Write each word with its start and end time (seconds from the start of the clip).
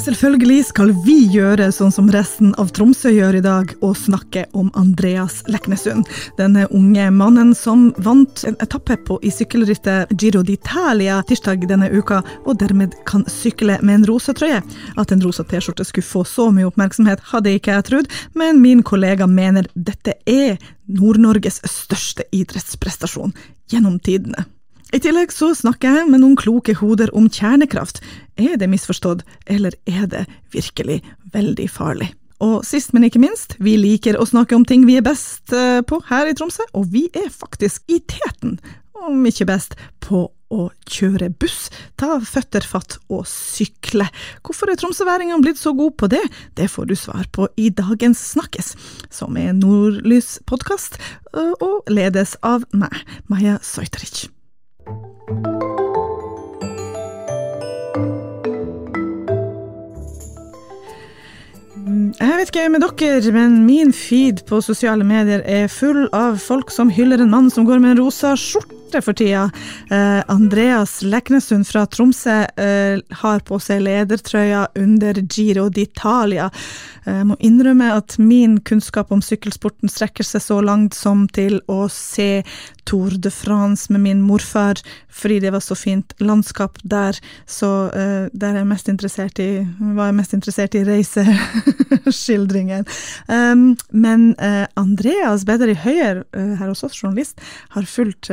Selvfølgelig 0.00 0.62
skal 0.70 0.90
vi 1.04 1.18
gjøre 1.34 1.66
sånn 1.74 1.92
som 1.92 2.06
resten 2.12 2.54
av 2.60 2.70
Tromsø 2.72 3.10
gjør 3.12 3.36
i 3.36 3.42
dag, 3.44 3.74
og 3.84 3.98
snakke 4.00 4.46
om 4.56 4.70
Andreas 4.78 5.42
Leknesund. 5.52 6.08
Denne 6.38 6.64
unge 6.72 7.10
mannen 7.12 7.50
som 7.56 7.90
vant 8.00 8.40
en 8.48 8.56
etappe 8.64 8.96
på 9.04 9.18
i 9.20 9.32
sykkelrittet 9.34 10.14
Giro 10.16 10.40
d'Italia 10.48 11.18
tirsdag 11.28 11.66
denne 11.68 11.90
uka, 11.92 12.22
og 12.46 12.56
dermed 12.62 12.96
kan 13.08 13.26
sykle 13.28 13.76
med 13.82 13.98
en 13.98 14.08
rosa 14.08 14.32
trøye. 14.32 14.62
At 14.96 15.12
en 15.12 15.22
rosa 15.24 15.44
T-skjorte 15.44 15.84
skulle 15.84 16.08
få 16.08 16.24
så 16.24 16.48
mye 16.56 16.70
oppmerksomhet, 16.70 17.28
hadde 17.34 17.52
ikke 17.58 17.76
jeg 17.76 17.88
trodd, 17.90 18.10
men 18.32 18.64
min 18.64 18.80
kollega 18.82 19.28
mener 19.28 19.68
dette 19.74 20.16
er 20.24 20.56
Nord-Norges 20.88 21.60
største 21.68 22.24
idrettsprestasjon 22.32 23.36
gjennom 23.68 24.00
tidene. 24.00 24.48
I 24.92 25.00
tillegg 25.00 25.30
så 25.32 25.54
snakker 25.56 25.88
jeg 25.88 26.08
med 26.12 26.20
noen 26.20 26.34
kloke 26.36 26.74
hoder 26.76 27.08
om 27.16 27.30
kjernekraft. 27.32 28.02
Er 28.36 28.58
det 28.60 28.68
misforstått, 28.68 29.22
eller 29.48 29.72
er 29.88 30.04
det 30.12 30.26
virkelig 30.52 30.98
veldig 31.32 31.68
farlig? 31.72 32.10
Og 32.44 32.66
sist, 32.66 32.92
men 32.92 33.06
ikke 33.06 33.22
minst, 33.22 33.54
vi 33.62 33.78
liker 33.78 34.18
å 34.20 34.26
snakke 34.28 34.58
om 34.58 34.66
ting 34.68 34.84
vi 34.84 34.98
er 34.98 35.06
best 35.06 35.54
eh, 35.56 35.80
på 35.86 35.96
her 36.10 36.28
i 36.28 36.34
Tromsø, 36.36 36.66
og 36.76 36.90
vi 36.92 37.06
er 37.16 37.30
faktisk 37.32 37.88
i 37.88 38.02
teten, 38.04 38.58
om 39.00 39.24
ikke 39.30 39.46
best, 39.48 39.78
på 40.04 40.26
å 40.52 40.66
kjøre 40.84 41.30
buss, 41.40 41.70
ta 41.96 42.18
føtter 42.20 42.66
fatt 42.68 42.98
og 43.08 43.24
sykle. 43.30 44.10
Hvorfor 44.44 44.68
er 44.68 44.76
tromsøværingene 44.76 45.40
blitt 45.40 45.62
så 45.62 45.72
gode 45.78 45.96
på 46.02 46.10
det? 46.12 46.20
Det 46.58 46.68
får 46.68 46.90
du 46.90 46.94
svar 46.98 47.24
på 47.32 47.48
i 47.56 47.70
dagens 47.72 48.20
Snakkes, 48.34 48.74
som 49.08 49.40
er 49.40 49.56
Nordlys 49.56 50.36
podkast, 50.44 51.00
og 51.32 51.88
ledes 51.88 52.36
av 52.44 52.68
meg, 52.76 53.00
Maja 53.32 53.56
Søjteric. 53.64 54.26
Jeg 55.22 55.30
vet 62.18 62.50
ikke 62.50 62.68
med 62.68 62.82
dere, 62.82 63.32
men 63.32 63.60
min 63.66 63.92
feed 63.94 64.42
på 64.48 64.58
sosiale 64.66 65.06
medier 65.06 65.44
er 65.46 65.70
full 65.70 66.08
av 66.10 66.42
folk 66.42 66.74
som 66.74 66.90
hyller 66.90 67.22
en 67.22 67.30
mann 67.30 67.50
som 67.54 67.66
går 67.68 67.78
med 67.78 67.94
en 67.94 68.02
rosa 68.02 68.34
skjorte 68.34 68.81
for 69.00 69.16
tida. 69.16 69.50
Eh, 69.90 70.20
Andreas 70.28 71.02
Leknesund 71.02 71.66
fra 71.68 71.86
Tromsø 71.86 72.42
eh, 72.56 72.98
har 73.22 73.40
på 73.48 73.58
seg 73.62 73.84
ledertrøya 73.86 74.66
under 74.76 75.22
Giro 75.22 75.68
d'Italia. 75.72 76.50
Eh, 77.06 77.22
jeg 77.22 77.28
må 77.30 77.38
innrømme 77.40 77.88
at 77.96 78.18
min 78.20 78.58
kunnskap 78.60 79.12
om 79.14 79.22
sykkelsporten 79.24 79.88
strekker 79.88 80.26
seg 80.26 80.44
så 80.44 80.60
langt 80.60 80.94
som 80.98 81.24
til 81.32 81.60
å 81.70 81.86
se 81.88 82.42
Tour 82.84 83.10
de 83.10 83.30
France 83.30 83.92
med 83.92 84.00
min 84.00 84.22
morfar, 84.22 84.74
fordi 85.08 85.38
det 85.40 85.52
var 85.54 85.60
så 85.60 85.74
fint 85.78 86.12
landskap 86.18 86.78
der. 86.82 87.18
Så 87.46 87.68
uh, 87.94 88.26
der 88.32 88.48
er 88.50 88.62
jeg 88.62 88.70
mest 88.72 88.88
interessert 88.90 89.38
i, 89.42 89.66
var 89.94 90.10
jeg 90.10 90.18
mest 90.18 90.34
interessert 90.34 90.74
i 90.74 90.84
reiseskildringen. 90.88 92.86
Um, 93.28 93.76
men 93.90 94.32
uh, 94.42 94.66
Andreas 94.80 95.46
Bedre 95.46 95.70
i 95.76 95.78
Høyer, 95.78 96.24
uh, 96.34 96.54
her 96.58 96.72
hos 96.72 96.82
oss, 96.82 96.98
journalist, 96.98 97.38
har 97.76 97.86
fulgt 97.86 98.32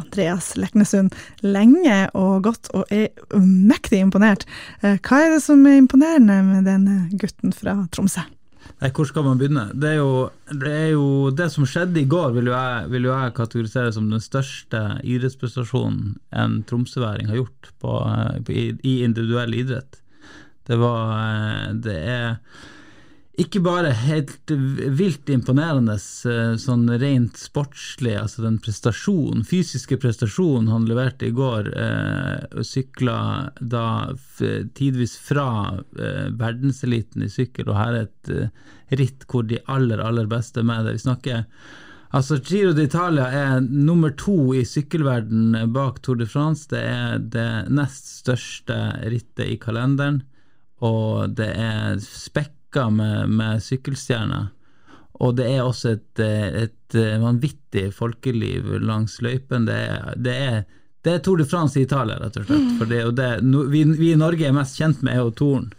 Andreas 0.00 0.52
Leknesund 0.58 1.14
lenge 1.44 1.96
og 2.18 2.44
godt, 2.48 2.70
og 2.76 2.90
er 2.92 3.10
mektig 3.38 4.02
imponert. 4.02 4.46
hva 4.82 5.22
er 5.22 5.34
det 5.36 5.42
som 5.44 5.64
er 5.66 5.80
imponerende 5.80 6.42
med 6.46 6.68
denne 6.68 6.96
gutten 7.20 7.54
fra 7.56 7.82
Tromsø? 7.94 8.24
Nei, 8.82 8.90
Hvor 8.90 9.06
skal 9.06 9.22
man 9.26 9.38
begynne? 9.38 9.68
Det 9.78 9.94
jo 9.96 10.10
det, 10.50 10.76
jo, 10.90 11.30
det 11.30 11.48
som 11.54 11.66
skjedde 11.68 12.02
i 12.02 12.08
går, 12.10 12.32
vil 12.34 12.50
jo, 12.50 12.54
jeg, 12.56 12.90
vil 12.90 13.06
jo 13.06 13.14
jeg 13.14 13.34
kategorisere 13.36 13.92
som 13.94 14.08
den 14.10 14.22
største 14.22 14.80
idrettsprestasjonen 15.06 16.16
en 16.42 16.60
tromsøværing 16.66 17.30
har 17.30 17.38
gjort 17.42 17.70
på, 17.82 17.96
på, 18.46 18.54
i, 18.54 18.64
i 18.82 18.94
individuell 19.06 19.54
idrett. 19.54 20.00
Det 20.66 20.78
var 20.78 21.72
Det 21.82 21.94
er 21.94 22.36
ikke 23.40 23.62
bare 23.64 23.94
helt 23.96 24.52
vilt 24.92 25.30
imponerende 25.32 25.94
eh, 25.96 26.52
sånn 26.60 26.84
rent 27.00 27.38
sportslig, 27.40 28.12
altså 28.20 28.44
den 28.44 28.58
prestasjonen, 28.60 29.44
fysiske 29.48 29.96
prestasjonen 30.02 30.68
han 30.68 30.84
leverte 30.88 31.30
i 31.30 31.32
går, 31.36 31.70
eh, 31.72 32.60
sykla 32.66 33.16
da 33.56 33.86
tidvis 34.76 35.16
fra 35.16 35.48
eh, 35.96 36.28
verdenseliten 36.36 37.24
i 37.24 37.30
sykkel, 37.32 37.72
og 37.72 37.80
her 37.80 37.96
er 37.96 38.04
et 38.04 38.34
eh, 38.36 38.52
ritt 39.00 39.24
hvor 39.32 39.48
de 39.48 39.62
aller, 39.64 40.04
aller 40.04 40.28
beste 40.28 40.60
er 40.60 40.68
med. 40.68 40.84
Det 40.84 40.98
vi 40.98 41.06
snakker 41.06 41.48
Altså, 42.12 42.36
Giro 42.44 42.74
d'Italia 42.76 43.30
er 43.32 43.62
nummer 43.64 44.12
to 44.20 44.52
i 44.52 44.66
sykkelverden 44.68 45.54
bak 45.72 46.02
Tour 46.04 46.18
de 46.20 46.26
France. 46.28 46.66
Det 46.68 46.82
er 46.84 47.22
det 47.32 47.72
nest 47.72 48.10
største 48.18 48.76
rittet 49.08 49.46
i 49.48 49.56
kalenderen, 49.56 50.18
og 50.84 51.32
det 51.38 51.48
er 51.56 51.96
spekk 52.04 52.52
pakka 52.72 52.90
med, 52.90 53.28
med 53.28 53.62
sykkelstjerner. 53.62 54.48
Og 55.20 55.36
det 55.36 55.46
er 55.54 55.62
også 55.62 55.96
et, 55.96 56.18
et 56.20 56.94
vanvittig 56.94 57.92
folkeliv 57.94 58.80
langs 58.80 59.20
løypen. 59.22 59.66
Det 59.66 59.80
det 60.16 60.64
det 61.02 61.16
er 61.16 61.18
Tour 61.18 61.36
de 61.36 61.44
France 61.44 61.80
i 61.80 61.82
Italia, 61.82 62.14
rett 62.14 62.36
og 62.38 62.44
slett. 62.46 62.78
For 62.78 62.86
det, 62.86 63.04
og 63.04 63.16
det, 63.18 63.40
vi, 63.72 63.82
vi, 63.98 64.12
i 64.12 64.16
Norge 64.16 64.46
er 64.46 64.52
mest 64.54 64.76
kjent 64.78 65.00
med 65.02 65.16
er 65.16 65.24
jo 65.24 65.32
Toren. 65.34 65.72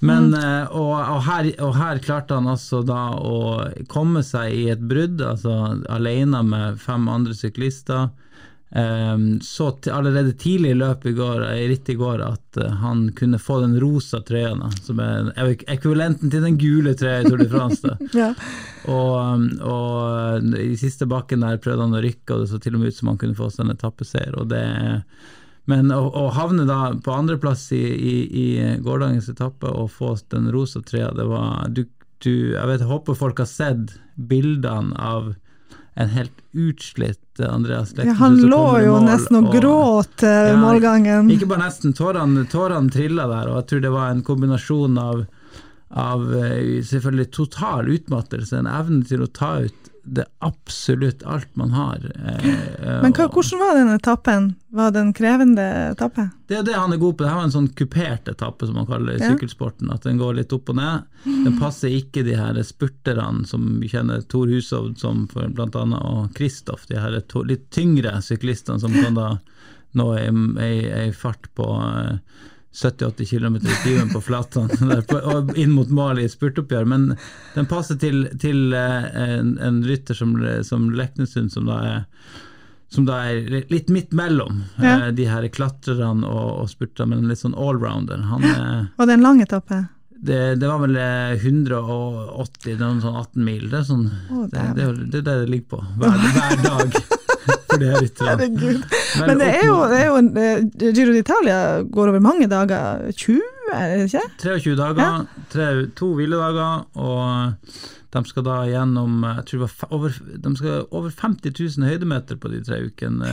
Men, 0.00 0.30
mm. 0.32 0.72
og, 0.72 0.94
og, 0.96 1.18
her, 1.26 1.50
og, 1.60 1.74
her, 1.76 2.00
klarte 2.00 2.38
han 2.38 2.48
altså 2.48 2.80
da 2.80 3.12
å 3.20 3.68
komme 3.92 4.22
seg 4.24 4.56
i 4.56 4.70
et 4.72 4.80
brudd, 4.80 5.20
altså 5.20 5.76
alene 5.92 6.40
med 6.48 6.80
fem 6.80 7.04
andre 7.12 7.36
syklister. 7.36 8.08
Um, 8.74 9.40
så 9.40 9.78
allerede 9.92 10.32
tidlig 10.32 10.70
i 10.70 10.74
løpet 10.74 11.10
i 11.10 11.12
går, 11.12 11.42
i 11.44 11.66
rittet 11.68 11.92
i 11.92 11.96
går 12.00 12.22
at 12.24 12.56
uh, 12.56 12.70
han 12.80 13.10
kunne 13.12 13.36
få 13.38 13.58
den 13.60 13.74
rosa 13.80 14.22
trøya, 14.24 14.54
som 14.80 15.02
er 15.04 15.28
ekvivalenten 15.68 16.32
til 16.32 16.46
den 16.46 16.56
gule 16.56 16.94
trøya 16.96 17.20
i 17.20 17.26
Tour 17.26 17.42
de 17.42 17.50
France. 17.52 17.92
ja. 18.16 18.30
og, 18.88 19.12
um, 19.20 19.44
og, 19.60 20.56
i 20.56 20.72
siste 20.80 21.04
bakken 21.10 21.44
der 21.44 21.60
prøvde 21.60 21.84
han 21.84 21.98
å 21.98 22.00
rykke, 22.00 22.32
og 22.32 22.46
det 22.46 22.48
så 22.54 22.62
til 22.64 22.78
og 22.78 22.80
med 22.80 22.94
ut 22.94 22.96
som 22.96 23.12
han 23.12 23.20
kunne 23.20 23.36
få 23.36 23.50
seg 23.52 23.66
en 23.66 23.74
etappeseier. 23.76 24.40
Men 25.68 25.92
å, 25.92 26.00
å, 26.08 26.24
havne 26.32 26.64
da 26.64 26.94
på 26.96 27.12
andreplass 27.12 27.68
i, 27.76 27.84
i, 27.84 28.16
i 28.24 28.48
gårsdagens 28.80 29.28
etappe 29.34 29.68
og 29.68 29.92
få 29.92 30.16
den 30.32 30.48
rosa 30.54 30.80
trøya, 30.80 31.12
det 31.18 31.28
var 31.28 31.68
du, 31.68 31.84
du, 32.24 32.56
Jeg 32.56 32.72
vet, 32.72 32.80
jeg 32.80 32.88
håper 32.88 33.20
folk 33.20 33.44
har 33.44 33.52
sett 33.52 33.98
bildene 34.16 34.96
av 34.96 35.34
en 35.94 36.08
helt 36.08 36.38
utslitt 36.52 37.40
Andreas 37.40 37.90
Lekten. 37.90 38.08
Ja, 38.08 38.12
han 38.12 38.36
lå 38.40 38.64
jo 38.80 38.96
mål, 38.96 39.06
nesten 39.08 39.38
og, 39.38 39.48
og 39.48 39.56
gråt 39.56 40.24
eh, 40.26 40.48
ja, 40.52 40.56
målgangen. 40.60 41.30
Ikke 41.32 41.48
bare 41.50 41.66
nesten, 41.66 41.94
tårene, 41.96 42.46
tårene 42.52 42.92
trilla 42.92 43.28
der, 43.28 43.50
og 43.52 43.60
jeg 43.60 43.68
tror 43.70 43.84
det 43.84 43.92
var 43.94 44.12
en 44.12 44.24
kombinasjon 44.26 44.98
av, 45.00 45.24
av 45.90 46.26
eh, 46.38 46.80
selvfølgelig 46.88 47.28
total 47.36 47.92
utmattelse, 47.92 48.62
en 48.62 48.70
evne 48.72 49.04
til 49.08 49.24
å 49.24 49.30
ta 49.32 49.54
ut 49.66 49.91
det 50.04 50.24
absolutt 50.38 51.22
alt 51.22 51.56
man 51.56 51.70
har. 51.70 51.96
Eh, 52.24 53.02
Men 53.02 53.12
hva, 53.14 53.28
hvordan 53.30 53.60
var 53.60 53.76
den 53.78 53.92
etappen? 53.94 54.48
Var 54.74 54.90
det 54.90 55.00
en 55.00 55.12
krevende 55.14 55.66
etappe? 55.92 56.24
Det 56.50 56.58
er 56.58 56.66
det 56.66 56.74
han 56.74 56.92
er 56.92 57.00
god 57.00 57.16
på. 57.16 57.24
Det 57.24 57.34
var 57.36 57.46
en 57.46 57.54
sånn 57.54 57.68
kupert 57.78 58.28
etappe, 58.32 58.66
som 58.66 58.80
man 58.80 58.88
kaller 58.88 59.12
det 59.12 59.20
i 59.20 59.30
sykkelsporten. 59.30 59.92
At 59.94 60.06
den 60.08 60.18
går 60.18 60.40
litt 60.40 60.54
opp 60.56 60.72
og 60.72 60.78
ned. 60.80 61.06
Den 61.24 61.58
passer 61.60 61.94
ikke 61.94 62.24
de 62.26 62.34
her 62.38 62.58
spurterne 62.66 63.46
som 63.48 63.68
vi 63.82 63.90
kjenner 63.92 64.24
Tor 64.26 64.50
Hushovd 64.50 64.98
som 65.02 65.26
for 65.30 65.46
blant 65.54 65.78
annet, 65.78 66.02
og 66.02 66.34
Kristoff, 66.38 66.88
de 66.90 66.98
her 66.98 67.20
litt 67.46 67.68
tyngre 67.70 68.16
syklistene 68.24 68.82
som 68.82 68.96
kan 68.96 69.18
da 69.18 69.28
nå 69.98 70.08
ei 70.16 71.10
fart 71.12 71.50
på 71.54 71.66
uh, 71.78 72.16
70-80 72.72 73.30
km 73.30 73.56
i 73.56 73.74
timen 73.84 74.12
på 74.12 74.20
flatene 74.24 75.02
og 75.34 75.52
inn 75.60 75.74
mot 75.76 75.90
mål 75.92 76.22
i 76.22 76.28
spurtoppgjør, 76.30 76.88
men 76.88 77.10
den 77.54 77.68
passer 77.68 77.98
til, 78.00 78.24
til 78.40 78.72
eh, 78.76 79.10
en, 79.12 79.58
en, 79.60 79.82
rytter 79.84 80.16
som, 80.16 80.32
som 80.64 80.88
Leknesund, 80.96 81.52
som 81.52 81.68
da 81.68 81.82
er 81.90 82.00
som 82.92 83.06
da 83.08 83.22
er 83.24 83.64
litt 83.72 83.88
midt 83.88 84.10
mellom 84.12 84.58
ja. 84.76 85.06
Eh, 85.06 85.12
de 85.16 85.24
her 85.24 85.46
klatrerne 85.48 86.28
og, 86.28 86.48
og 86.60 86.68
spurterne, 86.68 87.16
men 87.16 87.30
litt 87.30 87.40
sånn 87.40 87.56
allrounder. 87.56 88.20
Var 88.98 89.08
det 89.08 89.16
en 89.16 89.24
lang 89.24 89.40
etappe? 89.40 89.86
Det, 90.22 90.54
det, 90.60 90.68
var 90.68 90.78
vel 90.84 90.98
180, 91.00 92.76
noen 92.78 93.00
sånn 93.02 93.16
18 93.16 93.46
mil. 93.48 93.64
Det 93.72 93.80
er, 93.80 93.88
sånn, 93.88 94.04
oh, 94.30 94.44
det, 94.44 94.68
det, 94.76 94.84
det, 95.08 95.22
er 95.22 95.24
det 95.24 95.24
det 95.30 95.50
ligger 95.50 95.72
på 95.72 95.82
hver, 95.98 96.28
hver 96.36 96.62
dag. 96.68 97.02
for 97.46 97.80
det 97.80 97.88
er 97.88 98.26
Herregud. 98.26 98.82
Men 99.26 99.40
det 99.40 99.48
er 99.48 99.64
jo, 99.66 99.78
det 99.90 99.98
er 100.00 100.06
jo 100.06 100.18
en, 100.20 100.30
uh, 100.36 100.92
Giro 100.94 101.14
d'Italia 101.16 101.58
går 101.88 102.12
over 102.12 102.20
mange 102.20 102.48
dager. 102.50 103.10
20, 103.16 103.40
er 103.72 103.96
det 103.96 104.04
ikke? 104.08 104.20
23 104.42 104.76
dager, 104.76 105.02
ja. 105.02 105.44
tre, 105.52 105.86
to 105.96 106.12
hviledager, 106.18 106.86
og 106.94 107.52
de 108.12 108.22
skal 108.28 108.44
da 108.46 108.58
gjennom 108.68 109.22
jeg 109.24 109.44
tror 109.48 109.62
det 109.62 109.68
var 109.68 109.94
over, 109.96 110.16
de 110.44 110.52
skal 110.58 110.82
over 110.90 111.14
50 111.16 111.54
000 111.78 111.88
høydemeter 111.88 112.38
på 112.40 112.50
de 112.52 112.60
tre 112.66 112.80
ukene. 112.84 113.30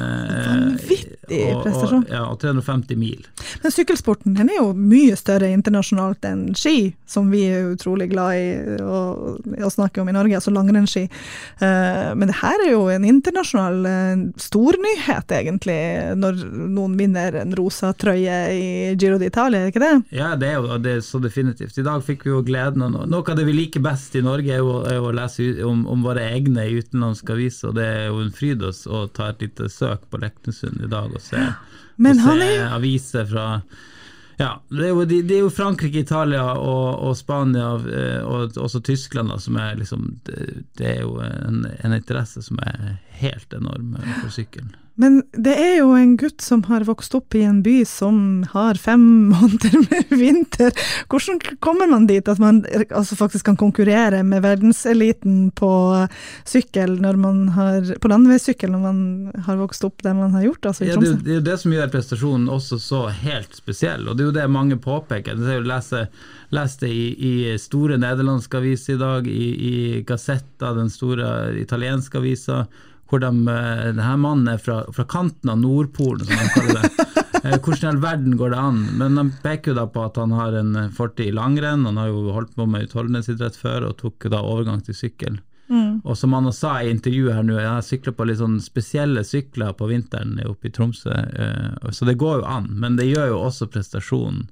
Vanvittig 0.48 1.42
prestasjon. 1.64 2.06
Og, 2.06 2.14
ja, 2.14 2.24
og 2.30 2.40
350 2.42 3.00
mil. 3.00 3.26
Men 3.64 3.76
sykkelsporten 3.76 4.38
den 4.38 4.52
er 4.54 4.62
jo 4.62 4.72
mye 4.78 5.18
større 5.20 5.52
internasjonalt 5.52 6.26
enn 6.30 6.46
ski, 6.58 6.94
som 7.10 7.32
vi 7.34 7.46
er 7.50 7.74
utrolig 7.74 8.10
glad 8.14 8.40
i 8.40 8.80
å, 8.84 9.02
å 9.68 9.74
snakke 9.74 10.04
om 10.04 10.12
i 10.12 10.16
Norge, 10.16 10.38
altså 10.40 10.54
langrennsski. 10.56 11.08
Uh, 11.62 12.16
men 12.16 12.32
det 12.32 12.40
her 12.40 12.66
er 12.66 12.74
jo 12.74 12.86
en 12.94 13.08
internasjonal 13.08 13.84
stornyhet, 14.40 15.32
egentlig, 15.36 15.80
når 16.20 16.44
noen 16.72 16.96
vinner 17.00 17.36
en 17.42 17.54
rosa 17.58 17.92
trøye 17.98 18.40
i 18.56 18.70
Giro 19.00 19.20
d'Italia, 19.22 19.64
er 19.64 19.68
det 19.68 19.74
ikke 19.74 19.84
det? 19.84 19.94
Ja, 20.16 20.34
det 20.40 20.54
er 20.54 20.60
jo 20.60 20.80
det 20.82 20.96
er 20.98 21.06
så 21.06 21.22
definitivt. 21.24 21.78
I 21.78 21.86
dag 21.86 22.04
fikk 22.06 22.26
vi 22.26 22.34
jo 22.34 22.42
gleden 22.46 22.86
av 22.86 22.94
noe. 22.94 23.08
Noe 23.10 23.26
av 23.26 23.38
det 23.40 23.46
vi 23.48 23.56
liker 23.56 23.84
best 23.84 24.16
i 24.18 24.24
Norge, 24.26 24.54
er 24.54 24.64
jo, 24.64 24.69
er 24.90 25.04
å 25.04 25.14
lese 25.16 25.52
om, 25.66 25.86
om, 25.90 26.04
våre 26.06 26.26
egne 26.32 26.66
utenlandske 26.70 27.36
aviser, 27.36 27.72
og 27.72 27.78
det 27.80 27.86
er 27.86 28.10
jo 28.10 28.24
en 28.24 28.34
fryd 28.36 28.66
å 28.66 29.06
ta 29.16 29.32
et 29.32 29.46
lite 29.46 29.70
søk 29.74 30.08
på 30.10 30.22
Leknesund 30.22 30.84
i 30.86 30.92
dag 30.92 31.14
og 31.14 31.24
se, 31.24 31.40
og 32.10 32.22
se 32.26 32.52
aviser 32.70 33.30
fra 33.30 33.48
ja, 34.40 34.54
det 34.72 34.86
er, 34.86 34.94
jo, 34.94 35.04
det 35.04 35.34
er 35.36 35.42
jo, 35.42 35.50
Frankrike, 35.52 36.00
Italia 36.00 36.46
og, 36.56 37.02
og 37.04 37.18
Spania 37.20 37.74
eh, 37.92 38.22
og 38.24 38.56
også 38.56 38.80
Tyskland 38.88 39.34
da, 39.34 39.36
som 39.44 39.58
er 39.60 39.76
liksom 39.82 40.06
Det, 40.24 40.46
det 40.80 40.94
er 40.94 41.02
jo 41.02 41.18
en, 41.20 41.66
en, 41.68 41.96
interesse 41.98 42.40
som 42.46 42.62
er 42.64 43.02
helt 43.20 43.52
enorm 43.54 43.98
for 44.22 44.32
sykkelen. 44.32 44.72
Men 45.00 45.22
det 45.32 45.54
er 45.56 45.78
jo 45.80 45.94
en 45.96 46.18
gutt 46.20 46.44
som 46.44 46.66
har 46.68 46.84
vokst 46.88 47.14
opp 47.16 47.36
i 47.38 47.46
en 47.48 47.62
by 47.64 47.78
som 47.88 48.18
har 48.52 48.80
fem 48.80 49.04
måneder 49.34 49.78
med 49.86 50.12
vinter. 50.20 50.76
Hvordan 51.08 51.40
kommer 51.64 51.88
man 51.88 52.08
dit 52.10 52.28
at 52.28 52.42
man 52.42 52.62
altså 52.90 53.16
faktisk 53.20 53.48
kan 53.48 53.60
konkurrere 53.60 54.22
med 54.28 54.44
verdenseliten 54.44 55.54
på 55.56 55.72
sykkel 56.48 56.98
når 57.00 57.20
man 57.22 57.46
har, 57.56 57.94
på 58.02 58.12
landeveissykkel 58.12 58.74
når 58.76 58.84
man 58.84 59.00
har 59.48 59.62
vokst 59.62 59.88
opp 59.88 60.04
der 60.04 60.18
man 60.18 60.36
har 60.36 60.50
gjort? 60.50 60.72
Altså 60.74 60.84
i 60.84 60.92
ja, 60.92 61.00
det, 61.00 61.16
det 61.24 61.38
er 61.38 61.40
jo 61.40 61.48
det 61.48 61.58
som 61.64 61.78
gjør 61.78 61.94
prestasjonen 61.96 62.52
også 62.52 62.82
så 62.84 63.06
helt 63.24 63.56
spesiell, 63.56 64.04
og 64.08 64.18
det 64.18 64.26
er 64.26 64.32
jo 64.34 64.38
det 64.42 64.50
mange 64.52 64.80
påpeker. 64.84 65.40
Det 65.40 65.56
er 65.56 65.62
jo 65.62 65.70
lese 65.70 66.10
leste 66.50 66.88
i, 66.90 67.14
i 67.14 67.58
store 67.62 68.00
nederlandske 68.02 68.58
aviser 68.58 68.96
i 68.96 69.00
dag, 69.00 69.28
i, 69.30 69.50
i 69.70 70.02
Gazzetta, 70.08 70.74
den 70.74 70.90
store 70.90 71.54
italienske 71.62 72.18
avisa, 72.18 72.64
hvor 73.10 73.22
de, 73.24 73.32
eh, 73.52 73.86
denne 73.90 74.16
mannen 74.22 74.52
er 74.54 74.62
fra, 74.62 74.84
fra, 74.94 75.06
kanten 75.10 75.50
av 75.50 75.60
Nordpolen, 75.62 76.26
som 76.26 76.36
de 76.38 76.54
kaller 76.56 76.82
det. 76.84 77.06
Eh, 77.40 77.54
hvordan 77.56 77.86
i 77.86 77.88
all 77.88 78.00
verden 78.04 78.34
går 78.36 78.50
det 78.52 78.58
an? 78.60 78.80
Men 79.00 79.14
de 79.16 79.22
peker 79.40 79.72
jo 79.72 79.76
da 79.78 79.86
på 79.88 80.02
at 80.04 80.18
han 80.20 80.34
har 80.36 80.58
en 80.60 80.74
fortid 80.92 81.30
i 81.30 81.36
langrenn, 81.38 81.86
han 81.88 81.96
har 81.96 82.10
jo 82.12 82.34
holdt 82.36 82.52
på 82.58 82.66
med 82.68 82.90
utholdenhetsidrett 82.90 83.56
før 83.56 83.86
og 83.88 83.94
tok 84.02 84.28
da 84.34 84.42
overgang 84.44 84.82
til 84.84 84.98
sykkel. 84.98 85.38
Mm. 85.70 86.02
Og 86.04 86.18
som 86.18 86.34
han 86.34 86.50
sa 86.52 86.74
i 86.82 86.90
intervjuet 86.90 87.38
her 87.38 87.46
nå, 87.46 87.56
jeg 87.62 87.70
har 87.70 87.86
sykla 87.86 88.14
på 88.18 88.26
litt 88.28 88.42
sånn 88.42 88.58
spesielle 88.60 89.24
sykler 89.24 89.76
på 89.78 89.88
vinteren 89.88 90.36
oppe 90.50 90.68
i 90.68 90.74
Tromsø, 90.76 91.14
eh, 91.14 91.92
så 91.96 92.10
det 92.10 92.18
går 92.20 92.42
jo 92.42 92.50
an. 92.58 92.68
Men 92.82 93.00
det 93.00 93.08
gjør 93.08 93.36
jo 93.36 93.42
også 93.46 93.70
prestasjonen 93.72 94.50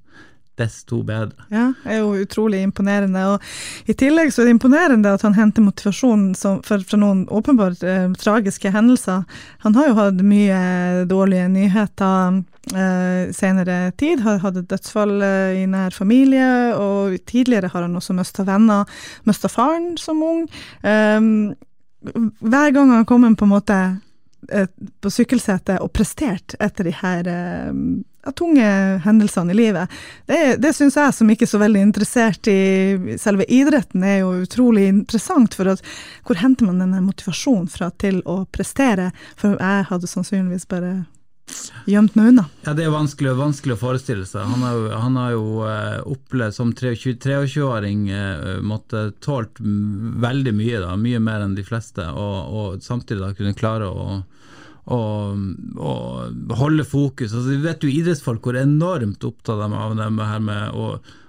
desto 0.58 1.00
bedre. 1.06 1.46
Ja, 1.54 1.70
det 1.84 1.94
er 1.94 2.02
jo 2.02 2.24
utrolig 2.24 2.60
imponerende. 2.66 3.24
Og 3.34 3.90
I 3.90 3.96
tillegg 3.98 4.32
så 4.34 4.42
er 4.42 4.48
det 4.48 4.56
imponerende 4.56 5.14
at 5.14 5.24
han 5.26 5.36
henter 5.38 5.64
motivasjon 5.64 6.32
fra 6.36 7.00
noen 7.00 7.24
åpenbart 7.32 7.84
eh, 7.86 8.08
tragiske 8.18 8.72
hendelser. 8.74 9.24
Han 9.64 9.78
har 9.78 9.90
jo 9.90 9.98
hatt 9.98 10.24
mye 10.26 10.58
dårlige 11.10 11.46
nyheter 11.52 12.42
eh, 12.74 13.30
senere 13.36 13.78
tid, 14.00 14.24
har 14.26 14.42
hatt 14.42 14.58
et 14.60 14.68
dødsfall 14.70 15.16
eh, 15.22 15.62
i 15.62 15.64
nær 15.70 15.94
familie, 15.94 16.50
og 16.76 17.16
tidligere 17.28 17.70
har 17.72 17.86
han 17.86 17.96
også 17.98 18.16
mista 18.18 18.46
venner, 18.48 18.88
mista 19.28 19.50
faren 19.52 19.94
som 20.00 20.22
ung. 20.24 20.44
Eh, 20.82 21.30
hver 22.38 22.74
gang 22.74 22.92
han 22.94 23.08
kommer 23.08 23.34
på 23.34 23.46
en 23.48 23.54
måte 23.56 23.78
eh, 23.78 23.96
på 25.00 25.10
sykkelsetet 25.10 25.82
og 25.82 25.90
prestert 25.92 26.54
etter 26.62 26.86
de 26.88 26.94
her 27.00 27.28
eh, 27.28 28.32
tunge 28.36 28.68
hendelsene 29.04 29.52
i 29.52 29.56
livet. 29.56 29.98
Det, 30.28 30.56
det 30.62 30.72
syns 30.76 30.98
jeg 30.98 31.14
som 31.16 31.30
ikke 31.32 31.46
er 31.46 31.52
så 31.52 31.60
veldig 31.62 31.82
interessert 31.88 32.50
i 32.50 33.16
selve 33.20 33.46
idretten, 33.48 34.04
er 34.04 34.20
jo 34.22 34.34
utrolig 34.44 34.88
interessant. 34.90 35.56
For 35.58 35.72
at 35.72 35.84
hvor 36.26 36.40
henter 36.40 36.68
man 36.68 36.82
denne 36.82 37.02
motivasjonen 37.04 37.70
fra 37.72 37.90
til 38.00 38.20
å 38.28 38.42
prestere? 38.52 39.10
For 39.40 39.56
jeg 39.56 39.88
hadde 39.90 40.10
sannsynligvis 40.10 40.68
bare 40.70 40.92
gjemt 41.88 42.16
meg 42.18 42.32
unna. 42.32 42.44
Ja, 42.66 42.74
Det 42.76 42.84
er 42.84 42.94
vanskelig, 42.94 43.34
vanskelig 43.38 43.76
å 43.76 43.80
forestille 43.80 44.26
seg. 44.28 44.46
Han 44.48 44.64
har 44.66 44.76
jo, 44.76 44.88
han 44.92 45.20
har 45.20 45.34
jo 45.34 45.44
uh, 45.64 46.00
opplevd 46.08 46.56
som 46.56 46.72
23-åring 46.76 48.08
uh, 48.12 48.18
eh, 48.18 48.58
måtte 48.64 49.08
tålt 49.24 49.60
veldig 49.60 50.54
mye, 50.56 50.82
da, 50.84 50.96
mye 51.00 51.20
mer 51.22 51.46
enn 51.46 51.56
de 51.58 51.64
fleste, 51.66 52.04
og, 52.12 52.36
og 52.48 52.84
samtidig 52.84 53.24
da 53.24 53.32
kunne 53.36 53.56
klare 53.58 53.88
å 53.88 54.20
og, 54.88 55.36
holde 56.56 56.84
fokus. 56.88 57.32
Altså, 57.32 57.48
vi 57.50 57.62
vet 57.64 57.84
jo 57.84 57.92
idrettsfolk 57.92 58.44
hvor 58.44 58.56
enormt 58.56 59.24
opptatt 59.28 59.60
de 59.60 59.68
av 59.76 59.96
det 59.98 60.28
her 60.30 60.44
med 60.44 60.76
å, 60.76 60.86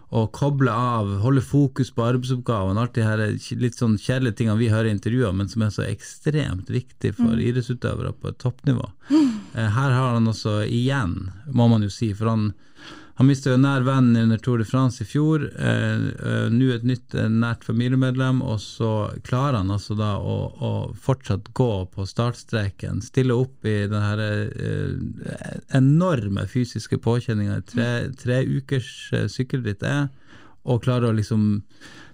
å, 0.09 0.25
koble 0.35 0.71
av, 0.71 1.11
holde 1.25 1.43
fokus 1.43 1.91
på 1.95 2.05
arbeidsoppgavene, 2.07 2.79
alt 2.79 2.95
de 2.95 3.07
her 3.07 3.25
litt 3.59 3.79
sånn 3.79 3.97
kjedelige 3.99 4.39
tingene 4.39 4.59
vi 4.61 4.71
hører 4.71 4.91
i 4.91 4.95
intervjuer, 4.95 5.35
men 5.35 5.51
som 5.51 5.65
er 5.65 5.75
så 5.75 5.85
ekstremt 5.89 6.71
viktig 6.71 7.13
for 7.17 7.35
mm. 7.35 7.43
idrettsutøvere 7.49 8.15
på 8.21 8.33
toppnivå. 8.39 8.87
Mm. 9.11 9.28
Her 9.53 9.93
har 9.95 10.13
han 10.13 10.29
også 10.29 10.61
igjen, 10.65 11.31
må 11.51 11.67
man 11.71 11.83
jo 11.85 11.89
si, 11.93 12.11
for 12.13 12.29
han 12.31 12.49
han 13.19 13.27
mista 13.27 13.51
jo 13.51 13.59
nær 13.59 13.83
venn 13.83 14.13
under 14.15 14.39
Tour 14.39 14.61
de 14.61 14.63
France 14.63 15.03
i 15.03 15.05
fjor. 15.05 15.41
Eh, 15.43 16.03
eh, 16.07 16.45
Nå 16.55 16.69
et 16.71 16.85
nytt 16.87 17.11
eh, 17.19 17.25
nært 17.27 17.65
familiemedlem, 17.67 18.39
og 18.39 18.61
så 18.63 18.91
klarer 19.27 19.57
han 19.59 19.73
altså 19.75 19.97
da 19.99 20.13
å, 20.23 20.37
å 20.55 20.69
fortsatt 20.95 21.49
gå 21.59 21.67
på 21.91 22.05
startstreken. 22.07 23.01
Stille 23.03 23.35
opp 23.35 23.67
i 23.67 23.75
den 23.91 24.05
her 24.05 24.23
eh, 24.23 25.51
enorme 25.75 26.47
fysiske 26.47 27.01
påkjenninga 27.03 27.59
tre, 27.67 27.89
tre 28.23 28.39
ukers 28.47 28.87
eh, 29.11 29.27
sykkelritt 29.27 29.83
er, 29.83 30.07
og 30.63 30.85
klarer 30.87 31.11
å 31.11 31.17
liksom 31.19 31.49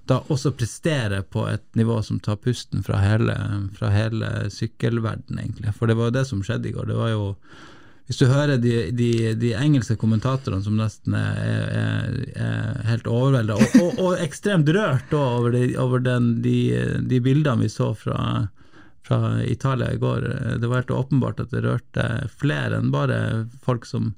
da 0.10 0.20
også 0.30 0.54
prestere 0.54 1.22
på 1.24 1.48
et 1.50 1.66
nivå 1.78 2.00
som 2.06 2.20
tar 2.22 2.38
pusten 2.42 2.84
fra 2.86 3.00
hele, 3.02 3.36
fra 3.78 3.90
hele 3.94 4.32
sykkelverdenen, 4.54 5.40
egentlig. 5.42 5.74
For 5.78 5.90
det 5.90 5.98
var 5.98 6.12
jo 6.12 6.18
det 6.20 6.28
som 6.30 6.44
skjedde 6.46 6.70
i 6.70 6.76
går. 6.76 6.92
Det 6.92 7.00
var 7.00 7.14
jo 7.14 7.24
hvis 8.06 8.20
du 8.22 8.28
hører 8.30 8.60
de, 8.62 8.74
de, 8.94 9.12
de 9.42 9.54
engelske 9.58 9.96
kommentatorene 9.98 10.62
som 10.62 10.76
nesten 10.78 11.16
er, 11.18 11.40
er, 11.74 12.18
er 12.38 12.84
helt 12.86 13.08
overvelda, 13.10 13.56
og, 13.58 13.78
og, 13.82 14.02
og, 14.04 14.12
ekstremt 14.22 14.70
rørt 14.76 15.16
over, 15.18 15.56
de, 15.56 15.72
over 15.82 16.04
den, 16.06 16.36
de, 16.46 17.22
bildene 17.26 17.66
vi 17.66 17.72
så 17.74 17.96
fra, 17.98 18.20
fra, 19.08 19.40
Italia 19.42 19.90
i 19.90 19.98
går. 20.02 20.28
Det 20.62 20.70
var 20.70 20.84
helt 20.84 20.94
åpenbart 20.94 21.42
at 21.42 21.56
det 21.56 21.66
rørte 21.66 22.06
flere 22.30 22.78
enn 22.78 22.94
bare 22.94 23.18
folk 23.66 23.90
som 23.90 24.14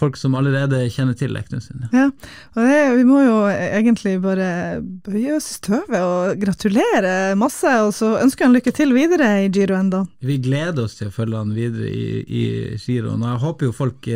folk 0.00 0.16
som 0.18 0.34
allerede 0.38 0.80
kjenner 0.92 1.16
til 1.18 1.32
Leknø 1.34 1.60
sin. 1.62 1.86
Ja, 1.94 2.08
og 2.54 2.60
det, 2.66 2.78
vi 2.98 3.06
må 3.08 3.22
jo 3.22 3.36
egentlig 3.48 4.16
bare 4.24 4.80
bøye 4.82 5.36
oss 5.36 5.52
i 5.52 5.56
støvet 5.58 5.96
og 6.00 6.42
gratulere 6.42 7.34
masse, 7.38 7.70
og 7.86 7.94
så 7.96 8.14
ønsker 8.22 8.48
han 8.48 8.56
lykke 8.56 8.74
til 8.74 8.94
videre 8.96 9.30
i 9.44 9.50
Giro 9.54 9.78
enda. 9.78 10.04
Vi 10.24 10.38
gleder 10.42 10.86
oss 10.86 10.98
til 10.98 11.10
å 11.10 11.14
følge 11.14 11.42
han 11.42 11.56
videre 11.56 11.90
i, 11.90 12.22
i 12.24 12.44
giroen, 12.80 13.22
og 13.22 13.34
jeg 13.34 13.44
håper 13.46 13.70
jo 13.70 13.76
folk, 13.76 14.08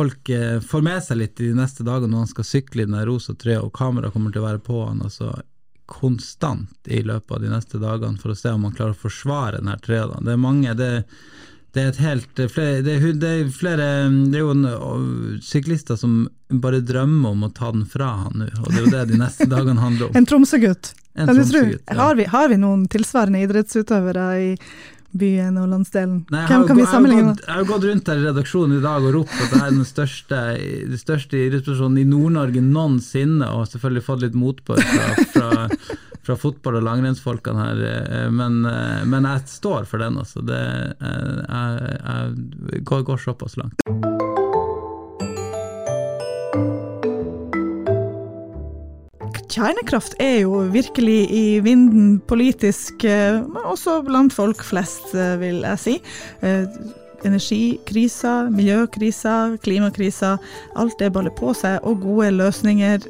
folk 0.00 0.34
får 0.68 0.86
med 0.90 1.06
seg 1.06 1.20
litt 1.20 1.36
de 1.40 1.54
neste 1.56 1.86
dagene 1.86 2.14
når 2.14 2.26
han 2.26 2.34
skal 2.36 2.50
sykle 2.54 2.84
i 2.84 2.88
den 2.88 3.00
rosa 3.08 3.36
trøya, 3.36 3.64
og 3.64 3.74
kameraet 3.76 4.16
kommer 4.16 4.32
til 4.34 4.44
å 4.44 4.48
være 4.48 4.64
på 4.64 4.86
han 4.86 5.04
altså 5.04 5.34
konstant 5.86 6.88
i 6.88 7.02
løpet 7.04 7.34
av 7.36 7.42
de 7.42 7.50
neste 7.52 7.78
dagene 7.78 8.20
for 8.20 8.32
å 8.32 8.38
se 8.38 8.52
om 8.54 8.64
han 8.64 8.76
klarer 8.76 8.96
å 8.96 9.02
forsvare 9.02 9.60
denne 9.60 9.76
trøya. 9.84 10.20
Det 10.24 10.32
er 10.32 10.40
mange, 10.40 10.72
det 10.78 10.92
det 11.74 11.82
er 11.82 11.88
et 11.90 12.00
helt 12.04 12.40
flere, 12.54 12.82
det, 12.86 12.96
er, 12.96 13.12
det, 13.18 13.30
er 13.30 13.48
flere 13.50 13.86
Det 14.30 14.38
er 14.38 14.44
jo 14.44 14.52
en, 14.54 14.66
syklister 15.42 15.98
som 15.98 16.24
bare 16.62 16.78
drømmer 16.86 17.34
om 17.34 17.46
å 17.48 17.50
ta 17.54 17.72
den 17.74 17.82
fra 17.90 18.12
han 18.20 18.44
nå, 18.44 18.50
og 18.62 18.68
det 18.70 18.76
er 18.76 18.84
jo 18.84 18.92
det 18.92 19.06
de 19.10 19.18
neste 19.18 19.48
dagene 19.50 19.82
handler 19.82 20.10
om. 20.10 20.18
En 20.18 20.28
Tromsø-gutt. 20.28 20.92
Tromsø 21.18 21.64
ja. 21.72 21.96
har, 21.98 22.20
har, 22.30 22.48
vi 22.50 22.58
noen 22.62 22.86
tilsvarende 22.90 23.42
idrettsutøvere 23.42 24.28
i 24.42 24.48
byen 25.14 25.58
og 25.60 25.68
landsdelen? 25.72 26.22
Nei, 26.34 26.44
Hvem 26.50 26.66
kan 26.68 26.80
vi 26.80 26.86
sammenligne 26.90 27.26
med? 27.30 27.42
Jeg 27.46 27.54
har 27.54 27.68
gått 27.68 27.86
rundt 27.88 28.10
her 28.10 28.22
i 28.22 28.26
redaksjonen 28.28 28.78
i 28.78 28.84
dag 28.84 29.08
og 29.08 29.18
ropt 29.20 29.36
at 29.36 29.52
det 29.54 29.60
er 29.62 29.76
den 29.76 29.88
største, 29.88 30.40
den 30.94 31.00
største 31.00 31.44
idrettspersonen 31.46 32.02
i 32.02 32.08
Nord-Norge 32.08 32.64
noensinne, 32.64 33.50
og 33.54 33.68
selvfølgelig 33.70 34.08
fått 34.08 34.26
litt 34.26 34.38
motbør 34.38 34.82
fra, 34.82 35.12
fra 35.34 36.00
fra 36.24 36.36
fotball- 36.36 36.78
og 36.80 36.86
langrennsfolkene 36.88 37.64
her, 37.66 37.82
eh, 37.84 38.30
men, 38.30 38.64
eh, 38.66 39.04
men, 39.04 39.24
jeg 39.24 39.40
står 39.46 39.84
for 39.84 39.98
den, 39.98 40.16
altså. 40.16 40.40
Det, 40.40 40.62
eh, 41.00 41.42
jeg, 41.48 41.98
jeg 42.04 42.84
går, 42.84 43.02
går 43.02 43.18
såpass 43.18 43.56
langt. 43.56 44.33
Kjernekraft 49.54 50.16
er 50.18 50.40
jo 50.42 50.64
virkelig 50.74 51.28
i 51.30 51.60
vinden 51.62 52.16
politisk, 52.26 53.04
men 53.04 53.62
også 53.62 54.00
blant 54.02 54.34
folk 54.34 54.64
flest, 54.66 55.12
vil 55.38 55.60
jeg 55.62 55.78
si. 55.78 55.94
Energikrisa, 57.24 58.48
miljøkrisa, 58.50 59.54
klimakrisa. 59.62 60.34
Alt 60.74 60.98
det 60.98 61.12
baller 61.14 61.34
på 61.38 61.54
seg, 61.54 61.78
og 61.86 62.02
gode 62.02 62.32
løsninger 62.34 63.06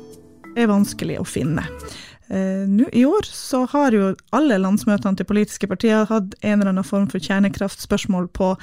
er 0.54 0.68
vanskelig 0.68 1.16
å 1.22 1.24
finne. 1.24 1.64
Eh, 2.28 2.64
nå 2.68 2.88
I 2.92 3.04
år 3.04 3.26
så 3.28 3.64
har 3.68 3.92
jo 3.92 4.14
alle 4.32 4.56
landsmøtene 4.60 5.18
til 5.18 5.28
politiske 5.28 5.68
partier 5.68 6.06
hatt 6.08 6.32
en 6.40 6.56
eller 6.56 6.70
annen 6.72 6.86
form 6.86 7.04
for 7.12 7.20
kjernekraftspørsmål 7.20 8.30
på 8.32 8.54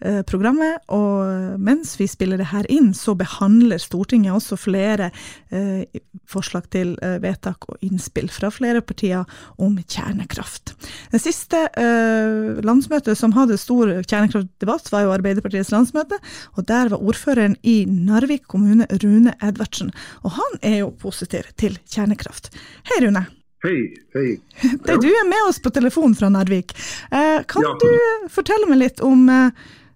eh, 0.00 0.22
programmet, 0.28 0.80
og 0.88 1.58
mens 1.60 1.96
vi 2.00 2.08
spiller 2.08 2.40
det 2.40 2.48
her 2.54 2.68
inn, 2.72 2.94
så 2.96 3.14
behandler 3.18 3.82
Stortinget 3.82 4.32
også 4.36 4.56
flere 4.60 5.10
eh, 5.52 5.84
forslag 6.30 6.70
til 6.72 6.94
eh, 7.04 7.18
vedtak 7.20 7.68
og 7.68 7.84
innspill 7.84 8.30
fra 8.32 8.48
flere 8.54 8.80
partier 8.80 9.28
om 9.60 9.76
kjernekraft. 9.82 10.74
Det 11.12 11.20
siste 11.20 11.66
eh, 11.76 12.62
landsmøtet 12.64 13.18
som 13.20 13.36
hadde 13.36 13.60
stor 13.60 13.92
kjernekraftdebatt, 14.00 14.88
var 14.94 15.04
jo 15.04 15.14
Arbeiderpartiets 15.18 15.74
landsmøte, 15.74 16.16
og 16.56 16.66
der 16.70 16.94
var 16.94 17.04
ordføreren 17.04 17.58
i 17.60 17.82
Narvik 17.84 18.48
kommune, 18.48 18.88
Rune 19.04 19.36
Edvardsen, 19.44 19.92
og 20.24 20.38
han 20.40 20.60
er 20.64 20.80
jo 20.80 20.94
positiv 20.96 21.52
til 21.60 21.76
kjernekraft. 21.84 22.52
Hei, 22.88 23.04
Rune. 23.04 23.19
Hei, 23.60 23.92
hei. 24.14 24.40
Ja. 24.88 24.96
Du 24.96 25.08
er 25.08 25.26
med 25.28 25.42
oss 25.48 25.60
på 25.62 25.72
telefon 25.74 26.14
fra 26.16 26.30
Narvik. 26.32 26.72
Eh, 27.12 27.42
kan 27.48 27.66
ja. 27.66 27.74
du 27.82 28.28
fortelle 28.32 28.68
meg 28.70 28.80
litt 28.80 29.02
om 29.04 29.28
eh, 29.28 29.52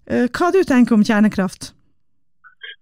eh, 0.07 0.27
hva 0.29 0.51
du 0.53 0.61
tenker 0.69 0.97
om 0.97 1.05
kjernekraft? 1.07 1.73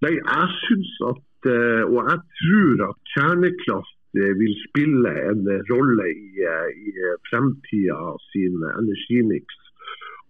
Nei, 0.03 0.17
jeg 0.19 0.49
syns 0.65 0.95
at, 1.13 1.51
og 1.87 1.99
jeg 1.99 2.19
tror 2.39 2.81
at 2.89 3.13
kjernekraft 3.15 3.99
vil 4.41 4.55
spille 4.67 5.13
en 5.31 5.47
rolle 5.71 6.09
i, 6.11 6.43
i 6.43 7.07
fremtida 7.31 8.01
sin 8.33 8.67
energimiks. 8.73 9.62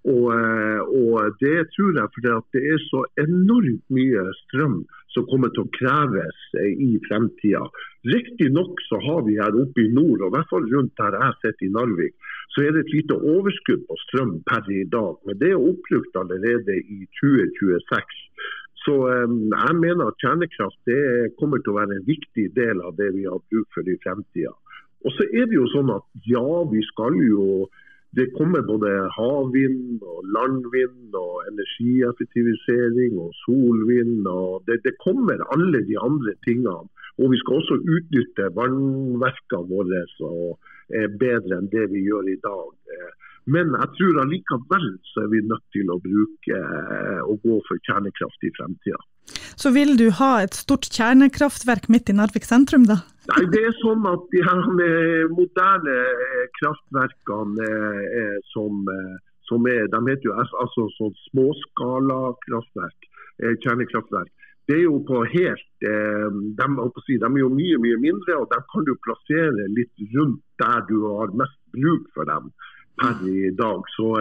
Og, 0.03 0.35
og, 0.99 1.37
det 1.39 1.59
tror 1.75 1.93
jeg 1.95 2.11
fordi 2.15 2.33
det 2.55 2.63
er 2.73 2.81
så 2.89 3.05
enormt 3.23 3.85
mye 3.95 4.25
strøm 4.41 4.81
som 5.15 5.27
kommer 5.31 5.53
til 5.53 5.63
å 5.63 5.73
kreves 5.77 6.41
eh, 6.59 6.73
i 6.75 6.97
fremtida. 7.07 7.63
Riktignok 8.11 8.81
så 8.89 8.99
har 9.05 9.21
vi 9.29 9.37
her 9.39 9.55
oppe 9.63 9.85
i 9.85 9.93
nord, 9.93 10.25
og 10.25 10.33
i 10.33 10.35
hvert 10.35 10.51
fall 10.51 10.67
rundt 10.73 10.97
der 10.99 11.19
jeg 11.21 11.39
sitter 11.43 11.69
i 11.69 11.75
Narvik, 11.77 12.17
så 12.55 12.65
er 12.65 12.75
det 12.75 12.83
et 12.83 12.95
lite 12.97 13.19
overskudd 13.35 13.85
på 13.87 13.99
strøm 14.07 14.33
per 14.49 14.67
i 14.73 14.83
dag. 14.97 15.21
Men 15.29 15.39
det 15.43 15.53
er 15.53 15.69
oppbrukt 15.71 16.19
allerede 16.19 16.81
i 16.81 16.99
2026. 17.21 18.17
Så 18.83 18.97
um, 19.07 19.37
jeg 19.53 19.77
mener 19.79 20.09
at 20.11 20.19
kjernekraft 20.25 20.91
kommer 21.39 21.63
til 21.63 21.71
å 21.71 21.79
være 21.79 22.01
en 22.01 22.09
viktig 22.09 22.49
del 22.57 22.83
av 22.83 22.97
det 22.99 23.13
vi 23.15 23.29
har 23.29 23.39
bruk 23.53 23.69
for 23.77 23.87
i 23.87 23.95
fremtida. 24.03 24.51
Og 25.07 25.15
så 25.15 25.27
er 25.31 25.47
det 25.51 25.57
jo 25.57 25.69
sånn 25.71 25.93
at 25.95 26.05
ja, 26.27 26.49
vi 26.71 26.83
skal 26.91 27.17
jo 27.23 27.69
det 28.19 28.27
kommer 28.37 28.61
både 28.69 28.91
havvind 29.17 30.03
og 30.05 30.19
landvind 30.37 31.15
og 31.17 31.47
energieffektivisering 31.51 33.17
og 33.25 33.31
solvind. 33.45 34.27
og 34.29 34.63
det, 34.67 34.83
det, 34.85 34.95
kommer 35.05 35.41
alle 35.55 35.81
de 35.91 35.97
andre 35.99 36.35
tingene. 36.47 36.89
Og 37.21 37.33
vi 37.33 37.39
skal 37.41 37.61
også 37.61 37.77
utnytte 37.95 38.51
vannverkene 38.59 39.69
våre 39.73 40.05
og, 40.29 40.59
eh, 40.93 41.09
bedre 41.25 41.61
enn 41.61 41.73
det 41.73 41.89
vi 41.93 42.05
gjør 42.09 42.29
i 42.35 42.41
dag. 42.45 42.69
Eh, 43.43 43.53
men 43.53 43.75
jeg 43.75 43.89
tror 43.99 44.21
allikevel 44.23 44.89
så 45.13 45.25
er 45.25 45.33
vi 45.33 45.41
nødt 45.47 45.65
til 45.75 45.91
å 45.91 46.01
bruke 46.03 46.59
eh, 46.59 47.23
og 47.27 47.43
gå 47.43 47.59
for 47.69 47.83
kjernekraft 47.89 48.47
i 48.47 48.53
fremtida. 48.59 49.01
Så 49.57 49.71
vil 49.75 49.97
du 49.99 50.11
ha 50.19 50.43
et 50.43 50.55
stort 50.57 50.89
kjernekraftverk 50.91 51.89
midt 51.93 52.11
i 52.11 52.17
Narvik 52.17 52.47
sentrum, 52.47 52.87
da? 52.89 53.03
Nei, 53.31 53.45
det 53.55 53.61
er 53.69 53.75
sånn 53.79 54.03
at 54.11 54.25
de 54.33 54.41
her 54.43 54.63
moderne 55.31 55.95
eh, 55.95 56.47
kraftverkene 56.59 57.69
eh, 58.03 58.39
som, 58.51 58.83
eh, 58.91 59.17
som, 59.47 59.67
er 59.71 59.87
De 59.93 60.01
heter 60.09 60.27
jo 60.27 60.35
altså 60.43 60.89
sånn 60.97 61.15
småskalakraftverk, 61.29 63.11
kjernekraftverk. 63.63 64.33
Det 64.67 64.77
er 64.79 64.85
jo 64.85 64.99
på 65.07 65.23
helt 65.27 65.71
de, 65.83 65.95
de, 66.59 66.67
er 67.19 67.39
jo 67.41 67.49
mye 67.51 67.79
mye 67.83 67.99
mindre, 68.03 68.37
og 68.39 68.51
de 68.51 68.59
kan 68.71 68.85
du 68.87 68.93
plassere 69.07 69.71
litt 69.75 70.05
rundt 70.15 70.43
der 70.63 70.85
du 70.91 71.01
har 71.07 71.35
mest 71.39 71.59
bruk 71.75 72.07
for 72.15 72.29
dem 72.31 72.51
per 73.03 73.23
i 73.29 73.51
dag. 73.59 73.87
Så 73.97 74.15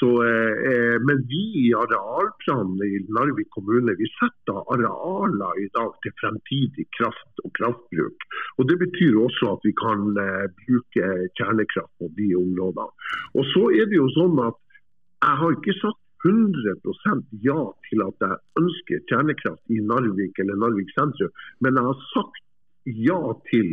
så, 0.00 0.10
eh, 0.24 0.96
men 1.06 1.18
vi 1.28 1.42
i 1.66 1.70
arealplanen 1.76 2.80
i 2.86 3.00
Narvik 3.16 3.50
kommune 3.56 3.92
vi 3.98 4.06
setter 4.16 4.62
arealer 4.72 5.58
i 5.60 5.66
dag 5.76 5.90
til 6.04 6.14
fremtidig 6.22 6.86
kraft 6.96 7.42
og 7.44 7.52
kraftbruk. 7.58 8.24
Og 8.58 8.68
Det 8.70 8.78
betyr 8.84 9.18
også 9.26 9.52
at 9.54 9.66
vi 9.68 9.74
kan 9.84 10.06
eh, 10.24 10.46
bruke 10.62 11.10
kjernekraft 11.36 11.92
på 12.00 12.08
de 12.16 12.30
områdene. 12.44 12.88
Og 13.36 13.44
så 13.52 13.66
er 13.76 13.90
det 13.90 14.00
jo 14.00 14.08
sånn 14.16 14.40
at 14.48 14.56
Jeg 15.20 15.36
har 15.36 15.50
ikke 15.52 15.80
sagt 15.84 16.00
100 16.24 17.34
ja 17.44 17.60
til 17.88 18.00
at 18.08 18.24
jeg 18.24 18.36
ønsker 18.60 19.02
kjernekraft 19.10 19.74
i 19.74 19.82
Narvik 19.84 20.38
eller 20.40 20.56
Narvik 20.56 20.88
sentrum, 20.96 21.32
men 21.60 21.76
jeg 21.76 21.84
har 21.90 21.98
sagt 22.14 22.44
ja 22.88 23.20
til 23.50 23.68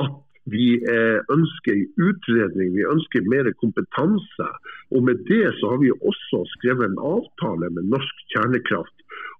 at 0.00 0.16
vi 0.52 0.66
eh, 0.78 1.18
ønsker 1.36 1.80
utredning, 2.08 2.74
vi 2.76 2.84
ønsker 2.86 3.30
mer 3.32 3.50
kompetanse. 3.62 4.50
Og 4.94 5.06
med 5.08 5.24
det 5.30 5.46
så 5.58 5.72
har 5.72 5.80
vi 5.82 5.90
også 6.10 6.44
skrevet 6.56 6.90
en 6.90 7.00
avtale 7.14 7.70
med 7.74 7.90
Norsk 7.94 8.22
Kjernekraft 8.34 8.94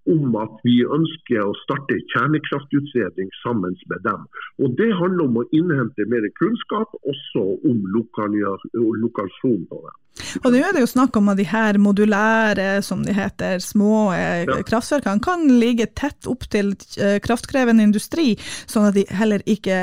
om 0.06 0.36
at 0.38 0.60
vi 0.62 0.76
ønsker 0.96 1.42
å 1.42 1.54
starte 1.64 1.98
kjernekraftutredning 2.12 3.30
sammen 3.42 3.74
med 3.90 4.04
dem. 4.06 4.26
Og 4.62 4.76
Det 4.78 4.92
handler 4.94 5.26
om 5.26 5.40
å 5.42 5.48
innhente 5.58 6.06
mer 6.12 6.26
kunnskap, 6.40 6.94
også 7.12 7.44
om 7.70 7.86
lokalisasjon 7.96 9.66
på 9.70 9.82
det. 9.86 9.94
Og 10.42 10.52
nå 10.52 10.60
er 10.60 10.74
det 10.74 10.82
jo 10.82 10.90
snakk 10.90 11.16
om 11.18 11.30
at 11.32 11.40
de 11.40 11.46
her 11.48 11.78
modulære, 11.82 12.80
som 12.84 13.02
de 13.06 13.14
heter, 13.16 13.60
små 13.62 14.10
eh, 14.16 14.44
ja. 14.46 14.58
kraftverkene 14.66 15.22
kan 15.24 15.44
ligge 15.60 15.88
tett 15.98 16.28
opp 16.30 16.46
til 16.52 16.72
eh, 17.00 17.18
kraftkrevende 17.24 17.84
industri, 17.86 18.34
sånn 18.68 18.88
at 18.90 18.96
de 18.96 19.06
heller 19.16 19.44
ikke, 19.48 19.76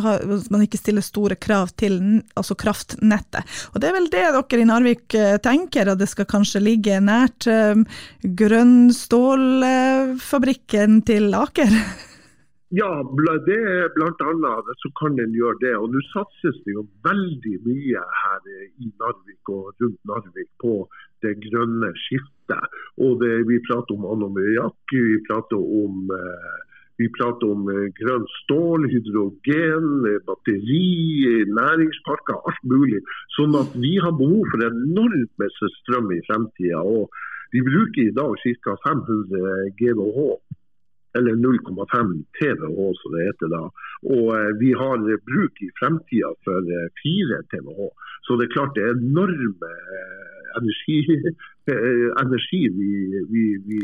uh, 0.00 0.10
man 0.52 0.64
ikke 0.64 0.80
stiller 0.80 1.04
store 1.04 1.38
krav 1.40 1.72
til 1.80 1.98
altså 2.38 2.56
kraftnettet. 2.58 3.56
Og 3.74 3.80
Det 3.80 3.90
er 3.90 3.96
vel 3.96 4.10
det 4.12 4.26
dere 4.36 4.60
i 4.60 4.68
Narvik 4.68 5.16
tenker, 5.44 5.92
at 5.92 6.00
det 6.00 6.10
skal 6.10 6.28
kanskje 6.30 6.62
ligge 6.64 7.00
nært 7.04 7.48
uh, 7.50 7.80
grønn 8.22 8.92
stål 8.94 9.64
fabrikken 10.20 11.00
til 11.08 11.34
Aker? 11.36 11.74
Ja, 12.70 13.02
det 13.46 13.56
er 13.58 13.88
bl.a. 13.96 14.50
så 14.78 14.88
kan 15.00 15.18
en 15.18 15.32
gjøre 15.34 15.58
det. 15.58 15.72
Og 15.74 15.90
Nå 15.90 16.00
satses 16.12 16.58
det 16.62 16.76
jo 16.76 16.84
veldig 17.02 17.56
mye 17.66 18.02
her 18.22 18.44
i 18.54 18.90
Narvik 19.02 19.50
og 19.50 19.72
rundt 19.82 19.98
Narvik 20.06 20.46
på 20.62 20.74
det 21.26 21.32
grønne 21.48 21.90
skiftet. 22.04 22.76
Og 23.02 23.18
det, 23.22 23.32
Vi 23.48 23.58
prater 23.66 23.96
om 23.96 24.06
anomyakk, 24.12 24.94
vi 24.94 25.18
prater 25.26 25.58
om, 25.58 26.14
eh, 26.14 26.60
vi 27.02 27.08
prater 27.18 27.50
om 27.56 27.66
eh, 27.74 27.90
grønn 27.98 28.28
stål, 28.36 28.86
hydrogen, 28.94 30.06
batteri, 30.30 30.86
næringsparker, 31.50 32.38
alt 32.38 32.62
mulig. 32.62 33.02
Sånn 33.34 33.58
at 33.58 33.74
vi 33.74 33.96
har 33.98 34.14
behov 34.14 34.46
for 34.54 34.62
enormt 34.70 35.32
med 35.42 35.58
strøm 35.80 36.14
i 36.14 36.22
fremtida. 36.30 36.86
Vi 37.50 37.66
bruker 37.66 38.02
i 38.06 38.14
dag 38.14 38.38
ca. 38.62 38.78
500 38.86 39.74
GWh, 39.74 40.38
eller 41.18 41.32
0,5 41.32 42.24
TWh 42.38 42.90
som 43.00 43.14
det 43.14 43.26
heter 43.28 43.48
da. 43.54 43.64
Og 44.14 44.26
eh, 44.36 44.50
vi 44.62 44.70
har 44.82 45.02
bruk 45.30 45.62
i 45.66 45.70
fremtida 45.80 46.30
for 46.46 46.70
4 47.02 47.38
eh, 47.38 47.44
TWh. 47.50 47.90
Så 48.26 48.36
det 48.36 48.46
er 48.46 48.54
klart 48.54 48.76
det 48.76 48.84
er 48.86 48.94
enorme 48.94 49.72
eh, 49.96 50.38
energi, 50.60 51.00
energi 52.24 52.62
vi, 52.78 52.92
vi, 53.32 53.44
vi, 53.66 53.80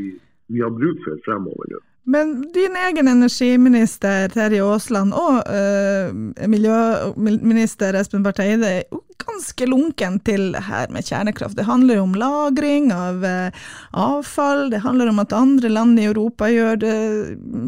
vi 0.53 0.63
har 0.63 0.73
bruk 0.81 1.03
for 1.05 1.21
fremover 1.27 1.75
nå. 1.75 1.83
Men 2.07 2.53
din 2.55 2.77
egen 2.77 3.09
energiminister 3.09 4.29
Terje 4.31 4.63
Aasland 4.63 5.15
og 5.17 5.41
uh, 5.51 6.13
miljøminister 6.47 7.99
Espen 7.99 8.23
Barth 8.23 8.45
Eide 8.45 8.69
er 8.79 9.01
ganske 9.27 9.67
lunken 9.67 10.21
til 10.23 10.55
her 10.55 10.93
med 10.95 11.03
kjernekraft. 11.09 11.57
Det 11.59 11.67
handler 11.67 11.99
jo 11.99 12.05
om 12.07 12.15
lagring 12.15 12.93
av 12.95 13.27
uh, 13.27 13.67
avfall, 13.91 14.69
det 14.71 14.85
handler 14.85 15.11
om 15.11 15.19
at 15.25 15.35
andre 15.35 15.73
land 15.73 15.99
i 15.99 16.07
Europa 16.07 16.47
gjør 16.53 16.79
det, 16.85 16.95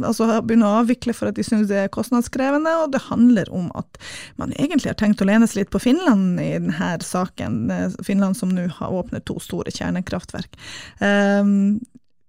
altså 0.07 0.31
begynner 0.47 0.71
å 0.71 0.81
avvikle 0.85 1.17
for 1.19 1.33
at 1.33 1.39
de 1.41 1.47
synes 1.47 1.67
det 1.73 1.83
er 1.83 1.93
kostnadskrevende, 1.93 2.77
og 2.85 2.95
det 2.95 3.03
handler 3.09 3.51
om 3.51 3.73
at 3.79 3.99
man 4.39 4.55
egentlig 4.55 4.93
har 4.93 5.01
tenkt 5.03 5.25
å 5.25 5.29
lene 5.29 5.51
seg 5.51 5.65
litt 5.65 5.75
på 5.75 5.83
Finland 5.83 6.39
i 6.39 6.53
denne 6.61 6.95
saken. 7.03 7.61
Eh, 7.75 8.01
Finland 8.07 8.39
som 8.39 8.55
nå 8.55 8.71
har 8.79 8.95
åpnet 8.95 9.27
to 9.27 9.41
store 9.43 9.75
kjernekraftverk. 9.75 10.55
Um, 11.03 11.81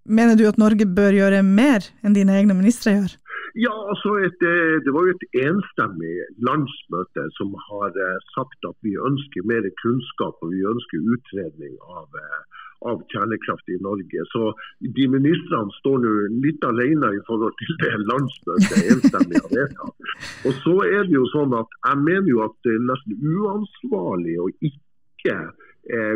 Mener 0.10 0.36
du 0.36 0.48
at 0.50 0.58
Norge 0.58 0.88
bør 0.90 1.14
gjøre 1.14 1.44
mer 1.46 1.86
enn 2.02 2.16
dine 2.18 2.34
egne 2.34 2.56
ministre 2.58 2.96
gjør? 2.96 3.12
Ja, 3.58 3.74
altså 3.92 4.16
et, 4.26 4.42
eh, 4.46 4.82
Det 4.86 4.92
var 4.94 5.06
jo 5.06 5.14
et 5.16 5.28
enstemmig 5.46 6.16
landsmøte 6.48 7.24
som 7.38 7.54
har 7.70 7.94
eh, 7.94 8.18
sagt 8.36 8.66
at 8.70 8.78
vi 8.86 8.94
ønsker 9.10 9.46
mer 9.46 9.66
kunnskap 9.84 10.42
og 10.42 10.50
vi 10.54 10.66
ønsker 10.66 11.06
utredning 11.14 11.76
av, 11.86 12.08
eh, 12.22 12.42
av 12.90 13.02
kjernekraft 13.14 13.70
i 13.70 13.78
Norge. 13.86 14.26
Så 14.34 14.54
De 14.98 15.08
ministrene 15.08 15.74
står 15.78 15.98
nå 16.02 16.14
litt 16.46 16.62
alene 16.66 17.14
i 17.14 17.24
forhold 17.30 17.54
til 17.62 17.74
det 17.84 17.96
landsmøtet 18.10 18.92
enstemmig 18.94 19.42
har 19.46 19.54
vedtatt. 19.62 19.98
Og 20.46 20.54
så 20.66 20.76
er 20.90 21.02
det 21.06 21.18
jo 21.18 21.26
sånn 21.34 21.54
at 21.54 21.70
Jeg 21.86 21.98
mener 22.10 22.30
jo 22.34 22.44
at 22.50 22.56
det 22.64 22.74
er 22.78 22.86
nesten 22.92 23.14
uansvarlig 23.38 24.38
å 24.42 24.50
ikke 24.70 25.38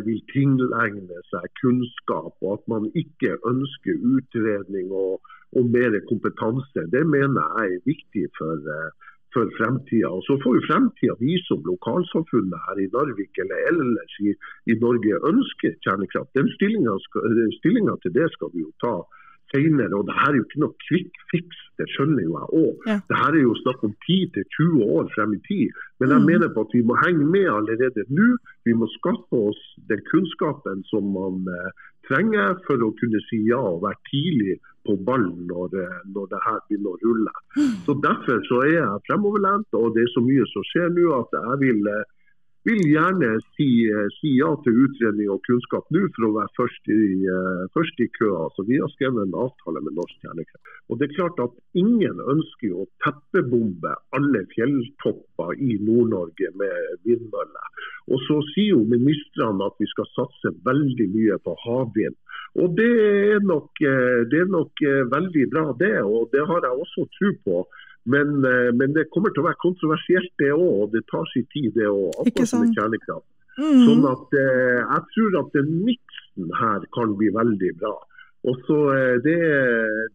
vil 0.05 0.19
tilegne 0.31 1.19
seg 1.31 1.45
kunnskap, 1.61 2.33
og 2.43 2.51
at 2.57 2.67
man 2.69 2.89
ikke 2.99 3.37
ønsker 3.49 4.03
utredning 4.15 4.91
og, 4.91 5.21
og 5.57 5.71
mer 5.75 5.97
kompetanse. 6.09 6.85
Det 6.95 7.03
mener 7.15 7.41
jeg 7.57 7.77
er 7.77 7.87
viktig 7.91 8.25
for, 8.37 8.59
eh, 8.75 8.91
for 9.33 9.49
fremtida. 9.57 10.11
Så 10.27 10.37
får 10.43 10.57
jo 10.57 10.67
fremtida 10.69 11.15
vise 11.19 11.49
om 11.55 11.65
lokalsamfunnet 11.71 12.59
her 12.67 12.83
i 12.85 12.91
Narvik 12.95 13.41
eller 13.43 13.67
ellers 13.71 14.15
i, 14.27 14.35
i 14.71 14.77
Norge 14.85 15.21
ønsker 15.31 15.77
kjernekraft. 15.85 16.33
Den 16.37 16.49
stillinga 16.57 17.95
til 18.03 18.15
det 18.19 18.29
skal 18.35 18.53
vi 18.53 18.65
jo 18.65 18.71
ta 18.83 18.95
senere. 19.53 19.93
Og 19.97 20.07
det 20.09 20.15
her 20.19 20.31
er 20.31 20.39
jo 20.39 20.47
ikke 20.47 20.63
noe 20.63 20.75
quick 20.87 21.21
fix, 21.31 21.61
det 21.79 21.87
skjønner 21.93 22.25
jo 22.25 22.35
jeg 22.39 22.49
òg. 22.63 22.73
Ja. 22.89 22.97
Det 23.09 23.19
her 23.21 23.37
er 23.37 23.43
jo 23.43 23.55
snakk 23.61 23.85
om 23.87 23.95
10-20 24.09 24.83
år 24.97 25.09
frem 25.15 25.37
i 25.37 25.41
tid. 25.47 25.79
Men 25.99 26.13
jeg 26.15 26.21
mm. 26.21 26.27
mener 26.31 26.53
på 26.53 26.65
at 26.65 26.75
vi 26.75 26.83
må 26.89 26.97
henge 27.05 27.29
med 27.35 27.47
allerede 27.53 28.05
nå. 28.09 28.29
Vi 28.67 28.75
må 28.77 28.89
skaffe 28.97 29.41
oss 29.49 29.63
den 29.89 30.03
kunnskapen 30.11 30.83
som 30.91 31.09
man 31.15 31.47
eh, 31.47 31.71
trenger 32.09 32.59
for 32.67 32.83
å 32.83 32.93
kunne 32.99 33.21
si 33.29 33.41
ja 33.47 33.61
og 33.61 33.83
være 33.85 34.01
tidlig 34.11 34.59
på 34.83 34.97
ballen 35.07 35.45
når, 35.47 35.77
eh, 35.79 35.99
når 36.15 36.27
det 36.33 36.41
her 36.45 36.59
begynner 36.67 36.95
å 36.95 37.01
rulle. 37.05 37.35
Mm. 37.57 37.75
Så 37.85 37.97
Derfor 38.03 38.43
så 38.49 38.59
er 38.65 38.73
jeg 38.75 39.03
fremoverlent, 39.07 39.69
og 39.79 39.93
det 39.95 40.03
er 40.03 40.11
så 40.15 40.23
mye 40.25 40.45
som 40.51 40.67
skjer 40.71 40.91
nå 40.97 41.07
at 41.21 41.37
jeg 41.39 41.61
vil 41.63 41.93
eh, 41.93 42.03
vil 42.63 42.79
gjerne 42.87 43.29
si, 43.55 43.67
eh, 43.91 44.07
si, 44.19 44.33
ja 44.39 44.49
til 44.63 44.77
utredning 44.85 45.31
og 45.33 45.41
kunnskap 45.47 45.89
nå 45.91 46.05
for 46.15 46.27
å 46.27 46.33
være 46.37 46.55
først 46.59 46.91
i, 46.95 47.03
uh, 47.27 47.63
først 47.75 47.99
i 47.99 48.07
køa. 48.17 48.47
Så 48.55 48.63
Vi 48.67 48.79
har 48.79 48.91
skrevet 48.95 49.27
en 49.27 49.35
avtale 49.45 49.83
med 49.83 49.97
Norsk 49.99 50.15
Kjernekraft. 50.23 50.71
Og 50.89 50.99
det 50.99 51.09
er 51.09 51.17
klart 51.17 51.39
at 51.43 51.59
Ingen 51.75 52.19
ønsker 52.21 52.75
å 52.77 52.87
teppebombe 53.03 53.95
alle 54.15 54.43
fjelltopper 54.53 55.57
i 55.57 55.79
Nord-Norge 55.81 56.51
med 56.55 56.99
vindmøller. 57.03 57.67
Og 58.07 58.19
Så 58.27 58.39
sier 58.53 58.77
jo 58.77 58.83
ministrene 58.85 59.65
at 59.65 59.75
vi 59.81 59.87
skal 59.89 60.07
satse 60.15 60.53
veldig 60.63 61.07
mye 61.15 61.39
på 61.43 61.55
havvind. 61.65 62.15
Og 62.61 62.77
det 62.77 62.91
er, 63.33 63.41
nok, 63.41 63.71
eh, 63.81 64.21
det 64.29 64.45
er 64.45 64.51
nok 64.53 64.85
veldig 65.11 65.45
bra, 65.49 65.65
det. 65.79 65.97
Og 66.05 66.29
det 66.31 66.45
har 66.45 66.61
jeg 66.61 66.79
også 66.85 67.09
tro 67.17 67.31
på. 67.43 67.65
Men, 68.05 68.43
eh, 68.43 68.71
men, 68.75 68.93
det 68.95 69.07
kommer 69.15 69.31
til 69.31 69.43
å 69.43 69.49
være 69.49 69.61
kontroversielt, 69.63 70.31
det 70.41 70.51
òg. 70.51 70.71
Og 70.85 70.95
det 70.95 71.03
tar 71.11 71.27
sin 71.31 71.47
tid, 71.53 71.71
det 71.77 71.87
òg. 71.87 72.11
Akkurat 72.23 72.51
som 72.51 72.65
med 72.65 72.75
kjernekraft. 72.77 73.27
Mm. 73.53 73.83
Sånn 73.85 74.07
at 74.09 74.33
eh, 74.33 74.79
Jeg 74.81 75.03
tror 75.13 75.35
at 75.43 75.51
den 75.53 75.69
miksen 75.85 76.55
her 76.57 76.87
kan 76.97 77.13
bli 77.19 77.29
veldig 77.35 77.71
bra. 77.81 77.93
Og 78.49 78.63
så 78.67 78.79
eh, 78.91 79.17
det, 79.23 79.37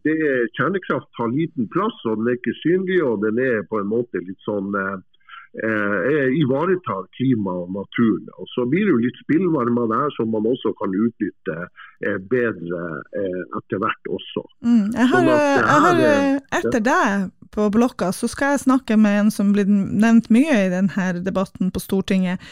det, 0.05 0.17
Kjernekraft 0.57 1.09
har 1.17 1.31
liten 1.33 1.69
plass, 1.73 1.97
og 2.05 2.19
den 2.19 2.29
er 2.29 2.37
ikke 2.37 2.57
synlig. 2.61 2.99
Og 3.05 3.23
den 3.25 3.41
er 3.41 3.65
på 3.71 3.81
en 3.81 3.89
måte 3.89 4.21
litt 4.21 4.41
sånn 4.45 4.75
eh, 4.77 4.97
eh 5.53 6.27
ivaretar 6.41 7.07
klima 7.17 7.51
og 7.63 7.71
naturen. 7.73 8.27
Og 8.37 8.45
Så 8.53 8.65
blir 8.69 8.85
det 8.85 8.93
jo 8.93 9.05
litt 9.05 9.19
spillvarme 9.23 9.87
der 9.89 10.09
som 10.17 10.29
man 10.29 10.45
også 10.45 10.73
kan 10.81 10.93
utnytte 10.93 11.57
eh, 12.05 12.19
bedre 12.35 12.83
eh, 13.21 13.41
etter 13.57 13.81
hvert 13.81 14.13
også. 14.17 14.45
Mm. 14.61 14.87
Jeg, 14.93 15.07
har, 15.11 15.17
sånn 15.17 15.33
at, 15.33 15.43
jeg 15.57 15.81
har, 15.85 16.39
etter 16.61 16.81
deg 16.91 17.29
på 17.49 17.65
blokka, 17.73 18.11
så 18.13 18.29
skal 18.29 18.53
jeg 18.53 18.65
snakke 18.65 18.97
med 18.99 19.23
en 19.23 19.31
som 19.33 19.49
blir 19.55 19.65
nevnt 19.69 20.29
mye 20.33 20.53
i 20.67 20.71
denne 20.73 21.07
debatten 21.25 21.71
på 21.73 21.81
Stortinget 21.81 22.43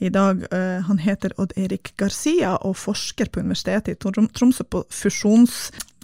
i 0.00 0.08
dag. 0.12 0.40
Uh, 0.48 0.80
han 0.88 1.02
heter 1.02 1.36
Odd 1.36 1.52
Erik 1.60 1.92
Garcia 2.00 2.56
og 2.64 2.78
forsker 2.80 3.30
på 3.32 3.44
Universitetet 3.44 3.92
i 3.92 4.28
Tromsø 4.32 4.64
på 4.64 4.86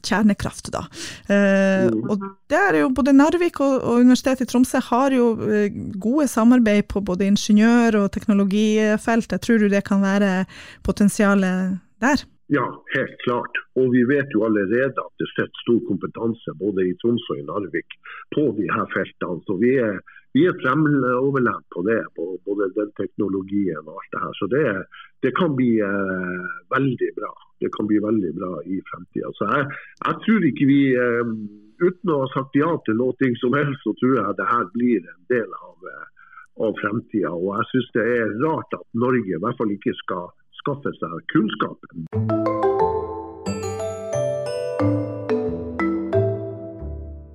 fusjonskjernekraft. 0.02 0.70
Da. 0.72 0.86
Eh, 1.28 1.90
og 2.08 2.18
der 2.48 2.74
er 2.74 2.80
jo 2.82 2.90
både 2.90 3.12
Narvik 3.12 3.60
og, 3.60 3.82
og, 3.82 4.00
Universitetet 4.00 4.48
i 4.48 4.50
Tromsø 4.50 4.80
har 4.80 5.12
jo 5.12 5.36
uh, 5.36 5.70
gode 5.98 6.28
samarbeid 6.28 6.88
på 6.88 7.00
både 7.00 7.26
ingeniør- 7.26 8.02
og 8.02 8.12
teknologifeltet. 8.12 9.40
Tror 9.40 9.58
du 9.58 9.68
det 9.68 9.84
kan 9.84 10.02
være 10.02 10.44
potensialet 10.84 11.78
der? 12.00 12.24
Ja, 12.52 12.66
helt 12.94 13.16
klart. 13.24 13.54
Og 13.76 13.92
vi 13.94 14.02
vet 14.04 14.28
jo 14.34 14.44
allerede 14.44 14.92
at 14.92 15.12
det 15.18 15.28
sitter 15.32 15.62
stor 15.64 15.80
kompetanse 15.88 16.52
både 16.58 16.84
i 16.84 16.96
Tromsø 17.00 17.32
og 17.32 17.40
i 17.40 17.46
Narvik 17.46 17.88
på 18.34 18.52
de 18.58 18.66
her 18.68 18.86
feltene. 18.92 19.40
Så 19.46 19.56
vi 19.62 19.76
er, 19.80 19.96
vi 20.32 20.46
er 20.48 20.56
fremoverlent 20.62 21.66
på 21.74 21.82
det, 21.88 22.00
på 22.16 22.26
både 22.46 22.70
den 22.76 22.92
teknologien 22.96 23.82
og 23.84 23.98
alt 24.00 24.12
det 24.14 24.22
her. 24.24 24.36
Så 24.38 24.48
det, 24.54 24.64
det 25.24 25.32
kan 25.36 25.56
bli 25.58 25.72
eh, 25.84 26.46
veldig 26.72 27.10
bra. 27.18 27.32
Det 27.60 27.70
kan 27.76 27.86
bli 27.90 28.00
veldig 28.02 28.32
bra 28.38 28.52
i 28.64 28.80
fremtida. 28.88 29.32
Så 29.36 29.50
jeg, 29.50 29.68
jeg, 30.06 30.16
tror 30.24 30.48
ikke 30.50 30.70
vi 30.70 30.80
eh, 30.94 31.36
Uten 31.82 32.12
å 32.14 32.20
ha 32.20 32.26
sagt 32.30 32.54
ja 32.54 32.68
til 32.86 32.94
noe 32.94 33.30
som 33.40 33.56
helst, 33.58 33.80
så 33.82 33.90
tror 33.98 34.12
jeg 34.14 34.36
det 34.38 34.44
her 34.46 34.68
blir 34.70 35.00
en 35.02 35.24
del 35.32 35.56
av, 35.56 35.88
eh, 35.90 36.28
av 36.62 36.78
fremtida. 36.78 37.34
Og 37.34 37.56
jeg 37.56 37.70
syns 37.72 37.92
det 37.98 38.08
er 38.20 38.36
rart 38.44 38.78
at 38.78 38.86
Norge 38.94 39.34
i 39.34 39.42
hvert 39.42 39.58
fall 39.58 39.74
ikke 39.74 39.96
skal 40.04 40.30
skaffe 40.62 40.94
seg 41.00 41.24
kunnskapen. 41.34 42.61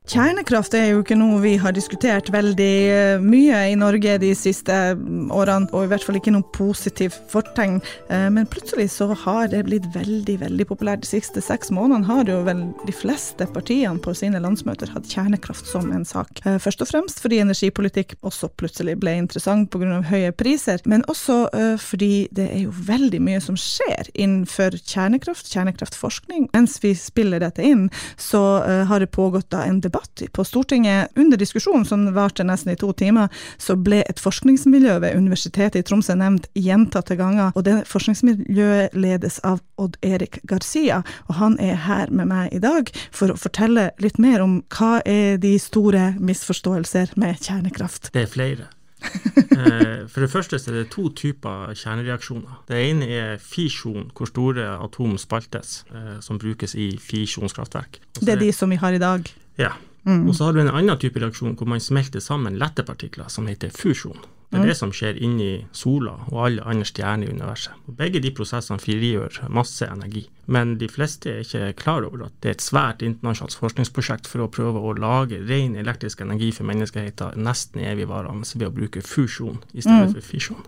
Kjernekraft 0.07 0.71
er 0.77 0.93
jo 0.93 1.01
ikke 1.01 1.17
noe 1.19 1.41
vi 1.43 1.57
har 1.59 1.73
diskutert 1.75 2.29
veldig 2.31 2.75
eh, 2.87 3.19
mye 3.19 3.57
i 3.67 3.75
Norge 3.75 4.13
de 4.21 4.29
siste 4.39 4.71
mm, 4.95 5.33
årene, 5.35 5.67
og 5.75 5.83
i 5.83 5.89
hvert 5.91 6.05
fall 6.07 6.15
ikke 6.15 6.31
noe 6.31 6.47
positivt 6.55 7.17
fortegn. 7.27 7.81
Eh, 8.07 8.29
men 8.31 8.47
plutselig 8.47 8.85
så 8.93 9.09
har 9.11 9.49
det 9.51 9.65
blitt 9.67 9.89
veldig, 9.91 10.37
veldig 10.45 10.67
populært. 10.69 11.03
De 11.03 11.09
siste 11.09 11.43
seks 11.43 11.73
månedene 11.75 12.07
har 12.07 12.31
jo 12.31 12.37
vel 12.47 12.61
de 12.87 12.95
fleste 12.95 13.49
partiene 13.51 13.99
på 13.99 14.13
sine 14.15 14.39
landsmøter 14.39 14.93
hatt 14.93 15.09
kjernekraft 15.11 15.67
som 15.67 15.91
en 15.91 16.07
sak. 16.07 16.39
Eh, 16.45 16.55
først 16.63 16.85
og 16.85 16.91
fremst 16.93 17.19
fordi 17.19 17.41
energipolitikk 17.43 18.15
også 18.23 18.47
plutselig 18.55 18.95
ble 19.03 19.17
interessant 19.19 19.67
pga. 19.75 19.99
høye 20.07 20.31
priser, 20.31 20.79
men 20.87 21.03
også 21.11 21.49
fordi 21.81 22.27
det 22.35 22.45
er 22.53 22.61
jo 22.61 22.71
veldig 22.87 23.19
mye 23.23 23.39
som 23.43 23.57
skjer 23.59 24.07
innenfor 24.13 24.77
kjernekraft, 24.79 25.51
kjernekraftforskning. 25.51 26.47
Mens 26.55 26.79
vi 26.83 26.93
spiller 26.95 27.43
dette 27.43 27.65
inn, 27.65 27.87
så 28.15 28.41
har 28.87 29.03
det 29.03 29.11
pågått 29.15 29.49
da 29.51 29.65
en 29.67 29.81
debatt 29.83 29.96
debatt 29.97 30.33
på 30.33 30.43
Stortinget. 30.43 31.11
Under 31.15 31.37
diskusjonen, 31.37 31.85
som 31.85 32.13
varte 32.13 32.43
nesten 32.43 32.73
i 32.73 32.75
to 32.75 32.93
timer, 32.93 33.29
så 33.57 33.75
ble 33.75 34.03
et 34.07 34.19
forskningsmiljø 34.19 34.99
ved 34.99 35.17
Universitetet 35.17 35.81
i 35.81 35.83
Tromsø 35.83 36.15
nevnt 36.15 36.47
gjentatte 36.53 37.15
ganger. 37.17 37.51
Og 37.55 37.65
det 37.65 37.85
forskningsmiljøet 37.87 38.95
ledes 38.95 39.39
av 39.43 39.61
Odd 39.77 39.97
Erik 40.01 40.39
Garcia, 40.47 41.03
og 41.27 41.35
han 41.35 41.59
er 41.59 41.75
her 41.87 42.09
med 42.11 42.27
meg 42.27 42.53
i 42.53 42.59
dag 42.59 42.91
for 43.11 43.31
å 43.31 43.37
fortelle 43.37 43.91
litt 43.99 44.19
mer 44.19 44.41
om 44.41 44.61
hva 44.73 45.01
er 45.05 45.37
de 45.37 45.57
store 45.59 46.13
misforståelser 46.19 47.17
med 47.17 47.39
kjernekraft. 47.41 48.11
Det 48.13 48.27
er 48.27 48.33
flere. 48.33 48.73
Eh, 49.57 50.03
for 50.09 50.21
det 50.21 50.29
første 50.29 50.57
er 50.57 50.75
det 50.75 50.89
to 50.93 51.07
typer 51.17 51.71
kjernereaksjoner. 51.73 52.59
Det 52.69 52.77
ene 52.77 53.07
er 53.09 53.39
fisjon, 53.41 54.11
hvor 54.13 54.29
store 54.29 54.67
atom 54.75 55.15
spaltes, 55.21 55.79
eh, 55.89 56.19
som 56.21 56.37
brukes 56.37 56.75
i 56.77 56.91
fisjonskraftverk. 57.01 57.97
det 58.21 58.35
er 58.35 58.41
de 58.41 58.51
som 58.53 58.69
vi 58.69 58.77
har 58.77 58.93
i 58.93 59.01
dag? 59.01 59.25
Ja. 59.57 59.71
Mm. 60.07 60.23
Og 60.29 60.35
så 60.35 60.47
har 60.47 60.55
du 60.55 60.63
en 60.63 60.71
annen 60.71 60.99
type 61.01 61.19
reaksjon 61.19 61.57
hvor 61.59 61.67
man 61.67 61.83
smelter 61.83 62.23
sammen 62.23 62.57
lette 62.59 62.85
partikler, 62.87 63.27
som 63.31 63.47
heter 63.51 63.73
fusjon. 63.75 64.17
Det 64.47 64.55
er 64.55 64.61
mm. 64.63 64.67
det 64.69 64.75
som 64.79 64.91
skjer 64.95 65.17
inni 65.19 65.49
sola 65.75 66.13
og 66.29 66.37
alle 66.45 66.63
andre 66.63 66.85
stjerner 66.87 67.27
i 67.27 67.33
universet. 67.35 67.75
Og 67.91 67.97
begge 67.99 68.21
de 68.23 68.31
prosessene 68.31 68.79
frigjør 68.79 69.41
masse 69.51 69.83
energi. 69.83 70.23
Men 70.47 70.77
de 70.79 70.87
fleste 70.87 71.33
er 71.33 71.43
ikke 71.43 71.73
klar 71.81 72.07
over 72.07 72.29
at 72.29 72.37
det 72.39 72.53
er 72.53 72.55
et 72.55 72.63
svært 72.63 73.03
internasjonalt 73.03 73.59
forskningsprosjekt 73.59 74.31
for 74.31 74.45
å 74.45 74.47
prøve 74.47 74.79
å 74.79 74.95
lage 74.95 75.41
ren 75.49 75.75
elektrisk 75.75 76.23
energi 76.23 76.53
for 76.55 76.69
menneskeheten 76.69 77.43
nesten 77.43 77.83
evigvarende 77.83 78.47
ved 78.55 78.69
å 78.69 78.75
bruke 78.79 79.03
fusjon 79.03 79.59
i 79.73 79.83
stedet 79.83 80.13
mm. 80.13 80.15
for 80.15 80.31
fisjon. 80.31 80.63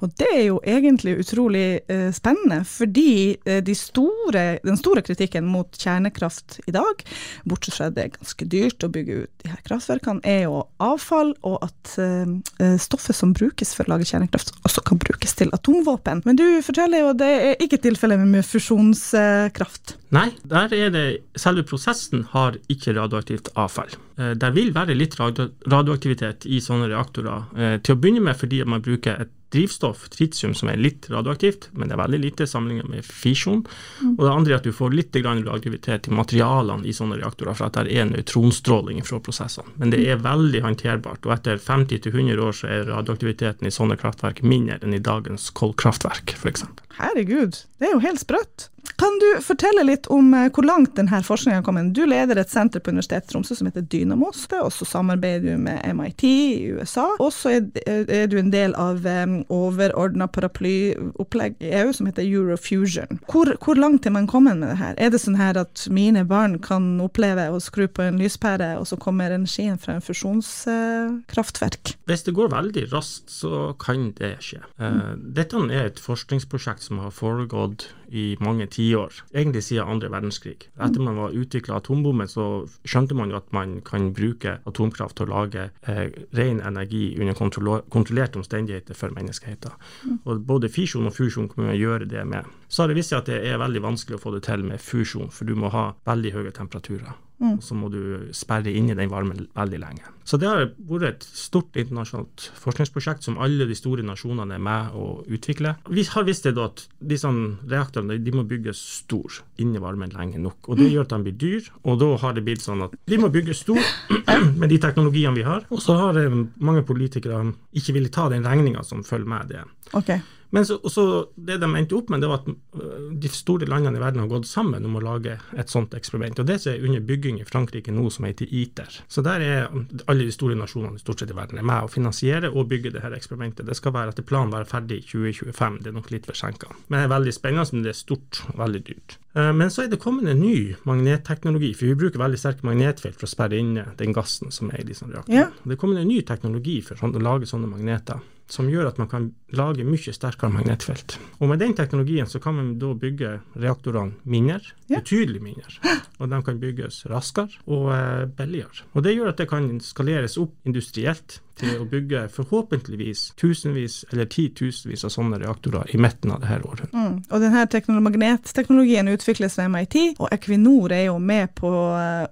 Og 0.00 0.12
det 0.20 0.28
er 0.34 0.44
jo 0.48 0.58
egentlig 0.66 1.16
utrolig 1.22 1.80
eh, 1.90 2.08
spennende, 2.14 2.62
fordi 2.68 3.36
eh, 3.44 3.60
de 3.64 3.74
store, 3.76 4.44
den 4.64 4.78
store 4.80 5.02
kritikken 5.06 5.48
mot 5.50 5.76
kjernekraft 5.78 6.60
i 6.66 6.74
dag, 6.74 7.04
bortsett 7.48 7.76
fra 7.76 7.90
at 7.90 7.96
det 7.96 8.06
er 8.06 8.14
ganske 8.16 8.48
dyrt 8.50 8.86
å 8.86 8.92
bygge 8.92 9.20
ut 9.24 9.44
de 9.44 9.52
her 9.52 9.62
kraftverkene, 9.68 10.24
er 10.26 10.44
jo 10.46 10.64
avfall, 10.82 11.34
og 11.46 11.60
at 11.66 11.94
eh, 12.02 12.34
eh, 12.62 12.76
stoffet 12.80 13.16
som 13.16 13.34
brukes 13.36 13.74
for 13.76 13.86
å 13.86 13.94
lage 13.94 14.08
kjernekraft, 14.10 14.54
også 14.66 14.84
kan 14.86 15.00
brukes 15.00 15.36
til 15.38 15.52
atomvåpen. 15.56 16.24
Men 16.26 16.38
du 16.40 16.46
forteller 16.66 17.04
jo 17.04 17.14
at 17.14 17.22
det 17.22 17.32
er 17.38 17.64
ikke 17.64 17.80
tilfellet 17.86 18.20
med 18.26 18.46
fusjonskraft. 18.46 19.96
Nei, 20.14 20.30
der 20.50 20.72
er 20.74 20.94
det 20.94 21.06
selve 21.38 21.62
prosessen 21.66 22.24
har 22.32 22.56
ikke 22.72 22.96
radioaktivt 22.96 23.52
avfall. 23.58 23.92
Eh, 24.18 24.32
det 24.38 24.52
vil 24.56 24.72
være 24.74 24.96
litt 24.98 25.16
radioaktivitet 25.20 26.48
i 26.50 26.60
sånne 26.62 26.90
reaktorer, 26.90 27.44
eh, 27.56 27.76
til 27.78 27.96
å 27.96 28.00
begynne 28.00 28.24
med 28.26 28.38
fordi 28.40 28.62
man 28.66 28.82
bruker 28.84 29.20
et 29.22 29.36
drivstoff, 29.50 30.08
tritium, 30.14 30.54
som 30.54 30.70
er 30.70 30.80
litt 30.80 31.08
radioaktivt, 31.10 31.68
men 31.72 31.90
det 31.90 31.96
er 31.96 32.02
veldig 32.02 32.20
lite 32.22 32.46
sammenlignet 32.48 32.90
med 32.90 33.06
fisjon. 33.06 33.64
Mm. 34.00 34.14
Og 34.16 34.22
det 34.24 34.32
andre 34.32 34.54
er 34.54 34.60
at 34.60 34.68
du 34.68 34.74
får 34.76 34.94
litt 34.94 35.16
radioaktivitet 35.16 36.08
i 36.08 36.14
materialene 36.14 36.86
i 36.86 36.94
sånne 36.96 37.18
reaktorer, 37.20 37.58
for 37.58 37.68
at 37.68 37.78
det 37.80 37.96
er 37.98 38.10
nøytronstråling 38.10 39.02
fra 39.06 39.20
prosessene. 39.24 39.74
Men 39.82 39.94
det 39.94 40.02
er 40.06 40.22
veldig 40.22 40.64
håndterbart, 40.66 41.26
og 41.26 41.36
etter 41.36 41.62
50-100 41.62 42.44
år 42.46 42.58
så 42.60 42.70
er 42.70 42.90
radioaktiviteten 42.90 43.68
i 43.68 43.74
sånne 43.74 43.98
kraftverk 44.00 44.44
mindre 44.46 44.80
enn 44.80 44.96
i 44.96 45.02
dagens 45.02 45.50
kullkraftverk, 45.58 46.36
f.eks. 46.38 46.66
Herregud, 47.00 47.64
det 47.80 47.88
er 47.88 47.96
jo 47.96 48.04
helt 48.04 48.22
sprøtt. 48.22 48.70
Kan 49.00 49.18
du 49.20 49.28
fortelle 49.42 49.84
litt 49.86 50.06
om 50.12 50.34
eh, 50.34 50.48
hvor 50.52 50.66
langt 50.66 50.96
denne 50.98 51.22
forskningen 51.24 51.60
har 51.60 51.66
kommet? 51.66 51.92
Du 51.96 52.02
leder 52.08 52.38
et 52.40 52.52
senter 52.52 52.82
på 52.82 52.92
Universitetet 52.92 53.30
i 53.30 53.32
Tromsø 53.32 53.56
som 53.56 53.68
heter 53.68 53.84
Dynamos, 53.84 54.46
og 54.60 54.72
så 54.74 54.88
samarbeider 54.88 55.54
du 55.54 55.62
med 55.64 55.80
MIT 55.96 56.24
i 56.28 56.70
USA. 56.76 57.06
Og 57.20 57.32
så 57.34 57.56
er, 57.56 58.26
du 58.30 58.36
en 58.40 58.52
del 58.52 58.74
av 58.78 59.06
overordna 59.48 60.28
paraplyopplegg 60.30 61.60
i 61.64 61.72
EU 61.80 61.94
som 61.96 62.08
heter 62.10 62.26
Eurofusion. 62.26 63.20
Hvor, 63.30 63.52
hvor 63.64 63.80
langt 63.80 64.06
er 64.06 64.14
man 64.14 64.28
kommet 64.30 64.60
med 64.60 64.72
det 64.72 64.80
her? 64.80 64.96
Er 64.98 65.12
det 65.12 65.22
sånn 65.22 65.38
her 65.40 65.58
at 65.60 65.86
mine 65.92 66.24
barn 66.28 66.58
kan 66.62 66.92
oppleve 67.02 67.48
å 67.50 67.60
skru 67.62 67.86
på 67.88 68.04
en 68.06 68.20
lyspære, 68.20 68.74
og 68.80 68.88
så 68.90 68.98
kommer 69.00 69.34
energien 69.34 69.78
fra 69.80 69.96
en 69.96 70.04
fusjonskraftverk? 70.04 71.94
Uh, 71.94 72.04
Hvis 72.10 72.26
det 72.28 72.36
går 72.36 72.52
veldig 72.52 72.86
raskt, 72.92 73.30
så 73.32 73.72
kan 73.80 74.10
det 74.18 74.36
skje. 74.44 74.60
Mm. 74.80 75.32
dette 75.36 75.58
er 75.70 75.90
et 75.90 76.00
forskningsprosjekt 76.00 76.84
som 76.86 77.00
har 77.02 77.12
foregått 77.14 77.88
i 78.10 78.34
mange 78.42 78.66
tiår, 78.72 79.20
egentlig 79.34 79.62
siden 79.66 79.88
andre 79.88 80.10
verdenskrig. 80.12 80.68
Etter 80.80 81.02
man 81.04 81.18
var 81.20 81.36
utvikla 81.36 81.80
atombomben, 81.80 82.30
så 82.30 82.46
skjønte 82.84 83.16
man 83.18 83.32
jo 83.32 83.40
at 83.40 83.52
man 83.56 83.78
kan 83.86 84.10
bruke 84.16 84.58
atomkraft 84.68 85.18
til 85.18 85.28
å 85.28 85.34
lage 85.34 85.68
eh, 85.88 86.06
ren 86.36 86.62
energi 86.64 87.10
under 87.20 87.36
kontrollerte 87.36 88.40
omstendigheter 88.40 88.98
for 88.98 89.14
menneskeheten. 89.16 89.76
Og 90.24 90.46
Både 90.50 90.70
fisjon 90.72 91.06
og 91.06 91.14
fusjon 91.16 91.48
kan 91.50 91.68
man 91.68 91.78
gjøre 91.78 92.08
det 92.10 92.26
med. 92.26 92.48
Så 92.70 92.84
har 92.84 92.90
det 92.90 93.00
vist 93.00 93.10
seg 93.10 93.24
at 93.24 93.32
det 93.32 93.40
er 93.50 93.58
veldig 93.58 93.82
vanskelig 93.82 94.20
å 94.20 94.22
få 94.22 94.36
det 94.36 94.44
til 94.46 94.62
med 94.62 94.82
fusjon, 94.82 95.32
for 95.34 95.48
du 95.48 95.56
må 95.58 95.72
ha 95.74 95.90
veldig 96.06 96.36
høye 96.36 96.54
temperaturer. 96.54 97.18
Mm. 97.40 97.54
Og 97.56 97.62
så 97.64 97.74
må 97.76 97.88
du 97.88 98.00
sperre 98.36 98.72
inne 98.76 98.94
den 98.96 99.08
varmen 99.10 99.46
veldig 99.56 99.78
lenge. 99.80 100.10
Så 100.28 100.36
det 100.38 100.48
har 100.48 100.66
vært 100.90 101.06
et 101.08 101.24
stort 101.24 101.76
internasjonalt 101.80 102.50
forskningsprosjekt 102.60 103.24
som 103.24 103.38
alle 103.40 103.64
de 103.66 103.76
store 103.78 104.04
nasjonene 104.04 104.58
er 104.58 104.62
med 104.62 104.96
å 104.96 105.06
utvikle. 105.24 105.72
Vi 105.88 106.04
har 106.12 106.26
visst 106.28 106.44
det 106.46 106.60
at 106.60 106.84
disse 107.00 107.30
reaktorene 107.30 108.18
de 108.20 108.34
må 108.36 108.44
bygges 108.48 108.82
stor 109.00 109.40
inni 109.60 109.80
varmen 109.80 110.12
lenge 110.12 110.42
nok. 110.42 110.68
og 110.68 110.78
Det 110.82 110.90
gjør 110.90 111.08
at 111.08 111.14
de 111.14 111.20
blir 111.26 111.38
dyr, 111.40 111.70
og 111.80 112.02
da 112.02 112.10
har 112.20 112.36
det 112.36 112.44
blitt 112.44 112.66
sånn 112.66 112.84
at 112.84 112.98
de 113.08 113.20
må 113.20 113.32
bygges 113.32 113.64
stor 113.64 113.80
med 114.60 114.68
de 114.68 114.80
teknologiene 114.82 115.38
vi 115.40 115.46
har. 115.48 115.64
Og 115.72 115.80
så 115.80 115.96
har 115.96 116.20
mange 116.60 116.84
politikere 116.84 117.40
ikke 117.72 117.96
villet 117.96 118.12
ta 118.12 118.28
den 118.28 118.44
regninga 118.44 118.84
som 118.84 119.00
følger 119.06 119.32
med 119.32 119.50
det. 119.54 119.64
Okay. 119.96 120.20
Men 120.50 120.66
så, 120.66 120.78
så 120.90 121.04
det 121.34 121.60
de 121.62 121.68
endte 121.78 121.94
opp 121.94 122.10
med, 122.10 122.22
det 122.22 122.30
var 122.30 122.42
at 122.42 122.48
øh, 122.50 123.10
de 123.22 123.30
store 123.30 123.68
landene 123.70 124.00
i 124.00 124.02
verden 124.02 124.22
har 124.24 124.30
gått 124.30 124.48
sammen 124.50 124.86
om 124.86 124.96
å 124.98 125.02
lage 125.04 125.36
et 125.58 125.70
sånt 125.70 125.94
eksperiment. 125.94 126.42
og 126.42 126.48
Det 126.48 126.58
er 126.66 126.82
under 126.86 127.04
bygging 127.06 127.38
i 127.40 127.46
Frankrike 127.46 127.94
nå, 127.94 128.08
som 128.10 128.26
heter 128.26 128.50
ITER. 128.50 129.00
Så 129.08 129.22
der 129.26 129.44
er 129.46 129.68
alle 130.10 130.26
de 130.26 130.34
store 130.34 130.58
nasjonene 130.58 130.98
stort 131.02 131.22
sett 131.22 131.30
i 131.30 131.38
verden 131.38 131.60
er 131.60 131.66
med 131.66 131.86
å 131.86 131.92
finansiere 131.92 132.50
og 132.50 132.68
bygge 132.72 132.94
det 132.96 133.04
her 133.04 133.14
eksperimentet. 133.16 133.68
Det 133.68 133.78
skal 133.78 133.94
være 133.94 134.14
etter 134.14 134.26
planen 134.26 134.54
være 134.54 134.68
ferdig 134.70 135.00
i 135.00 135.06
2025, 135.06 135.80
det 135.84 135.92
er 135.92 135.98
nok 136.00 136.10
litt 136.14 136.26
forsinka. 136.30 136.74
Men 136.88 136.98
det 136.98 137.04
er 137.06 137.14
veldig 137.14 137.36
spennende, 137.36 137.76
men 137.76 137.86
det 137.86 137.94
er 137.94 138.00
stort 138.00 138.42
og 138.50 138.58
veldig 138.64 138.82
dyrt. 138.90 139.16
Øh, 139.38 139.52
men 139.54 139.70
så 139.70 139.84
er 139.84 139.94
det 139.94 140.02
kommet 140.02 140.26
en 140.30 140.42
ny 140.42 140.74
magnetteknologi, 140.88 141.72
for 141.78 141.92
vi 141.92 142.00
bruker 142.02 142.22
veldig 142.22 142.42
sterke 142.42 142.66
magnetfelt 142.66 143.20
for 143.20 143.30
å 143.30 143.34
sperre 143.36 143.62
inne 143.62 143.86
den 144.00 144.16
gassen 144.16 144.50
som 144.54 144.74
er 144.74 144.82
i 144.82 144.90
disse 144.90 145.06
reaktorene. 145.06 145.46
Ja. 145.46 145.48
Det 145.62 145.76
er 145.76 145.80
kommet 145.80 146.02
en 146.02 146.10
ny 146.10 146.20
teknologi 146.26 146.80
for 146.82 146.98
å 147.06 147.22
lage 147.22 147.46
sånne 147.46 147.70
magneter 147.70 148.18
som 148.52 148.68
gjør 148.70 148.90
at 148.90 148.98
man 148.98 149.08
kan 149.10 149.28
lage 149.54 149.84
mye 149.86 150.14
sterkere 150.14 150.50
magnetfelt. 150.52 151.16
Og 151.38 151.50
med 151.50 151.60
den 151.62 151.74
teknologien 151.78 152.28
så 152.30 152.40
kan 152.42 152.56
man 152.58 152.72
da 152.80 152.92
bygge 152.98 153.36
reaktorene 153.58 154.18
mindre, 154.22 154.74
ja. 154.86 155.00
betydelig 155.00 155.42
mindre. 155.42 155.98
Og 156.20 156.30
de 156.30 156.40
kan 156.44 156.58
bygges 156.60 157.04
raskere 157.10 157.62
og 157.66 157.92
eh, 157.94 158.26
billigere. 158.36 158.84
Og 158.92 159.06
det 159.06 159.14
gjør 159.16 159.32
at 159.32 159.40
det 159.40 159.48
kan 159.50 159.70
skaleres 159.84 160.36
opp 160.40 160.54
industrielt 160.68 161.40
til 161.60 161.76
å 161.80 161.86
bygge 161.88 162.24
forhåpentligvis 162.32 163.30
tusenvis 163.40 164.02
eller 164.10 164.28
titusenvis 164.30 165.04
av 165.06 165.14
sånne 165.14 165.40
reaktorer 165.42 165.94
i 165.94 166.00
midten 166.00 166.32
av 166.34 166.42
dette 166.44 166.60
året. 166.66 166.92
Mm. 166.96 167.20
Og 167.28 167.44
denne 167.44 168.04
magnetteknologien 168.06 169.12
utvikles 169.12 169.58
ved 169.60 169.72
MIT, 169.74 169.98
og 170.18 170.28
Equinor 170.32 170.94
er 170.96 171.08
jo 171.10 171.18
med 171.22 171.54
på 171.58 171.70
å 171.70 171.88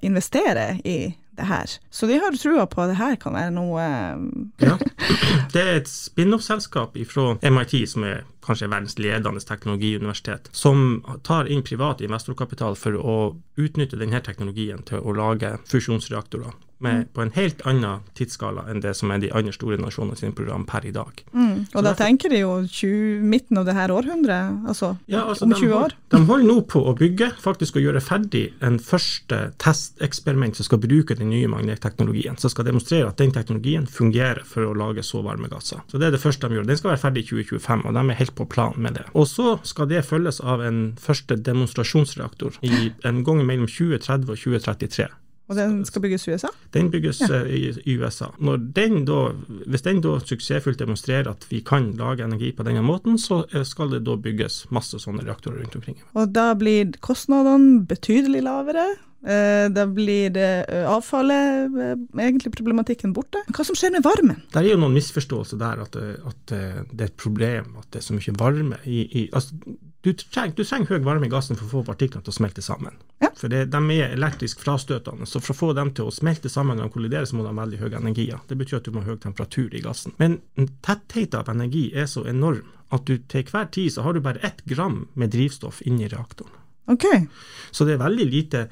investere 0.07 0.71
i 0.85 0.99
det 1.39 1.49
her. 1.49 1.75
Så 1.91 2.09
de 2.11 2.19
har 2.21 2.37
trua 2.37 2.67
på 2.71 2.83
at 2.83 2.93
det 2.93 2.99
her 3.01 3.17
kan 3.21 3.37
være 3.39 3.55
noe 3.55 3.89
um... 4.15 4.29
Ja. 4.69 4.77
Det 5.53 5.63
er 5.63 5.77
et 5.79 5.89
spin-off-selskap 5.89 6.97
fra 7.09 7.31
MIT, 7.41 7.75
som 7.89 8.05
er 8.05 8.25
kanskje 8.45 8.69
verdens 8.69 8.99
ledende 9.01 9.41
teknologiuniversitet, 9.41 10.51
som 10.53 11.03
tar 11.25 11.49
inn 11.49 11.65
privat 11.65 12.03
investorkapital 12.05 12.77
for 12.77 12.99
å 12.99 13.19
utnytte 13.61 14.01
denne 14.01 14.21
teknologien 14.25 14.83
til 14.89 15.05
å 15.05 15.15
lage 15.17 15.57
fusjonsreaktorer 15.71 16.57
med, 16.79 16.95
mm. 16.95 17.09
på 17.15 17.23
en 17.25 17.33
helt 17.35 17.63
annen 17.69 18.05
tidsskala 18.19 18.67
enn 18.71 18.83
det 18.85 18.95
som 18.99 19.11
er 19.11 19.23
de 19.23 19.31
andre 19.35 19.55
store 19.55 19.79
nasjonene 19.81 20.19
sine 20.19 20.35
program 20.37 20.67
per 20.69 20.87
i 20.87 20.93
dag. 20.95 21.23
Mm. 21.33 21.67
Og 21.73 21.79
da 21.79 21.91
derfor, 21.91 22.01
tenker 22.05 22.33
de 22.33 22.43
jo 22.43 22.53
20, 22.65 23.25
midten 23.29 23.61
av 23.61 23.67
det 23.69 23.75
her 23.79 23.93
århundret, 23.95 24.63
altså, 24.69 24.95
ja, 25.11 25.25
altså 25.25 25.49
om 25.49 25.55
20 25.57 25.75
år? 25.79 25.97
De 26.15 26.23
holder 26.29 26.49
nå 26.49 26.59
på 26.71 26.83
å 26.87 26.95
bygge, 26.99 27.33
faktisk 27.43 27.79
å 27.79 27.85
gjøre 27.85 28.03
ferdig 28.05 28.45
en 28.65 28.79
første 28.83 29.41
testeksperiment 29.63 30.59
som 30.59 30.69
skal 30.69 30.83
bruke 30.83 31.19
den 31.19 31.33
nye 31.33 31.51
magnetteknologien. 31.51 32.39
Som 32.39 32.53
skal 32.53 32.69
demonstrere 32.69 33.11
at 33.11 33.21
den 33.21 33.35
teknologien 33.35 33.89
fungerer 33.91 34.45
for 34.47 34.69
å 34.69 34.75
lage 34.79 35.05
så 35.07 35.23
varme 35.27 35.51
gasser. 35.51 35.83
Så 35.91 36.01
det 36.01 36.09
er 36.09 36.17
det 36.17 36.23
første 36.23 36.49
de 36.49 36.59
gjør. 36.59 36.69
Den 36.69 36.81
skal 36.81 36.95
være 36.95 37.05
ferdig 37.05 37.27
i 37.27 37.31
2025, 37.33 37.87
og 37.89 37.99
de 37.99 38.05
er 38.05 38.21
helt 38.23 38.37
på 38.39 38.49
plan 38.51 38.77
med 38.79 38.99
det. 39.01 39.07
Og 39.19 39.29
så 39.31 39.57
skal 39.67 39.91
det 39.91 40.07
følges 40.07 40.41
av 40.41 40.63
en 40.65 40.83
første 41.01 41.39
demonstrasjonsreaktor 41.49 42.61
i 42.67 42.91
en 43.09 43.25
gang 43.27 43.43
mellom 43.47 43.69
2030 43.71 44.29
og 44.29 44.39
2033. 44.39 45.09
Og 45.49 45.57
den 45.57 45.81
skal 45.89 46.05
bygges 46.05 46.27
i 46.29 46.35
USA? 46.35 46.51
Den 46.77 46.91
bygges 46.93 47.23
ja. 47.25 47.41
Eh, 47.41 47.73
i, 47.81 47.97
USA. 47.97 48.29
Den 48.77 49.03
da, 49.09 49.19
hvis 49.65 49.85
den 49.87 50.03
da 50.05 50.19
suksessfullt 50.21 50.81
demonstrerer 50.81 51.31
at 51.33 51.49
vi 51.49 51.63
kan 51.65 51.91
lage 51.97 52.27
energi 52.27 52.53
på 52.53 52.67
denne 52.69 52.85
måten, 52.85 53.17
så 53.21 53.43
eh, 53.49 53.65
skal 53.65 53.95
det 53.95 54.05
da 54.09 54.19
bygges 54.21 54.67
masse 54.75 55.01
sånne 55.01 55.25
reaktorer 55.25 55.63
rundt 55.63 55.79
omkring. 55.81 56.01
Og 56.13 56.33
da 56.37 56.51
blir 56.59 56.93
kostnadene 57.05 57.81
betydelig 57.89 58.45
lavere? 58.45 58.85
Eh, 59.25 59.67
da 59.73 59.89
blir 59.91 60.37
det 60.37 60.51
avfallet, 60.87 61.75
egentlig 62.13 62.53
problematikken, 62.55 63.17
borte. 63.17 63.41
Hva 63.49 63.65
som 63.67 63.79
skjer 63.79 63.97
med 63.97 64.05
varmen? 64.05 64.45
Det 64.53 64.61
er 64.61 64.75
jo 64.75 64.83
noen 64.85 65.01
misforståelser 65.01 65.65
der, 65.65 65.85
at, 65.89 65.97
at, 65.97 66.57
det 66.93 67.01
er 67.01 67.09
et 67.09 67.21
problem 67.21 67.73
at 67.81 67.89
det 67.89 68.03
er 68.03 68.11
så 68.11 68.21
mye 68.21 68.37
varme 68.39 68.85
i, 68.85 69.01
i 69.09 69.29
altså, 69.33 69.57
du, 70.07 70.13
trenger, 70.15 70.55
du 70.55 70.63
trenger 70.65 70.95
høy 70.95 71.05
varme 71.07 71.27
i 71.27 71.33
gassen 71.33 71.59
for 71.59 71.67
å 71.67 71.73
få 71.73 71.85
partiklene 71.89 72.23
til 72.23 72.33
å 72.33 72.37
smelte 72.37 72.63
sammen. 72.63 72.99
Ja. 73.23 73.33
For 73.39 73.51
det, 73.51 73.65
De 73.73 73.81
er 73.97 74.15
elektrisk 74.15 74.63
frastøtende, 74.63 75.27
så 75.27 75.43
for 75.43 75.55
å 75.55 75.59
få 75.59 75.73
dem 75.79 75.91
til 75.95 76.09
å 76.09 76.15
smelte 76.15 76.51
sammen 76.53 76.79
når 76.79 76.89
de 76.89 76.95
kolliderer, 76.95 77.27
så 77.27 77.39
må 77.39 77.47
de 77.47 77.53
ha 77.53 77.59
veldig 77.59 77.81
høy 77.83 77.99
energi. 77.99 78.29
Det 78.49 78.59
betyr 78.61 78.79
at 78.79 78.87
du 78.87 78.95
må 78.95 79.03
ha 79.03 79.11
høy 79.11 79.19
temperatur 79.23 79.75
i 79.75 79.83
gassen. 79.83 80.15
Men 80.23 80.39
tettheten 80.87 81.41
av 81.41 81.51
energi 81.51 81.89
er 81.95 82.07
så 82.11 82.25
enorm 82.31 82.67
at 82.95 83.05
du 83.11 83.19
til 83.29 83.45
hver 83.51 83.69
tid 83.75 83.93
så 83.93 84.07
har 84.07 84.17
du 84.17 84.23
bare 84.25 84.41
ett 84.47 84.63
gram 84.71 85.03
med 85.19 85.35
drivstoff 85.35 85.83
inni 85.85 86.09
reaktoren. 86.09 86.55
Okay. 86.89 87.27
Så 87.71 87.85
det 87.85 87.99
er 87.99 88.05
veldig 88.07 88.27
lite 88.33 88.69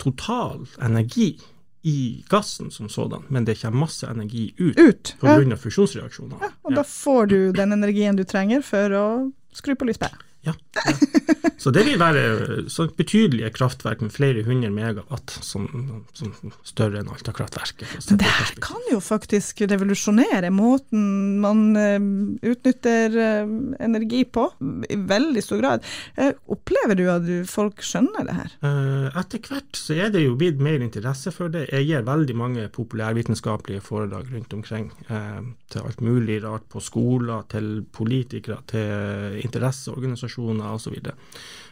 total 0.00 0.64
energi 0.80 1.34
i 1.82 2.24
gassen 2.30 2.70
som 2.70 2.88
sådan, 2.88 3.26
men 3.28 3.44
det 3.44 3.58
kommer 3.60 3.84
masse 3.84 4.06
energi 4.06 4.54
ut, 4.56 4.78
ut 4.78 5.16
pga. 5.20 5.42
Ja. 5.42 5.56
fusjonsreaksjoner. 5.56 6.38
Ja, 6.40 6.50
og 6.62 6.74
da 6.74 6.84
får 6.84 7.26
du 7.26 7.52
den 7.52 7.72
energien 7.76 8.16
du 8.16 8.24
trenger 8.24 8.64
for 8.66 8.96
å 8.96 9.04
skru 9.54 9.76
på 9.76 9.88
lyspæra. 9.88 10.18
Ja. 10.48 10.56
ja. 10.84 10.96
Så 11.58 11.72
det 11.74 11.82
vil 11.88 11.98
være 11.98 12.68
så 12.70 12.86
betydelige 12.94 13.50
kraftverk 13.56 14.00
med 14.04 14.12
flere 14.14 14.44
hundre 14.46 14.70
megawatt, 14.70 15.32
som, 15.42 15.66
som 16.14 16.30
større 16.62 17.00
enn 17.00 17.10
Alta-kraftverket. 17.10 18.12
Det 18.14 18.28
her 18.28 18.52
kan 18.62 18.84
jo 18.92 19.00
faktisk 19.02 19.64
revolusjonere 19.66 20.52
måten 20.54 21.40
man 21.42 21.64
uh, 21.74 21.98
utnytter 22.46 23.16
uh, 23.18 23.50
energi 23.82 24.22
på, 24.22 24.46
i 24.86 25.00
veldig 25.10 25.42
stor 25.42 25.60
grad. 25.64 25.88
Uh, 26.14 26.30
opplever 26.54 26.98
du 26.98 27.04
at 27.10 27.26
folk 27.50 27.82
skjønner 27.84 28.28
det 28.28 28.38
her? 28.38 28.54
etter 29.18 29.40
hvert 29.42 29.76
så 29.76 29.96
er 29.98 30.10
det 30.12 30.22
jo 30.22 30.36
blitt 30.38 30.60
mer 30.62 30.82
interesse 30.84 31.32
for 31.34 31.50
det. 31.52 31.66
Jeg 31.72 31.88
gir 31.88 32.06
veldig 32.06 32.34
mange 32.38 32.66
populærvitenskapelige 32.72 33.82
foredrag 33.84 34.30
rundt 34.32 34.54
omkring 34.54 34.88
til 35.08 35.82
alt 35.82 36.00
mulig 36.04 36.38
rart, 36.44 36.66
på 36.70 36.80
skoler, 36.84 37.44
til 37.50 37.82
politikere, 37.94 38.60
til 38.70 39.38
interesseorganisasjoner 39.42 40.37
organisasjoner 40.38 40.74
osv. 40.74 40.94
Så, 41.02 41.12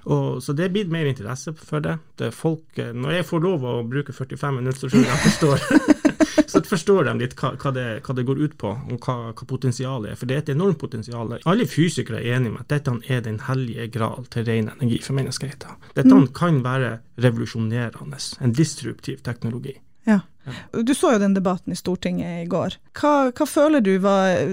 og, 0.06 0.42
så 0.42 0.54
det 0.54 0.66
er 0.66 0.74
blitt 0.74 0.92
mer 0.92 1.08
interesse 1.10 1.54
for 1.58 1.82
det. 1.82 1.98
det 2.20 2.32
folk, 2.34 2.64
når 2.76 3.18
jeg 3.18 3.26
får 3.26 3.42
lov 3.42 3.64
å 3.66 3.76
bruke 3.86 4.14
45 4.14 4.60
minutter, 4.60 4.86
så 4.86 4.92
tror 4.92 5.06
jeg 5.06 5.22
forstår. 5.24 5.64
så 6.52 6.62
forstår 6.62 7.08
de 7.08 7.14
litt 7.18 7.34
hva, 7.40 7.54
hva, 7.58 7.72
det, 7.74 7.86
hva, 8.06 8.14
det, 8.16 8.26
går 8.28 8.42
ut 8.44 8.56
på, 8.60 8.70
og 8.70 9.08
hva, 9.08 9.16
hva 9.32 9.48
potensialet 9.48 10.12
er. 10.12 10.20
For 10.20 10.30
det 10.30 10.36
er 10.36 10.44
et 10.44 10.52
enormt 10.54 10.78
potensial. 10.78 11.34
Alle 11.42 11.66
fysikere 11.70 12.22
er 12.22 12.38
enige 12.38 12.54
med 12.54 12.66
at 12.66 12.76
dette 12.76 12.94
er 13.10 13.24
den 13.26 13.40
hellige 13.48 13.88
gral 13.96 14.28
til 14.30 14.46
ren 14.48 14.70
energi 14.76 15.02
for 15.04 15.18
menneskeheten. 15.18 15.82
Dette 15.98 16.14
mm. 16.14 16.30
kan 16.36 16.62
være 16.66 16.98
revolusjonerende, 17.24 18.22
en 18.40 18.54
disruptiv 18.54 19.24
teknologi. 19.26 19.74
Ja. 20.06 20.20
Du 20.72 20.94
så 20.94 21.12
jo 21.16 21.18
den 21.18 21.34
debatten 21.34 21.72
i 21.74 21.76
Stortinget 21.76 22.44
i 22.44 22.48
går. 22.50 22.76
Hva, 22.94 23.32
hva 23.34 23.46
føler 23.50 23.82
du 23.82 23.96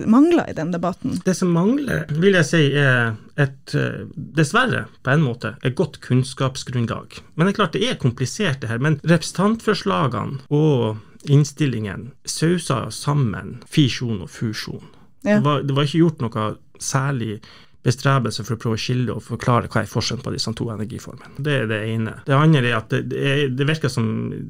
mangla 0.09 0.47
i 0.49 0.55
den 0.57 0.71
debatten? 0.73 1.19
Det 1.25 1.35
som 1.37 1.53
mangler, 1.53 2.07
vil 2.09 2.33
jeg 2.39 2.47
si 2.49 2.61
er 2.81 3.13
et, 3.37 3.75
eh, 3.77 4.03
dessverre, 4.39 4.87
på 5.05 5.13
en 5.13 5.25
måte, 5.25 5.53
et 5.61 5.77
godt 5.77 5.99
kunnskapsgrunnlag. 6.01 7.19
Men 7.35 7.45
det 7.45 7.53
er 7.53 7.59
klart 7.61 7.77
det 7.77 7.85
er 7.85 8.01
komplisert 8.01 8.63
det 8.63 8.71
her. 8.73 8.81
Men 8.81 8.97
representantforslagene 9.05 10.41
og 10.49 11.29
innstillingen 11.29 12.11
sausa 12.25 12.87
sammen 12.91 13.59
fisjon 13.69 14.25
og 14.25 14.33
fusjon. 14.33 14.89
Ja. 15.21 15.37
Det, 15.37 15.43
var, 15.45 15.61
det 15.63 15.77
var 15.77 15.87
ikke 15.87 16.01
gjort 16.03 16.25
noe 16.25 16.47
særlig 16.83 17.37
bestrebelse 17.83 18.45
for 18.47 18.55
å 18.55 18.61
prøve 18.61 18.77
å 18.77 18.81
skille 18.81 19.11
og 19.13 19.23
forklare 19.25 19.69
hva 19.71 19.83
er 19.83 19.89
forskjellen 19.91 20.23
på 20.23 20.33
disse 20.33 20.51
to 20.55 20.69
energiformene. 20.71 21.33
Det 21.43 21.55
er 21.63 21.69
det 21.69 21.79
ene. 21.91 22.15
Det 22.27 22.35
andre 22.37 22.63
er 22.63 22.77
at 22.77 22.93
det, 22.93 23.01
det, 23.11 23.23
er, 23.29 23.41
det 23.51 23.67
virker 23.67 23.91
som 23.91 24.07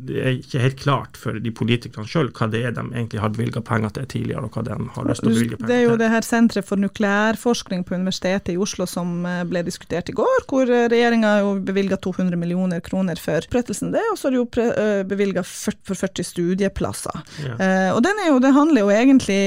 det 0.07 0.19
er 0.21 0.37
ikke 0.37 0.61
helt 0.61 0.79
klart 0.81 1.19
for 1.19 1.39
de 1.41 1.53
politikerne 1.55 2.09
sjøl 2.09 2.29
hva 2.33 2.49
det 2.53 2.63
er 2.67 2.75
de 2.77 2.83
egentlig 2.85 3.21
har 3.23 3.33
bevilga 3.33 3.63
penger 3.65 3.95
til 3.97 4.09
tidligere, 4.13 4.45
og 4.45 4.57
hva 4.57 4.65
de 4.67 4.77
har 4.77 5.09
lyst 5.09 5.25
til 5.25 5.31
å 5.31 5.33
bevilge 5.33 5.57
penger 5.57 5.65
til. 5.65 5.71
Det 5.73 5.79
er 5.79 5.85
jo 5.87 5.99
det 6.03 6.11
her 6.13 6.29
Senteret 6.33 6.67
for 6.67 6.81
nukleærforskning 6.81 7.83
på 7.87 7.97
Universitetet 7.97 8.53
i 8.53 8.57
Oslo 8.61 8.87
som 8.89 9.25
eh, 9.29 9.41
ble 9.49 9.65
diskutert 9.65 10.09
i 10.09 10.17
går, 10.17 10.45
hvor 10.49 10.69
eh, 10.69 10.87
regjeringa 10.93 11.35
bevilga 11.65 11.99
200 12.03 12.39
millioner 12.39 12.83
kroner 12.85 13.19
for 13.21 13.43
opprettelsen 13.43 13.93
det, 13.93 14.03
og 14.11 14.19
så 14.19 14.29
har 14.29 14.35
de 14.35 14.41
jo 14.41 15.03
bevilga 15.09 15.43
for 15.45 15.97
40 15.97 16.25
studieplasser. 16.29 17.21
Ja. 17.43 17.57
Eh, 17.57 17.89
og 17.93 18.03
jo, 18.27 18.39
det 18.39 18.53
handler 18.55 18.85
jo 18.85 18.93
egentlig 18.93 19.43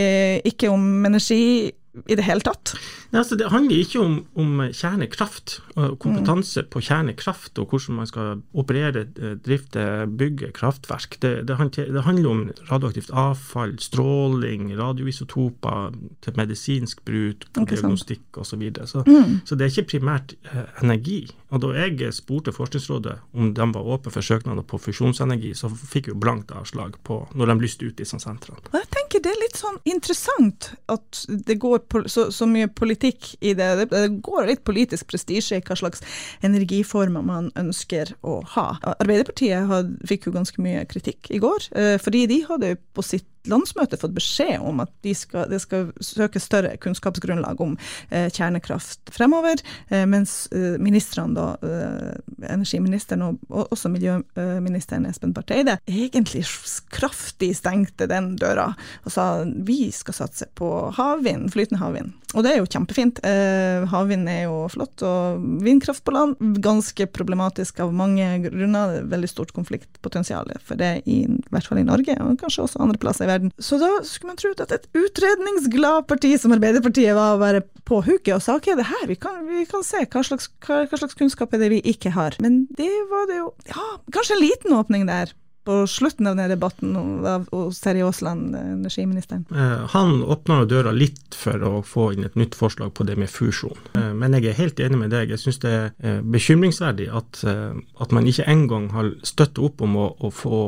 ikke 0.49 0.70
om 0.72 1.05
energi 1.07 1.72
i 2.06 2.16
det 2.18 2.24
hele 2.26 2.44
tatt? 2.44 2.74
Ja, 3.14 3.22
det 3.22 3.48
handler 3.52 3.80
ikke 3.80 4.02
om, 4.02 4.16
om, 4.37 4.62
kjernekraft 4.74 5.59
og 5.76 5.96
kompetanse 6.02 6.64
mm. 6.64 6.70
på 6.72 6.82
kjernekraft 6.85 7.61
og 7.62 7.72
hvordan 7.72 8.00
man 8.00 8.11
skal 8.11 8.42
operere, 8.56 9.06
eh, 9.16 9.37
drifte, 9.40 9.85
bygge 10.18 10.52
kraftverk. 10.56 11.18
Det, 11.22 11.32
det, 11.48 11.59
det, 11.76 12.04
handler 12.06 12.30
om 12.30 12.42
radioaktivt 12.70 13.12
avfall, 13.14 13.76
stråling, 13.82 14.68
radioisotoper 14.78 15.96
til 16.24 16.38
medisinsk 16.38 17.04
bruk, 17.06 17.48
diagnostikk 17.56 18.40
osv. 18.40 18.50
Så, 18.56 18.61
videre. 18.61 18.87
så, 18.87 19.02
mm. 19.06 19.40
så 19.44 19.56
det 19.56 19.66
er 19.66 19.74
ikke 19.74 19.96
primært 19.96 20.37
eh, 20.52 20.64
energi. 20.82 21.20
Og 21.54 21.62
da 21.62 21.68
jeg 21.78 22.11
spurte 22.14 22.54
Forskningsrådet 22.54 23.16
om 23.37 23.52
de 23.54 23.66
var 23.74 23.90
åpne 23.94 24.11
for 24.11 24.24
søknader 24.24 24.64
på 24.66 24.80
fusjonsenergi, 24.82 25.52
så 25.54 25.70
fikk 25.70 26.11
vi 26.11 26.16
blankt 26.26 26.50
avslag 26.54 26.96
på 27.06 27.20
når 27.38 27.52
de 27.52 27.56
lyste 27.62 27.87
ut 27.87 27.98
disse 27.98 28.18
sentrene. 28.22 28.59
Jeg 28.74 28.88
tenker 28.94 29.22
det 29.22 29.32
er 29.32 29.42
litt 29.44 29.61
sånn 29.61 29.78
interessant 29.87 30.70
at 30.92 31.22
det 31.46 31.59
går 31.62 31.85
så, 32.11 32.28
så, 32.35 32.48
mye 32.50 32.68
politikk 32.70 33.35
i 33.40 33.54
det. 33.59 33.68
det. 33.92 34.02
Går 34.26 34.50
litt 34.50 34.64
politisk 34.66 35.09
prestisje 35.12 35.61
i 35.61 35.64
hva 35.66 35.78
slags 35.78 36.02
energiformer 36.46 37.24
man 37.26 37.52
ønsker 37.59 38.14
å 38.26 38.40
ha. 38.56 38.66
Arbeiderpartiet 38.96 39.70
fikk 40.09 40.28
jo 40.28 40.35
ganske 40.35 40.62
mye 40.62 40.85
kritikk 40.90 41.30
i 41.30 41.40
går, 41.42 41.70
eh, 41.78 41.96
fordi 42.02 42.26
de 42.30 42.42
hadde 42.48 42.74
på 42.96 43.06
sitt 43.06 43.28
landsmøte 43.50 43.98
fått 44.00 44.16
beskjed 44.16 44.62
om 44.64 44.82
at 44.85 44.92
de 45.06 45.14
skal, 45.16 45.48
det 45.50 45.61
skal 45.64 45.90
søke 46.04 46.42
større 46.42 46.76
kunnskapsgrunnlag 46.82 47.61
om 47.62 47.76
eh, 48.11 48.28
kjernekraft 48.30 49.12
fremover, 49.14 49.62
eh, 49.88 50.06
mens 50.09 50.46
eh, 50.52 50.76
ministrene, 50.82 51.37
da, 51.37 51.46
eh, 51.66 52.50
energiministeren 52.50 53.24
og, 53.26 53.40
og, 53.50 53.72
også 53.74 53.90
miljøministeren 53.92 55.06
Espen 55.09 55.35
Barth 55.37 55.56
egentlig 55.56 56.44
kraftig 56.92 57.52
stengte 57.59 58.09
den 58.11 58.35
døra 58.40 58.72
og 59.04 59.12
sa 59.12 59.26
vi 59.66 59.90
skal 59.94 60.16
satse 60.16 60.48
på 60.59 60.70
havvind, 60.96 61.50
flytende 61.54 61.80
havvind. 61.82 62.14
Og 62.34 62.42
det 62.42 62.52
er 62.52 62.58
jo 62.58 62.66
kjempefint. 62.68 63.20
Eh, 63.26 63.86
havvind 63.92 64.26
er 64.28 64.46
jo 64.48 64.64
flott, 64.72 65.02
og 65.06 65.44
vindkraft 65.62 66.02
på 66.04 66.14
land 66.16 66.34
ganske 66.64 67.06
problematisk 67.14 67.78
av 67.84 67.94
mange 67.94 68.26
grunner. 68.48 68.98
Veldig 69.06 69.30
stort 69.30 69.54
konfliktpotensial 69.56 70.50
for 70.66 70.80
det, 70.80 71.06
i, 71.06 71.22
i 71.28 71.54
hvert 71.54 71.68
fall 71.68 71.80
i 71.80 71.86
Norge, 71.86 72.18
og 72.22 72.40
kanskje 72.42 72.66
også 72.66 72.82
andre 72.82 73.00
plasser 73.02 73.28
i 73.28 73.30
verden. 73.30 73.54
Så 73.62 73.78
da 73.82 73.92
skulle 74.02 74.34
man 74.34 74.42
tro 74.42 74.52
at 74.56 74.74
et 74.74 74.90
utredningsglad 74.96 76.08
parti 76.10 76.34
som 76.40 76.54
Arbeiderpartiet 76.56 77.14
var 77.16 77.38
være 77.40 77.62
på 77.86 78.02
huket 78.02 78.34
og 78.34 78.42
sa 78.42 78.56
ok, 78.58 78.72
det 78.74 78.88
her, 78.88 79.06
vi 79.06 79.14
kan, 79.20 79.44
vi 79.46 79.62
kan 79.70 79.84
se 79.86 80.02
hva 80.02 80.22
slags, 80.26 80.50
hva, 80.66 80.82
hva 80.90 80.98
slags, 80.98 81.14
kunnskap 81.18 81.54
er 81.54 81.62
det 81.62 81.72
vi 81.76 81.82
ikke 81.94 82.10
har. 82.16 82.34
Men 82.42 82.64
det 82.78 82.90
var 83.12 83.30
det 83.30 83.38
jo, 83.38 83.50
ja, 83.70 83.88
kanskje 84.14 84.36
en 84.36 84.42
liten 84.42 84.74
åpning 84.74 85.06
der 85.08 85.30
på 85.66 85.76
slutten 85.90 86.29
av 86.31 86.37
denne 86.37 86.48
debatten 86.52 86.96
av 86.96 87.46
Terje 87.83 88.07
Aasland, 88.07 88.55
energiministeren? 88.57 89.44
Eh, 89.50 89.87
han 89.92 90.22
åpna 90.22 90.61
døra 90.64 90.92
litt 90.94 91.35
for 91.35 91.62
å 91.66 91.72
få 91.87 92.12
inn 92.14 92.26
et 92.29 92.38
nytt 92.38 92.55
forslag 92.59 92.94
på 92.94 93.07
det 93.09 93.18
med 93.18 93.31
fusjon. 93.33 93.79
Eh, 93.98 94.12
men 94.14 94.37
jeg 94.38 94.52
er 94.52 94.61
helt 94.61 94.83
enig 94.83 95.00
med 95.02 95.14
deg. 95.14 95.35
Jeg 95.35 95.42
syns 95.42 95.59
det 95.64 95.72
er 95.72 95.88
eh, 95.98 96.20
bekymringsverdig 96.22 97.09
at, 97.11 97.42
at 97.46 98.14
man 98.14 98.31
ikke 98.31 98.46
engang 98.50 98.92
har 98.94 99.11
støtta 99.26 99.66
opp 99.66 99.83
om 99.83 99.98
å, 99.98 100.07
å 100.22 100.31
få 100.31 100.61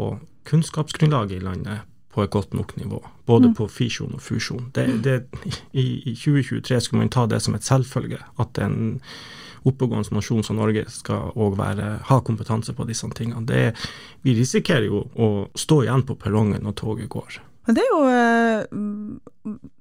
kunnskapsgrunnlaget 0.49 1.39
i 1.39 1.45
landet 1.45 1.87
på 2.15 2.25
et 2.25 2.35
godt 2.35 2.55
nok 2.57 2.75
nivå. 2.77 3.03
Både 3.29 3.53
mm. 3.53 3.57
på 3.59 3.69
fisjon 3.71 4.17
og 4.17 4.23
fusjon. 4.25 4.71
Det, 4.75 4.87
det, 5.05 5.19
i, 5.73 5.87
i, 6.11 6.15
2023 6.17 6.81
skulle 6.81 7.05
man 7.05 7.13
ta 7.15 7.29
det 7.31 7.43
som 7.45 7.55
et 7.55 7.67
selvfølge 7.67 8.19
at 8.43 8.59
en 8.65 8.99
oppegående 9.65 10.15
nasjon 10.15 10.45
som 10.47 10.59
Norge 10.61 10.85
skal 10.93 11.33
òg 11.35 11.59
ha 12.09 12.21
kompetanse 12.25 12.75
på 12.75 12.87
disse 12.89 13.09
tingene. 13.17 13.47
Det, 13.47 13.75
vi 14.23 14.37
risikerer 14.39 14.89
jo 14.89 15.05
å 15.15 15.29
stå 15.59 15.83
igjen 15.85 16.07
på 16.07 16.19
perrongen 16.21 16.63
når 16.65 16.79
toget 16.79 17.09
går. 17.13 17.41
Men 17.69 17.77
det 17.77 17.83
er 17.85 17.91
jo 17.93 18.05
eh, 18.09 18.61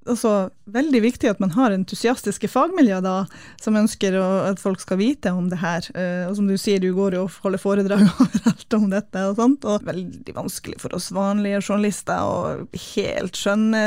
altså, 0.08 0.50
veldig 0.72 1.00
viktig 1.02 1.30
at 1.30 1.40
man 1.42 1.52
har 1.54 1.74
entusiastiske 1.74 2.50
fagmiljøer 2.50 3.02
da, 3.04 3.14
som 3.62 3.76
ønsker 3.78 4.16
å, 4.18 4.26
at 4.48 4.60
folk 4.62 4.82
skal 4.82 5.00
vite 5.00 5.32
om 5.34 5.48
det 5.52 5.60
her. 5.62 5.86
Uh, 5.94 6.28
og 6.28 6.36
som 6.38 6.48
du 6.48 6.56
sier, 6.60 6.80
du 6.82 6.90
går 6.96 7.18
jo 7.18 7.24
og 7.26 7.38
holder 7.44 7.62
foredrag 7.62 8.04
overalt 8.24 8.78
om 8.78 8.88
dette 8.92 9.24
og 9.28 9.38
sånt. 9.40 9.66
Og 9.68 9.86
veldig 9.88 10.36
vanskelig 10.36 10.80
for 10.82 10.96
oss 10.96 11.10
vanlige 11.14 11.62
journalister 11.62 12.24
å 12.24 12.66
helt 12.94 13.38
skjønne 13.38 13.84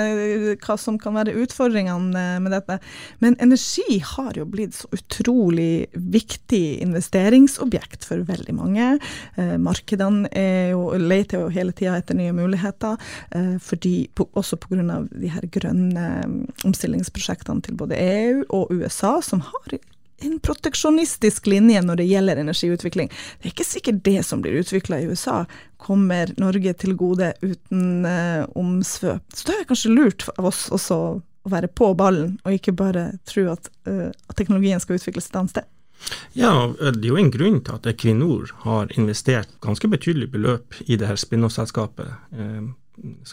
hva 0.61 0.77
som 0.79 0.99
kan 1.01 1.17
være 1.17 1.35
utfordringene 1.43 2.25
med 2.43 2.55
dette. 2.55 2.79
Men 3.23 3.37
energi 3.43 3.99
har 4.13 4.37
jo 4.37 4.47
blitt 4.49 4.77
så 4.77 4.89
utrolig 4.95 5.87
viktig 5.93 6.81
investeringsobjekt 6.85 8.05
for 8.07 8.25
veldig 8.27 8.57
mange. 8.57 8.93
Uh, 9.37 9.57
markedene 9.61 10.29
er 10.37 10.75
leter 11.01 11.41
jo 11.41 11.51
hele 11.53 11.73
tida 11.75 11.97
etter 11.99 12.17
nye 12.17 12.33
muligheter, 12.35 12.99
uh, 13.35 13.55
fordi, 13.61 14.05
på, 14.15 14.27
også 14.37 14.59
pga. 14.61 15.01
de 15.11 15.29
her 15.31 15.45
grønne 15.51 15.70
Eh, 15.70 15.70
omstillingsprosjektene 15.71 17.65
til 17.65 17.77
både 17.79 17.97
EU 18.01 18.43
og 18.49 18.71
USA, 18.75 19.17
som 19.25 19.43
har 19.45 19.79
en 20.25 20.37
proteksjonistisk 20.39 21.47
linje 21.47 21.81
når 21.81 22.01
det 22.01 22.07
gjelder 22.09 22.41
energiutvikling. 22.43 23.09
Det 23.09 23.49
er 23.49 23.55
ikke 23.55 23.67
sikkert 23.67 24.03
det 24.05 24.21
som 24.27 24.43
blir 24.43 24.59
utvikla 24.61 25.01
i 25.01 25.09
USA, 25.09 25.43
kommer 25.81 26.33
Norge 26.41 26.73
til 26.77 26.95
gode 26.97 27.33
uten 27.41 28.05
uh, 28.05 28.45
omsvøp. 28.57 29.25
Så 29.33 29.47
da 29.47 29.55
er 29.55 29.63
det 29.63 29.69
kanskje 29.71 29.93
lurt 29.95 30.27
av 30.37 30.51
oss 30.51 30.67
også 30.73 30.97
å 30.97 31.11
være 31.49 31.71
på 31.73 31.93
ballen, 31.97 32.35
og 32.45 32.57
ikke 32.57 32.75
bare 32.77 33.11
tro 33.29 33.47
at, 33.55 33.71
uh, 33.89 34.09
at 34.29 34.37
teknologien 34.37 34.81
skal 34.83 34.99
utvikles 34.99 35.31
et 35.31 35.39
annet 35.39 35.55
sted. 35.55 35.69
Ja, 36.33 36.71
det 36.81 37.03
er 37.03 37.11
jo 37.11 37.17
en 37.21 37.33
grunn 37.33 37.59
til 37.61 37.77
at 37.77 37.85
Equinor 37.89 38.49
har 38.63 38.89
investert 38.97 39.51
ganske 39.61 39.85
betydelig 39.89 40.31
beløp 40.33 40.79
i 40.87 40.97
det 40.97 41.05
her 41.05 41.19
spin-off-selskapet 41.19 42.09
så 42.09 42.80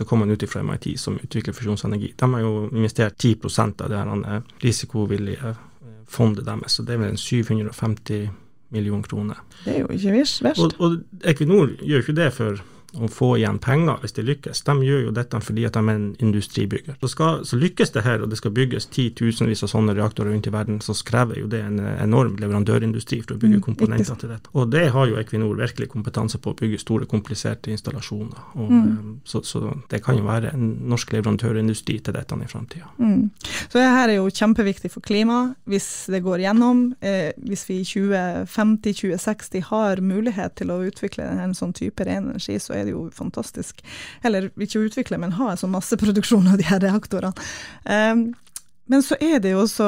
kom 0.04 0.18
man 0.18 0.30
ut 0.30 0.44
fra 0.48 0.62
MIT, 0.62 0.92
som 1.00 1.18
utvikler 1.22 1.54
fusjonsenergi. 1.54 2.12
De 2.16 2.32
har 2.34 2.40
jo 2.40 2.68
investert 2.72 3.24
10% 3.24 3.82
av 3.84 3.90
det 3.90 3.98
her 3.98 4.42
risikovillige 4.62 5.52
eh, 5.52 5.64
fondet 6.08 6.46
deres, 6.46 6.72
så 6.72 6.82
det 6.82 6.94
er 6.94 7.02
vel 7.02 7.14
en 7.14 7.20
750 7.20 8.28
millioner 8.68 9.08
kroner. 9.08 9.40
Det 9.64 9.76
er 9.76 9.80
jo 9.80 9.92
ikke 9.92 10.12
verst. 10.18 10.60
Og, 10.60 10.74
og 10.78 10.98
Equinor 11.24 11.72
gjør 11.82 12.04
ikke 12.04 12.16
det 12.16 12.32
for 12.36 12.62
å 12.96 13.08
få 13.12 13.34
igjen 13.36 13.58
penger 13.60 14.00
hvis 14.02 14.14
det 14.16 14.24
lykkes. 14.24 14.62
De 14.64 14.74
gjør 14.86 15.02
jo 15.08 15.14
dette 15.16 15.40
fordi 15.44 15.66
at 15.68 15.76
de 15.76 15.82
er 15.82 15.98
en 15.98 16.06
industribygger. 16.24 16.96
Så, 17.02 17.10
skal, 17.12 17.42
så 17.48 17.58
lykkes 17.60 17.92
det 17.94 18.04
her, 18.06 18.22
og 18.24 18.32
det 18.32 18.38
skal 18.40 18.54
bygges 18.56 18.88
titusenvis 18.94 19.64
av 19.66 19.72
sånne 19.74 19.94
reaktorer 19.98 20.32
rundt 20.32 20.48
i 20.48 20.52
verden, 20.54 20.80
så 20.84 20.96
krever 21.08 21.42
jo 21.42 21.50
det 21.50 21.60
en 21.66 21.78
enorm 21.78 22.38
leverandørindustri 22.40 23.20
for 23.24 23.36
å 23.36 23.42
bygge 23.42 23.60
mm, 23.60 23.64
komponenter 23.66 24.20
til 24.20 24.32
dette. 24.32 24.52
Og 24.56 24.70
det 24.72 24.86
har 24.94 25.10
jo 25.10 25.18
Equinor 25.20 25.58
virkelig 25.58 25.90
kompetanse 25.92 26.40
på, 26.40 26.54
å 26.54 26.58
bygge 26.58 26.80
store, 26.80 27.08
kompliserte 27.10 27.72
installasjoner. 27.74 28.40
Og, 28.56 28.72
mm. 28.72 28.86
Eh, 28.88 29.10
så, 29.28 29.42
så, 29.44 29.62
det 29.90 30.00
kan 30.04 30.16
jo 30.18 30.24
være 30.28 30.54
en 30.56 30.70
norsk 30.88 31.12
leverandørindustri 31.16 31.98
til 32.04 32.16
dette 32.16 32.38
i 32.38 32.48
framtida. 32.48 32.88
Mm. 33.02 33.28
Så 33.68 33.80
det 33.80 33.84
her 33.84 34.08
er 34.08 34.16
jo 34.18 34.32
kjempeviktig 34.32 34.92
for 34.92 35.04
klimaet, 35.04 35.56
hvis 35.68 35.88
det 36.12 36.22
går 36.24 36.44
gjennom. 36.46 36.82
Eh, 37.04 37.34
hvis 37.44 37.66
vi 37.68 37.80
i 37.82 37.86
2050-2060 37.88 39.68
har 39.68 40.02
mulighet 40.04 40.56
til 40.60 40.72
å 40.72 40.80
utvikle 40.88 41.26
en 41.44 41.56
sånn 41.56 41.74
type 41.76 42.06
ren 42.06 42.30
energi, 42.30 42.58
så 42.62 42.77
er 42.77 42.77
det 42.86 42.94
jo 42.94 43.08
fantastisk. 43.14 43.82
Eller 44.22 44.50
ikke 44.56 44.84
utvikle, 44.86 45.18
men 45.18 45.36
ha 45.38 45.52
en 45.52 45.60
sånn 45.60 45.74
masseproduksjon 45.74 46.52
av 46.52 46.60
de 46.60 46.68
her 46.68 46.82
reaktorene. 46.84 47.48
Um, 47.84 48.28
men 48.88 49.04
så 49.04 49.18
er 49.20 49.42
det 49.44 49.52
jo 49.52 49.62
også, 49.64 49.86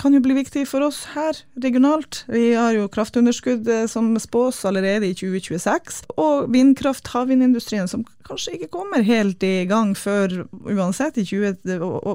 kan 0.00 0.14
jo 0.16 0.22
bli 0.24 0.38
viktig 0.38 0.64
for 0.68 0.84
oss 0.86 1.02
her 1.14 1.36
regionalt. 1.60 2.24
Vi 2.32 2.54
har 2.56 2.72
jo 2.72 2.88
kraftunderskudd 2.92 3.68
eh, 3.68 3.84
som 3.90 4.14
spås 4.20 4.62
allerede 4.68 5.10
i 5.10 5.16
2026. 5.16 6.00
Og 6.16 6.48
vindkraft, 6.54 7.12
havvindindustrien, 7.12 7.88
som 7.90 8.06
kanskje 8.30 8.56
ikke 8.56 8.70
kommer 8.78 9.04
helt 9.04 9.44
i 9.44 9.66
gang 9.68 9.92
før 9.98 10.44
uansett 10.70 11.18
i 11.20 11.26
20, 11.28 11.60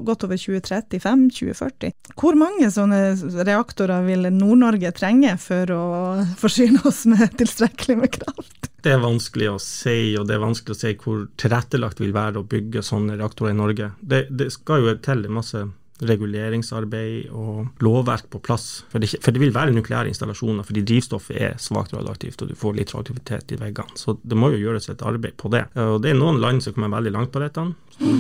godt 0.08 0.26
over 0.26 0.40
2035-2040. 0.42 1.94
Hvor 2.18 2.38
mange 2.40 2.72
sånne 2.74 3.02
reaktorer 3.46 4.06
vil 4.08 4.30
Nord-Norge 4.34 4.94
trenge 4.98 5.36
for 5.42 5.76
å 5.76 5.86
forsyne 6.42 6.82
oss 6.90 7.06
med 7.12 7.38
tilstrekkelig 7.38 8.00
med 8.02 8.16
kraft? 8.18 8.72
Det 8.86 8.94
er 8.94 9.02
vanskelig 9.02 9.48
å 9.50 9.62
si, 9.62 10.14
og 10.18 10.28
det 10.30 10.36
er 10.36 10.44
vanskelig 10.44 10.76
å 10.76 10.82
si 10.82 10.94
hvor 11.02 11.26
tilrettelagt 11.42 12.02
vil 12.02 12.14
være 12.14 12.42
å 12.42 12.50
bygge 12.50 12.86
sånne 12.86 13.18
reaktorer 13.18 13.56
i 13.56 13.58
Norge. 13.58 13.94
Det, 14.02 14.28
det 14.30 14.52
skal 14.54 14.86
jo 14.86 14.94
til 15.06 15.26
masse 15.34 15.64
reguleringsarbeid 16.04 17.30
og 17.32 17.82
lovverk 17.84 18.28
på 18.34 18.42
plass. 18.44 18.84
For 18.92 19.00
det, 19.00 19.14
for 19.24 19.32
det 19.36 19.42
vil 19.42 19.54
være 19.56 19.72
nukleære 19.76 20.12
installasjoner 20.12 20.66
fordi 20.68 20.84
drivstoffet 20.88 21.40
er 21.40 21.56
svakt 21.62 21.94
radioaktivt 21.96 22.42
og 22.44 22.52
du 22.52 22.56
får 22.60 22.76
litt 22.80 22.92
radioaktivitet 22.96 23.56
i 23.56 23.60
veggene. 23.62 23.96
Så 24.00 24.18
det 24.24 24.38
må 24.40 24.52
jo 24.54 24.60
gjøres 24.60 24.90
et 24.92 25.04
arbeid 25.06 25.38
på 25.40 25.52
det. 25.54 25.66
Og 25.80 26.02
Det 26.04 26.12
er 26.12 26.20
noen 26.20 26.42
land 26.44 26.64
som 26.64 26.76
kommer 26.76 26.92
veldig 26.98 27.14
langt 27.16 27.32
på 27.32 27.40
dette. 27.44 27.64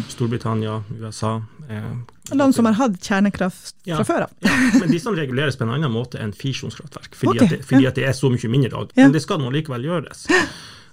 Storbritannia, 0.07 0.77
USA. 1.01 1.41
Eh, 1.69 2.35
Land 2.35 2.55
som 2.55 2.65
har 2.65 2.73
hatt 2.79 2.95
kjernekraft 3.01 3.75
fra 3.83 3.91
Ja. 3.91 4.03
før 4.03 4.23
av. 4.23 4.31
ja, 4.41 4.79
men 4.79 4.89
disse 4.89 5.11
reguleres 5.11 5.57
på 5.57 5.63
en 5.67 5.75
annen 5.75 5.91
måte 5.91 6.17
enn 6.17 6.31
fisjonskraftverk, 6.33 7.13
fordi, 7.13 7.37
okay, 7.37 7.45
at, 7.45 7.51
det, 7.51 7.65
fordi 7.65 7.83
ja. 7.83 7.89
at 7.89 7.95
det 7.99 8.05
er 8.07 8.15
så 8.17 8.31
mye 8.31 8.49
mindre. 8.49 8.87
Men 8.95 9.11
det 9.11 9.21
skal 9.21 9.39
nå 9.39 9.51
likevel 9.51 9.83
gjøres. 9.85 10.25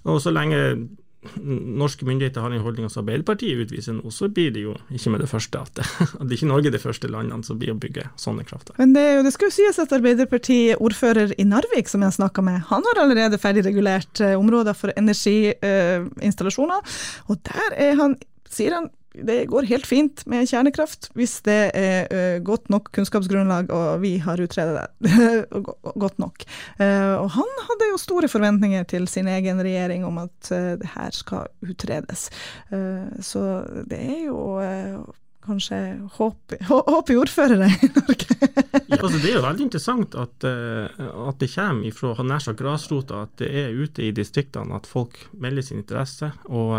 Og 0.05 0.19
så 0.21 0.33
lenge 0.35 0.89
norske 1.23 2.07
myndigheter 2.07 2.43
har 2.43 2.51
den 2.51 2.65
holdninga 2.65 2.89
som 2.91 3.05
Arbeiderpartiet 3.05 3.61
utviser 3.65 3.95
nå, 3.95 4.11
så 4.11 4.27
blir 4.33 4.51
det 4.55 4.65
jo 4.65 4.73
ikke 4.91 5.13
med 5.15 5.23
det 5.23 5.29
første 5.31 5.61
at 5.61 5.75
det, 5.79 5.85
at 6.21 6.27
det 6.27 6.39
ikke 6.39 6.51
Norge 6.51 6.71
er 6.71 6.75
det 6.75 6.83
første 6.83 7.11
landene 7.11 7.47
som 7.47 7.61
blir 7.61 7.75
å 7.75 7.79
bygge 7.79 8.09
sånne 8.19 8.47
kraftverk. 8.49 8.79
Men 8.81 8.95
det, 8.97 9.07
det 9.27 9.33
skal 9.35 9.49
jo 9.49 9.55
sies 9.55 9.79
at 9.83 9.95
Arbeiderparti-ordfører 9.95 11.37
i 11.39 11.47
Narvik, 11.47 11.91
som 11.93 12.03
jeg 12.03 12.19
snakka 12.19 12.41
med, 12.47 12.65
han 12.73 12.89
har 12.91 13.03
allerede 13.05 13.41
ferdigregulert 13.43 14.25
eh, 14.25 14.35
områder 14.39 14.75
for 14.79 14.95
energiinstallasjoner. 14.99 16.99
og 17.31 17.47
der 17.47 17.79
er 17.87 17.95
han, 18.01 18.19
sier 18.51 18.73
han 18.81 18.91
det 19.15 19.47
går 19.51 19.69
helt 19.69 19.87
fint 19.87 20.25
med 20.31 20.49
kjernekraft 20.49 21.11
hvis 21.19 21.39
det 21.47 21.59
er 21.77 22.09
uh, 22.09 22.39
godt 22.45 22.71
nok 22.73 22.91
kunnskapsgrunnlag 22.97 23.73
og 23.75 24.03
vi 24.05 24.17
har 24.25 24.41
utredet 24.41 24.87
det 25.05 25.45
godt 26.05 26.21
nok. 26.23 26.45
Uh, 26.81 27.21
og 27.21 27.29
han 27.37 27.57
hadde 27.69 27.91
jo 27.93 28.01
store 28.01 28.31
forventninger 28.33 28.87
til 28.89 29.09
sin 29.11 29.29
egen 29.29 29.61
regjering 29.63 30.07
om 30.09 30.23
at 30.25 30.53
uh, 30.53 30.75
det 30.81 30.93
her 30.95 31.13
skal 31.13 31.51
utredes. 31.63 32.29
Så 33.23 33.41
det 33.89 33.99
er 34.01 34.21
jo 34.27 34.39
kanskje 35.43 35.79
håp, 36.17 36.55
håp 36.69 37.11
i 37.11 37.17
ordførere 37.19 37.69
i 37.83 37.91
Norge. 37.97 38.29
Ja, 38.93 38.99
altså 38.99 39.19
Det 39.23 39.31
er 39.31 39.37
jo 39.39 39.45
veldig 39.47 39.65
interessant 39.65 40.15
at, 40.21 40.45
at 40.45 41.39
det 41.41 41.49
kommer 41.55 41.87
ifra 41.89 42.27
nær 42.27 42.43
sagt 42.45 42.61
grasrota, 42.61 43.23
at 43.25 43.39
det 43.41 43.49
er 43.49 43.73
ute 43.73 44.05
i 44.05 44.11
distriktene 44.13 44.77
at 44.77 44.89
folk 44.89 45.17
melder 45.33 45.65
sin 45.65 45.81
interesse. 45.81 46.29
Og, 46.53 46.75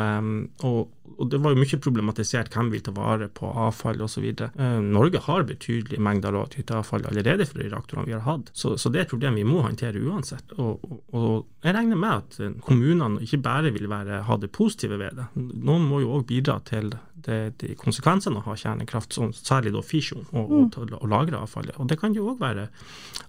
og, 0.61 0.91
og 1.17 1.29
det 1.29 1.39
var 1.43 1.53
jo 1.53 1.59
mye 1.61 1.79
problematisert 1.83 2.53
hvem 2.53 2.69
vil 2.73 2.83
ta 2.83 2.93
vare 2.95 3.27
på 3.31 3.49
avfall 3.65 4.01
osv. 4.05 4.25
Eh, 4.33 4.77
Norge 4.83 5.21
har 5.25 5.45
betydelige 5.47 6.01
mengder 6.03 6.37
av 6.39 6.55
avfall 6.79 7.07
allerede 7.09 7.47
fra 7.49 7.61
de 7.61 7.69
reaktorene 7.69 8.07
vi 8.07 8.15
har 8.15 8.25
hatt, 8.25 8.51
så, 8.57 8.75
så 8.79 8.91
det 8.91 9.01
er 9.01 9.07
et 9.07 9.13
problem 9.13 9.37
vi 9.39 9.47
må 9.47 9.61
håndtere 9.65 10.01
uansett. 10.01 10.55
Og, 10.57 10.83
og, 10.83 11.01
og 11.13 11.67
jeg 11.67 11.75
regner 11.77 11.99
med 11.99 12.23
at 12.23 12.39
eh, 12.43 12.55
kommunene 12.65 13.23
ikke 13.23 13.41
bare 13.43 13.73
vil 13.75 13.89
være, 13.91 14.23
ha 14.27 14.39
det 14.39 14.51
positive 14.55 14.99
ved 15.01 15.19
det. 15.19 15.29
Noen 15.35 15.87
må 15.87 16.03
jo 16.03 16.15
òg 16.17 16.27
bidra 16.31 16.59
til 16.67 16.93
det, 17.23 17.39
de 17.61 17.73
konsekvensene 17.79 18.39
av 18.39 18.43
å 18.43 18.51
ha 18.51 18.59
kjernekraft, 18.59 19.17
særlig 19.37 19.73
da 19.75 19.83
fisjon, 19.85 20.25
og, 20.31 20.51
og, 20.51 20.77
og, 20.81 20.95
å 20.99 21.09
lagre 21.09 21.39
avfallet. 21.39 21.77
Og 21.79 21.87
Det 21.89 21.97
kan 22.01 22.15
jo 22.15 22.29
òg 22.33 22.41
være 22.41 22.67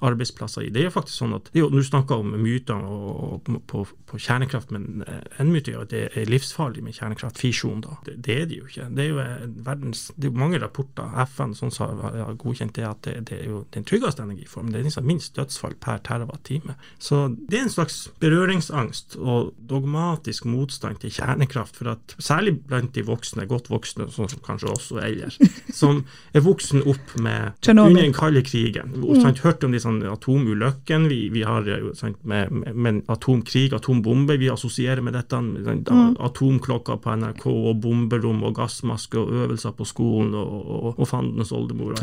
arbeidsplasser 0.04 0.66
i. 0.66 0.72
Det 0.74 0.82
er 0.82 0.88
jo 0.88 0.94
faktisk 0.96 1.20
sånn 1.22 1.36
at, 1.38 1.50
det 1.52 1.60
er 1.60 1.64
jo, 1.66 1.70
Du 1.74 1.82
snakker 1.84 2.22
om 2.22 2.34
myter 2.40 2.74
og, 2.78 3.10
og, 3.46 3.52
på, 3.70 3.84
på 4.10 4.20
kjernekraft, 4.20 4.74
men 4.74 5.04
eh, 5.06 5.22
en 5.42 5.52
myte 5.52 5.72
er 5.72 5.84
at 5.84 5.92
det 5.94 6.04
er 6.12 6.30
livsfarlig 6.30 6.84
med 6.84 6.96
kjernekraft. 6.96 7.40
Fisjon, 7.40 7.63
da. 7.84 7.96
Det, 8.06 8.16
det 8.26 8.36
er 8.42 8.48
det 8.50 8.58
jo 8.60 8.68
ikke. 8.68 8.88
Det 8.94 9.04
er 9.04 9.10
jo 9.10 9.20
eh, 9.22 9.46
verdens, 9.66 10.06
det 10.16 10.30
er 10.30 10.40
mange 10.44 10.60
rapporter, 10.62 11.10
FN 11.28 11.54
sånn 11.56 11.72
som 11.74 12.02
har 12.02 12.36
godkjent 12.40 12.74
det, 12.76 12.86
at 12.88 13.02
det, 13.06 13.14
det 13.30 13.40
er 13.40 13.50
jo 13.52 13.62
den 13.74 13.86
tryggeste 13.88 14.24
energiformen. 14.24 14.72
Det 14.74 14.80
er 14.80 14.88
liksom 14.88 15.08
minst 15.08 15.34
dødsfall 15.38 15.76
per 15.82 16.02
terawatt-time. 16.06 16.76
Så 16.98 17.26
det 17.34 17.60
er 17.60 17.66
en 17.66 17.74
slags 17.74 18.00
berøringsangst 18.22 19.18
og 19.20 19.52
dogmatisk 19.70 20.48
motstand 20.50 21.00
til 21.02 21.14
kjernekraft, 21.14 21.78
for 21.80 21.94
at 21.94 22.16
særlig 22.18 22.56
blant 22.68 22.94
de 22.94 23.04
voksne, 23.06 23.48
godt 23.50 23.70
voksne, 23.72 24.08
sånn 24.12 24.30
som 24.32 24.44
kanskje 24.44 24.72
også 24.74 25.00
og 25.04 25.38
som 25.80 26.02
er 26.34 26.44
voksen 26.44 26.84
opp 26.90 27.14
med 27.22 27.68
under 27.70 28.00
den 28.00 28.14
kalde 28.16 28.42
krigen. 28.46 28.94
Og, 29.02 29.18
sant, 29.22 29.42
hørt 29.44 29.64
om 29.66 29.74
de 29.74 29.80
sånn 29.82 30.02
atomulykkene, 30.08 31.08
vi, 31.10 31.20
vi 31.34 31.44
har 31.46 31.68
sant, 31.98 32.20
med, 32.28 32.52
med, 32.52 32.74
med 32.74 33.02
atomkrig, 33.12 33.72
atombomber. 33.76 34.38
Vi 34.40 34.50
assosierer 34.52 35.04
med 35.04 35.16
dette. 35.18 35.40
Med, 35.40 35.64
sant, 35.88 36.20
Atomklokka 36.24 36.98
på 37.02 37.16
NRK 37.20 37.46
og 37.54 37.80
bomberom 37.84 38.42
og 38.46 38.56
gassmaske 38.58 39.20
og 39.20 39.32
øvelser 39.44 39.74
på 39.76 39.86
skolen 39.88 40.34
og, 40.38 40.54
og, 40.64 40.88
og 40.98 41.08
fandens 41.08 41.52
oldemor. 41.54 41.96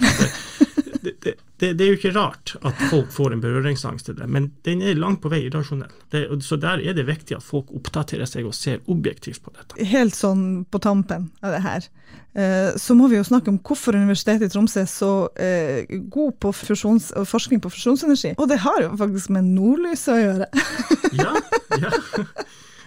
det. 1.02 1.24
Det, 1.24 1.34
det, 1.58 1.74
det, 1.74 1.86
er 1.86 1.90
jo 1.90 1.98
ikke 1.98 2.14
rart 2.16 2.54
at 2.66 2.78
folk 2.90 3.12
får 3.14 3.36
en 3.36 3.42
berøringsangst 3.44 4.08
til 4.10 4.18
det, 4.18 4.28
men 4.30 4.52
den 4.66 4.82
er 4.86 5.00
langt 5.00 5.22
på 5.24 5.32
vei 5.32 5.44
irrasjonell. 5.48 5.92
Så 6.46 6.58
der 6.62 6.82
er 6.82 6.96
det 6.98 7.08
viktig 7.08 7.38
at 7.38 7.46
folk 7.46 7.72
oppdaterer 7.76 8.30
seg 8.30 8.48
og 8.50 8.56
ser 8.58 8.82
objektivt 8.92 9.44
på 9.46 9.54
dette. 9.56 9.78
Helt 9.92 10.18
sånn 10.18 10.64
på 10.70 10.82
tampen 10.84 11.30
av 11.42 11.56
det 11.56 11.62
her, 11.66 11.88
eh, 12.34 12.72
så 12.82 12.98
må 12.98 13.10
vi 13.12 13.20
jo 13.20 13.28
snakke 13.28 13.54
om 13.54 13.60
hvorfor 13.66 13.98
Universitetet 13.98 14.50
i 14.50 14.54
Tromsø 14.54 14.84
er 14.84 14.90
så 14.90 15.14
eh, 15.36 16.00
god 16.14 16.38
på 16.42 16.54
fusjons, 16.62 17.12
forskning 17.30 17.64
på 17.64 17.74
fusjonsenergi. 17.74 18.36
Og 18.38 18.50
det 18.52 18.62
har 18.66 18.86
jo 18.86 18.96
faktisk 19.02 19.34
med 19.38 19.52
nordlyset 19.54 20.16
å 20.16 20.22
gjøre. 20.22 20.52
Ja, 21.18 21.36
ja. 21.82 21.96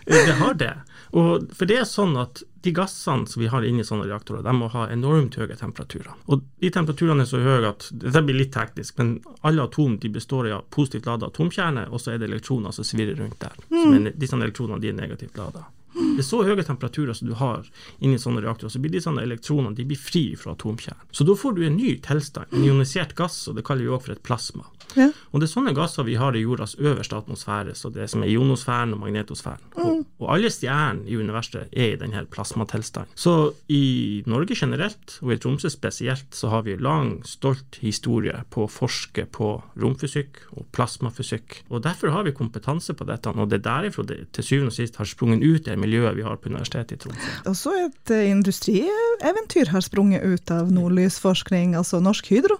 Det 0.04 0.34
har 0.36 0.52
det. 0.60 0.74
Og 1.14 1.46
for 1.54 1.70
det 1.70 1.76
er 1.78 1.86
sånn 1.86 2.16
at 2.18 2.42
de 2.64 2.72
gassene 2.74 3.28
som 3.28 3.42
vi 3.42 3.50
har 3.52 3.62
inni 3.66 3.84
sånne 3.86 4.08
reaktorer, 4.08 4.42
de 4.42 4.54
må 4.56 4.70
ha 4.72 4.86
enormt 4.90 5.36
høye 5.38 5.54
temperaturer. 5.58 6.10
Og 6.32 6.42
de 6.62 6.70
temperaturene 6.74 7.22
er 7.22 7.28
så 7.30 7.42
høye 7.44 7.68
at 7.68 7.86
Dette 7.92 8.22
blir 8.24 8.38
litt 8.40 8.54
teknisk, 8.56 8.96
men 8.98 9.18
alle 9.46 9.66
atom 9.68 9.98
de 10.00 10.10
består 10.10 10.48
av 10.50 10.64
positivt 10.74 11.06
lada 11.10 11.28
atomkjerne, 11.30 11.86
og 11.90 12.02
så 12.02 12.14
er 12.14 12.22
det 12.22 12.30
elektroner 12.30 12.74
som 12.74 12.88
svirrer 12.88 13.20
rundt 13.20 13.38
der. 13.44 13.54
Mm. 13.70 14.10
disse 14.18 14.38
elektronene 14.40 14.80
de 14.82 14.90
er 14.90 14.98
negativt 14.98 15.38
lada. 15.38 15.66
Det 15.94 16.22
er 16.22 16.26
så 16.26 16.42
høye 16.46 16.64
temperaturer 16.66 17.16
som 17.16 17.30
du 17.30 17.34
har 17.38 17.66
inni 18.00 18.18
sånne 18.20 18.42
reaktorer, 18.44 18.72
så 18.74 18.82
blir 18.82 18.94
de 18.94 19.02
sånne 19.04 19.24
elektronene 19.24 19.76
de 19.78 19.86
blir 19.88 20.00
fri 20.00 20.24
fra 20.38 20.54
atomkjernen. 20.54 21.08
Så 21.14 21.26
da 21.26 21.36
får 21.38 21.56
du 21.56 21.64
en 21.66 21.76
ny 21.78 21.96
tilstand, 22.04 22.50
en 22.52 22.66
ionisert 22.66 23.14
gass, 23.18 23.44
og 23.50 23.58
det 23.58 23.66
kaller 23.66 23.86
vi 23.86 23.92
også 23.92 24.08
for 24.08 24.16
et 24.16 24.24
plasma. 24.26 24.66
Ja. 24.94 25.08
Og 25.32 25.40
det 25.40 25.48
er 25.48 25.52
sånne 25.54 25.74
gasser 25.74 26.06
vi 26.06 26.16
har 26.20 26.36
i 26.36 26.42
jordas 26.44 26.76
øverste 26.78 27.18
atmosfære, 27.18 27.74
så 27.78 27.90
det 27.94 28.06
som 28.12 28.22
er 28.22 28.30
ionosfæren 28.30 28.94
og 28.94 29.02
magnetosfæren. 29.02 29.64
Og, 29.82 30.04
og 30.22 30.28
alle 30.36 30.50
stjernene 30.52 31.08
i 31.10 31.18
universet 31.18 31.72
er 31.72 31.94
i 31.94 31.98
denne 32.00 32.24
plasmatilstanden. 32.30 33.14
Så 33.18 33.54
i 33.72 34.22
Norge 34.30 34.56
generelt, 34.58 35.18
og 35.22 35.34
i 35.34 35.38
Tromsø 35.40 35.70
spesielt, 35.72 36.28
så 36.34 36.52
har 36.52 36.66
vi 36.66 36.76
lang, 36.78 37.16
stolt 37.26 37.80
historie 37.82 38.36
på 38.54 38.66
å 38.66 38.70
forske 38.70 39.26
på 39.34 39.50
romfysikk 39.80 40.42
og 40.54 40.68
plasmafysikk. 40.74 41.62
Og 41.70 41.82
derfor 41.86 42.14
har 42.14 42.26
vi 42.26 42.36
kompetanse 42.36 42.94
på 42.94 43.06
dette, 43.08 43.32
og 43.34 43.50
det 43.50 43.60
er 43.62 43.66
derifra 43.68 44.06
det 44.06 44.20
til 44.36 44.46
syvende 44.46 44.72
og 44.74 44.78
sist 44.78 45.00
har 45.00 45.08
sprunget 45.08 45.44
ut 45.44 45.66
det 45.66 45.78
miljøet 45.84 46.18
vi 46.18 46.26
har 46.26 46.40
på 46.40 46.50
Universitetet 46.50 46.96
i 46.96 47.02
Tromsø. 47.04 47.34
Og 47.50 47.58
så 47.58 47.74
et 47.84 48.14
eh, 48.14 48.28
industrieventyr 48.32 49.72
har 49.74 49.84
sprunget 49.84 50.24
ut 50.24 50.54
av 50.54 50.72
nordlysforskning, 50.74 51.76
altså 51.78 52.02
Norsk 52.02 52.32
Hydro. 52.32 52.58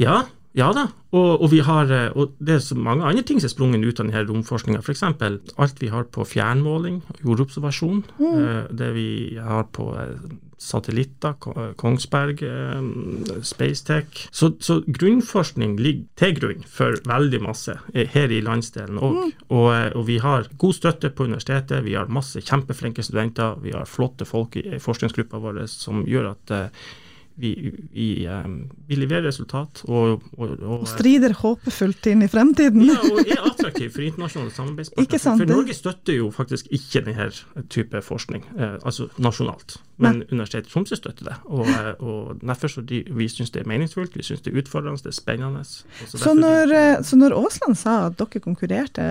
Ja, 0.00 0.24
ja 0.58 0.70
da. 0.74 0.88
Og, 1.10 1.42
og 1.42 1.48
vi 1.52 1.60
har, 1.66 1.90
eh, 1.94 2.10
og 2.14 2.36
det 2.38 2.56
er 2.56 2.62
så 2.64 2.76
mange 2.78 3.06
andre 3.06 3.24
ting 3.26 3.40
som 3.40 3.48
er 3.48 3.54
sprunget 3.54 3.86
ut 3.86 4.00
av 4.00 4.06
denne 4.08 4.26
romforskninga. 4.28 4.82
F.eks. 4.82 5.02
alt 5.06 5.82
vi 5.82 5.90
har 5.90 6.06
på 6.10 6.26
fjernmåling, 6.26 7.02
jordobservasjon. 7.24 8.04
mm. 8.18 8.70
Det 8.78 8.92
vi 8.94 9.10
har 9.42 9.66
på 9.74 9.90
eh, 9.98 10.30
satellitter, 10.60 11.34
eh, 11.56 11.72
Kongsberg, 11.80 12.42
eh, 12.42 13.42
Spacetech. 13.42 14.28
Så, 14.30 14.52
så 14.60 14.80
grunnforskning 14.86 15.78
ligger 15.80 16.06
til 16.20 16.36
grunn 16.38 16.66
for 16.68 16.98
veldig 17.08 17.42
masse 17.42 17.78
eh, 17.94 18.08
her 18.12 18.30
i 18.30 18.42
landsdelen 18.44 19.00
òg. 19.00 19.20
Og, 19.48 19.68
eh, 19.74 19.90
og 19.96 20.06
vi 20.10 20.18
har 20.22 20.50
god 20.60 20.76
støtte 20.76 21.10
på 21.10 21.26
universitetet, 21.30 21.84
vi 21.86 21.96
har 21.96 22.12
masse 22.12 22.42
kjempeflinke 22.44 23.02
studenter, 23.06 23.56
vi 23.64 23.74
har 23.74 23.88
flotte 23.88 24.28
folk 24.28 24.58
i 24.60 24.78
forskningsgruppa 24.82 25.40
vår 25.40 25.64
som 25.70 26.04
gjør 26.08 26.34
at 26.34 26.54
eh, 26.54 26.90
vi, 27.36 27.50
vi, 27.94 28.06
eh, 28.26 28.46
vi 28.88 28.96
leverer 28.96 29.22
resultat 29.28 29.82
og, 29.88 30.22
og, 30.36 30.50
og 30.60 30.80
Og 30.82 30.88
strider 30.88 31.32
håpefullt 31.32 32.06
inn 32.10 32.22
i 32.22 32.28
fremtiden. 32.28 32.84
ja, 32.90 32.98
og 33.00 33.20
er 33.24 33.40
attraktiv 33.50 33.90
for 33.94 34.02
internasjonale 34.04 34.50
samarbeidspartnere. 34.52 35.36
For 35.38 35.44
det- 35.46 35.56
Norge 35.56 35.74
støtter 35.74 36.16
jo 36.18 36.30
faktisk 36.30 36.66
ikke 36.70 37.04
denne 37.06 37.30
type 37.68 38.02
forskning, 38.02 38.44
eh, 38.58 38.76
altså 38.84 39.08
nasjonalt. 39.18 39.78
Men 40.00 40.22
Universitetet 40.32 40.66
i 40.66 40.72
Tromsø 40.72 40.96
støtter 40.96 41.24
det. 41.28 41.34
Og, 41.44 41.66
eh, 41.68 41.94
og 42.00 42.40
derfor 42.40 42.68
så 42.72 42.80
de, 42.86 43.02
vi 43.12 43.26
syns 43.28 43.50
det 43.52 43.62
er 43.62 43.68
meningsfullt, 43.68 44.14
vi 44.16 44.22
syns 44.24 44.40
det 44.42 44.54
er 44.54 44.62
utfordrende, 44.62 44.96
det 45.02 45.12
er 45.12 45.16
spennende. 45.20 45.64
Så, 45.64 46.18
Så 46.18 46.34
når, 46.34 46.66
vi- 46.68 46.74
eh, 46.76 47.02
så 47.02 47.16
når 47.20 47.36
Aasland 47.36 47.76
sa 47.76 48.06
at 48.06 48.16
dere 48.16 48.40
konkurrerte 48.40 49.02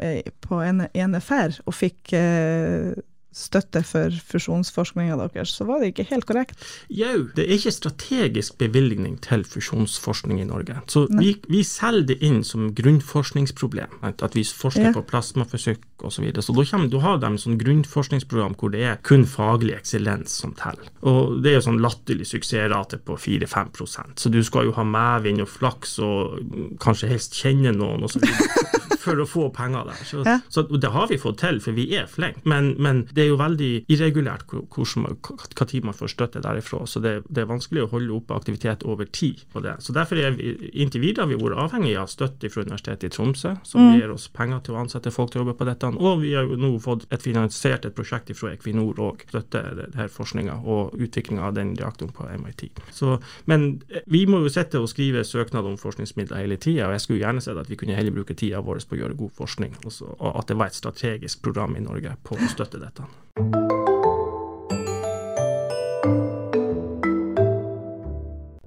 eh, 0.00 0.22
på 0.40 0.60
en- 0.64 0.88
NFR 0.94 1.60
og 1.66 1.74
fikk 1.74 2.12
eh, 2.16 2.94
støtte 3.32 3.82
for 3.86 4.12
fusjonsforskninga 4.28 5.16
deres, 5.22 5.54
så 5.56 5.64
var 5.68 5.80
det 5.80 5.92
ikke 5.92 6.08
helt 6.10 6.26
korrekt. 6.28 6.56
Jau, 6.92 7.28
det 7.36 7.46
er 7.46 7.54
ikke 7.56 7.72
strategisk 7.74 8.58
bevilgning 8.60 9.16
til 9.24 9.44
fusjonsforskning 9.48 10.40
i 10.42 10.46
Norge. 10.48 10.78
Så 10.92 11.06
vi, 11.10 11.34
vi 11.48 11.62
selger 11.66 12.06
det 12.12 12.18
inn 12.22 12.42
som 12.44 12.70
grunnforskningsproblem. 12.76 13.98
At 14.02 14.34
vi 14.36 14.44
forsker 14.44 14.82
Ja. 14.82 14.92
på 14.92 15.02
plasmafysikk 15.06 15.80
osv. 16.02 16.10
Så, 16.12 16.22
videre. 16.22 16.42
så 16.42 16.52
da, 16.52 16.64
kommer, 16.64 16.88
da 16.90 16.98
har 17.00 17.18
de 17.22 17.30
sånn 17.38 17.58
grunnforskningsprogram 17.60 18.56
hvor 18.58 18.72
det 18.74 18.82
er 18.84 18.96
kun 19.06 19.24
faglig 19.26 19.74
eksellens 19.76 20.34
som 20.42 20.52
teller. 20.58 20.90
Og 21.06 21.40
det 21.42 21.52
er 21.52 21.58
jo 21.60 21.66
sånn 21.68 21.80
latterlig 21.82 22.26
suksessrate 22.26 22.98
på 23.06 23.16
4-5% 23.16 24.18
Så 24.20 24.28
du 24.32 24.42
skal 24.44 24.66
jo 24.68 24.74
ha 24.76 24.84
medvind 24.84 25.40
og 25.42 25.48
flaks 25.48 25.98
og 26.02 26.76
kanskje 26.82 27.08
helst 27.12 27.34
kjenne 27.38 27.72
noen 27.76 28.02
videre 28.02 28.81
for 29.02 29.18
å 29.22 29.26
få 29.28 29.48
penger 29.54 29.84
der. 29.90 30.00
Så, 30.06 30.22
Ja. 30.26 30.38
så 30.48 30.62
det 30.70 30.90
har 30.94 31.08
vi 31.10 31.18
fått 31.18 31.38
til, 31.42 31.60
for 31.60 31.72
vi 31.76 31.88
er 31.98 32.06
flinke. 32.06 32.40
Men, 32.44 32.74
men 32.78 33.04
det 33.12 33.24
er 33.26 33.28
jo 33.32 33.36
veldig 33.40 33.70
irregulært 33.92 34.46
hva 34.52 35.66
tid 35.68 35.84
man 35.84 35.94
får 35.96 36.12
støtte 36.14 36.42
derifra. 36.44 36.84
Så 36.86 37.00
det, 37.02 37.14
det 37.28 37.42
er 37.44 37.50
vanskelig 37.50 37.84
å 37.86 37.90
holde 37.92 38.14
oppe 38.16 38.34
aktivitet 38.36 38.84
over 38.88 39.04
tid 39.10 39.42
på 39.52 39.62
det. 39.64 39.76
Så 39.84 39.92
derfor 39.96 40.18
er 40.22 40.34
vi 40.36 40.52
inntil 40.72 41.02
videre 41.02 41.26
har 41.26 41.32
vi 41.32 41.38
vært 41.40 41.58
avhengig 41.66 41.96
av 42.00 42.08
støtte 42.12 42.50
fra 42.52 42.62
Universitetet 42.66 43.08
i 43.10 43.12
Tromsø, 43.16 43.56
som 43.66 43.82
Mm. 43.82 43.98
gir 43.98 44.10
oss 44.14 44.28
penger 44.28 44.60
til 44.62 44.74
å 44.76 44.78
ansette 44.84 45.10
folk 45.10 45.30
til 45.32 45.40
å 45.40 45.44
jobbe 45.44 45.56
på 45.58 45.66
dette. 45.66 45.88
Og 45.98 46.20
vi 46.22 46.32
har 46.34 46.44
jo 46.46 46.56
nå 46.56 46.78
fått 46.80 47.06
et 47.10 47.22
finansiert 47.22 47.84
et 47.84 47.94
prosjekt 47.94 48.30
fra 48.38 48.52
Equinor 48.54 48.98
og 49.02 49.24
støtter 49.28 49.74
det 49.74 49.94
her 49.98 50.08
forskninga 50.08 50.60
og 50.64 50.92
utviklinga 50.94 51.42
av 51.48 51.54
den 51.54 51.74
reaktoren 51.76 52.12
på 52.14 52.28
MIT. 52.38 52.70
Så, 52.92 53.20
men 53.46 53.82
vi 54.06 54.24
må 54.26 54.40
jo 54.44 54.48
sitte 54.48 54.78
og 54.80 54.88
skrive 54.88 55.24
søknad 55.24 55.66
om 55.66 55.76
forskningsmidler 55.76 56.36
hele 56.44 56.56
tida, 56.56 56.86
og 56.86 56.92
jeg 56.94 57.00
skulle 57.00 57.20
gjerne 57.24 57.42
sett 57.42 57.56
at 57.58 57.68
vi 57.68 57.76
kunne 57.76 57.96
heller 57.96 58.14
bruke 58.14 58.34
tida 58.38 58.60
vår 58.62 58.80
på 58.88 58.91
å 58.92 59.00
gjøre 59.00 59.18
god 59.18 59.36
forskning, 59.42 59.76
og 59.84 60.30
at 60.36 60.48
det 60.48 60.58
var 60.58 60.72
et 60.72 60.78
strategisk 60.78 61.42
program 61.44 61.76
i 61.76 61.84
Norge 61.84 62.16
på 62.24 62.38
å 62.38 62.52
støtte 62.52 62.82
dette. 62.82 63.08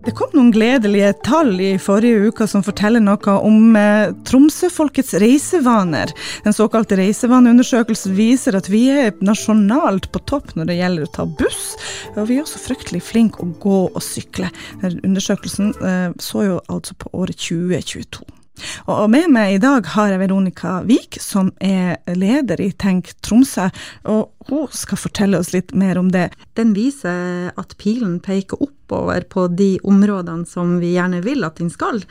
Det 0.05 0.13
kom 0.13 0.29
noen 0.37 0.51
gledelige 0.53 1.15
tall 1.25 1.55
i 1.57 1.71
forrige 1.81 2.29
uke 2.29 2.45
som 2.47 2.61
forteller 2.63 3.01
noe 3.01 3.37
om 3.41 3.73
eh, 3.79 4.11
Tromsø-folkets 4.29 5.15
reisevaner. 5.21 6.13
Den 6.45 6.53
såkalte 6.53 6.99
reisevaneundersøkelsen 6.99 8.13
viser 8.13 8.59
at 8.59 8.69
vi 8.69 8.83
er 8.93 9.17
nasjonalt 9.25 10.11
på 10.13 10.21
topp 10.29 10.53
når 10.53 10.69
det 10.69 10.77
gjelder 10.77 11.07
å 11.07 11.13
ta 11.17 11.25
buss, 11.41 11.73
og 12.13 12.29
vi 12.29 12.37
er 12.37 12.45
også 12.45 12.61
fryktelig 12.67 13.01
flinke 13.07 13.41
å 13.41 13.51
gå 13.65 13.81
og 13.89 14.01
sykle. 14.05 14.53
Undersøkelsen 14.85 15.73
eh, 15.81 16.09
så 16.21 16.49
jo 16.51 16.63
altså 16.69 16.93
på 17.01 17.09
året 17.17 17.41
2022. 17.41 18.44
Og 18.91 19.09
med 19.11 19.29
meg 19.33 19.55
i 19.55 19.61
dag 19.61 19.87
har 19.95 20.11
jeg 20.11 20.21
Veronica 20.21 20.77
Wiik, 20.85 21.17
som 21.21 21.51
er 21.63 21.97
leder 22.15 22.61
i 22.61 22.71
Tenk 22.71 23.11
Tromsø. 23.25 23.69
Og 24.11 24.31
hun 24.49 24.69
skal 24.75 25.01
fortelle 25.01 25.39
oss 25.41 25.53
litt 25.55 25.73
mer 25.77 25.99
om 26.01 26.11
det. 26.13 26.29
Den 26.57 26.75
viser 26.77 27.51
at 27.57 27.75
pilen 27.81 28.19
peker 28.23 28.61
oppover 28.61 29.25
på 29.29 29.47
de 29.51 29.75
områdene 29.83 30.47
som 30.49 30.77
vi 30.83 30.95
gjerne 30.95 31.23
vil 31.25 31.43
at 31.47 31.61
den 31.61 31.73
skal. 31.73 32.01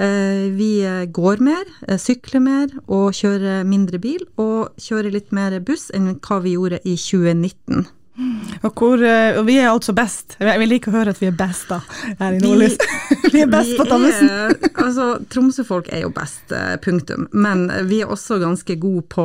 Eh, 0.00 0.48
Vi 0.56 0.80
går 1.12 1.40
mer, 1.40 1.64
eh, 1.88 1.98
sykler 1.98 2.40
mer 2.40 2.68
og 2.88 3.12
kjører 3.12 3.64
mindre 3.66 3.98
bil, 4.00 4.22
og 4.38 4.70
kjører 4.78 5.12
litt 5.12 5.32
mer 5.32 5.58
buss 5.60 5.90
enn 5.92 6.14
hva 6.20 6.40
vi 6.42 6.56
gjorde 6.56 6.80
i 6.84 6.96
2019. 6.96 7.86
Og, 8.62 8.72
hvor, 8.76 9.00
eh, 9.04 9.38
og 9.38 9.46
vi 9.48 9.56
er 9.60 9.70
altså 9.70 9.94
best. 9.96 10.36
Jeg 10.40 10.58
vil 10.60 10.68
like 10.68 10.90
å 10.90 10.94
høre 10.94 11.12
at 11.14 11.20
vi 11.22 11.28
er 11.30 11.36
best 11.38 11.68
da, 11.70 11.78
her 12.18 12.34
i 12.34 12.38
Vi- 12.38 12.42
Nordlys. 12.44 12.76
Vi 13.32 13.42
er 13.44 13.46
best 13.52 13.76
på 13.78 13.84
Tammesen. 13.86 14.28
er- 14.28 14.56
Altså, 14.80 15.04
Tromsø-folk 15.30 15.88
er 15.92 16.00
jo 16.02 16.10
best, 16.10 16.50
eh, 16.52 16.76
punktum. 16.82 17.28
Men 17.32 17.66
vi 17.86 18.00
er 18.02 18.06
også 18.10 18.38
ganske 18.42 18.74
gode 18.80 19.04
på 19.12 19.24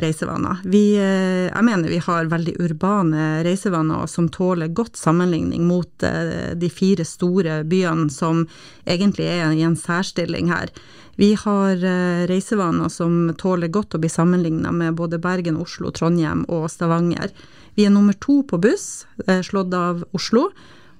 reisevaner. 0.00 0.60
Vi, 0.64 0.96
eh, 0.96 1.50
jeg 1.50 1.64
mener 1.66 1.88
vi 1.92 1.98
har 1.98 2.24
veldig 2.30 2.54
urbane 2.64 3.42
reisevaner 3.44 4.06
som 4.08 4.28
tåler 4.28 4.68
godt 4.72 4.96
sammenligning 4.96 5.66
mot 5.68 6.02
eh, 6.02 6.54
de 6.54 6.70
fire 6.70 7.04
store 7.04 7.62
byene 7.68 8.08
som 8.10 8.46
egentlig 8.86 9.26
er 9.28 9.52
i 9.52 9.62
en 9.66 9.76
særstilling 9.76 10.48
her. 10.48 10.70
Vi 11.16 11.34
har 11.38 11.76
eh, 11.84 12.24
reisevaner 12.30 12.88
som 12.90 13.28
tåler 13.38 13.68
godt 13.68 13.94
å 13.94 14.00
bli 14.02 14.08
sammenligna 14.10 14.72
med 14.72 14.96
både 14.98 15.20
Bergen, 15.22 15.56
Oslo, 15.60 15.90
Trondheim 15.94 16.44
og 16.48 16.70
Stavanger. 16.72 17.30
Vi 17.74 17.86
er 17.86 17.92
nummer 17.94 18.14
to 18.20 18.42
på 18.46 18.60
buss, 18.62 19.06
eh, 19.26 19.42
slått 19.42 19.74
av 19.74 20.04
Oslo. 20.14 20.48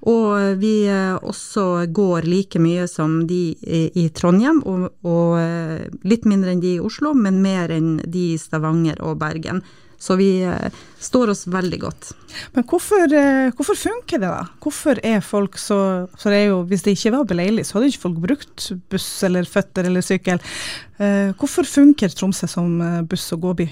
Og 0.05 0.59
vi 0.61 0.85
eh, 0.85 1.15
også 1.17 1.87
går 1.89 2.27
like 2.29 2.59
mye 2.61 2.85
som 2.87 3.23
de 3.25 3.55
i, 3.65 4.03
Trondheim, 4.13 4.59
og, 4.69 4.91
og 5.07 5.39
eh, 5.39 5.87
litt 6.05 6.27
mindre 6.29 6.53
enn 6.53 6.61
de 6.61 6.75
i 6.75 6.83
Oslo, 6.83 7.15
men 7.17 7.41
mer 7.41 7.73
enn 7.73 7.97
de 8.05 8.27
i 8.35 8.37
Stavanger 8.37 9.01
og 9.01 9.17
Bergen. 9.23 9.63
Så 9.97 10.17
vi 10.19 10.43
eh, 10.45 10.67
står 11.01 11.31
oss 11.33 11.45
veldig 11.49 11.79
godt. 11.81 12.11
Men 12.53 12.67
hvorfor, 12.69 13.07
eh, 13.17 13.49
hvorfor 13.55 13.79
funker 13.79 14.21
det, 14.21 14.29
da? 14.29 14.43
Hvorfor 14.61 14.99
er 15.01 15.23
folk 15.25 15.57
så 15.57 15.79
For 16.19 16.35
det 16.35 16.43
jo, 16.49 16.59
hvis 16.69 16.83
det 16.85 16.93
ikke 16.97 17.15
var 17.15 17.25
beleilig, 17.31 17.65
så 17.65 17.79
hadde 17.79 17.89
ikke 17.89 18.03
folk 18.03 18.19
brukt 18.27 18.67
buss 18.91 19.07
eller 19.25 19.47
føtter 19.49 19.89
eller 19.89 20.05
sykkel. 20.05 20.43
Eh, 20.99 21.31
Hvorfor 21.39 21.65
funker 21.65 22.13
Tromsø 22.13 22.51
som 22.51 22.77
eh, 22.83 23.01
buss- 23.09 23.31
og 23.33 23.41
gåby? 23.47 23.69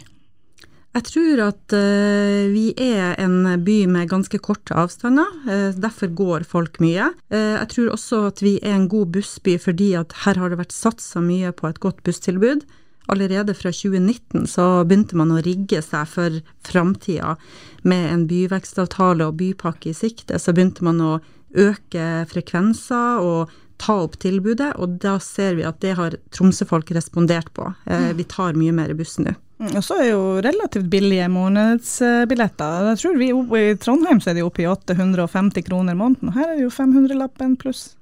Jeg 0.94 1.08
tror 1.08 1.40
at 1.48 1.74
eh, 1.74 2.52
vi 2.54 2.68
er 2.78 3.16
en 3.22 3.48
by 3.66 3.78
med 3.90 4.12
ganske 4.12 4.38
korte 4.46 4.76
avstander, 4.78 5.32
eh, 5.50 5.72
derfor 5.74 6.12
går 6.14 6.46
folk 6.46 6.78
mye. 6.84 7.08
Eh, 7.34 7.56
jeg 7.56 7.70
tror 7.72 7.96
også 7.96 8.20
at 8.28 8.44
vi 8.46 8.60
er 8.62 8.76
en 8.78 8.86
god 8.92 9.10
bussby 9.16 9.56
fordi 9.62 9.96
at 9.98 10.14
her 10.28 10.38
har 10.38 10.54
det 10.54 10.60
vært 10.62 10.76
satsa 10.76 11.24
mye 11.24 11.50
på 11.58 11.72
et 11.72 11.82
godt 11.82 12.04
busstilbud. 12.06 12.68
Allerede 13.12 13.56
fra 13.58 13.74
2019 13.74 14.46
så 14.48 14.86
begynte 14.88 15.18
man 15.20 15.34
å 15.34 15.42
rigge 15.44 15.82
seg 15.84 16.08
for 16.08 16.38
framtida 16.64 17.36
med 17.84 18.06
en 18.12 18.28
byvekstavtale 18.30 19.26
og 19.28 19.42
bypakke 19.42 19.92
i 19.92 19.98
sikte. 19.98 20.38
Så 20.40 20.54
begynte 20.54 20.86
man 20.86 21.02
å 21.02 21.18
øke 21.58 22.24
frekvenser 22.30 23.26
og 23.26 23.52
ta 23.82 23.98
opp 24.06 24.16
tilbudet, 24.22 24.76
og 24.80 25.00
da 25.04 25.18
ser 25.20 25.58
vi 25.58 25.66
at 25.68 25.82
det 25.84 25.98
har 25.98 26.16
Tromsø-folk 26.32 26.94
respondert 26.96 27.50
på. 27.58 27.74
Eh, 27.90 28.14
vi 28.16 28.30
tar 28.30 28.56
mye 28.56 28.76
mer 28.76 28.94
buss 28.98 29.18
nå. 29.20 29.34
Mm, 29.62 29.76
Og 29.78 29.84
så 29.86 29.98
er 30.02 30.08
jo 30.10 30.22
relativt 30.44 30.90
billige 30.92 31.28
månedsbilletter. 31.32 32.88
Jeg 32.92 33.02
tror 33.02 33.20
vi 33.20 33.32
I 33.62 33.76
Trondheim 33.80 34.22
så 34.24 34.32
er 34.32 34.40
de 34.40 34.46
oppe 34.46 34.64
i 34.64 34.70
850 34.70 35.68
kroner 35.68 35.98
måneden, 35.98 36.32
og 36.32 36.38
her 36.40 36.50
er 36.50 36.56
det 36.58 36.66
jo 36.66 36.74
500-lappen 36.74 37.58
pluss. 37.62 37.94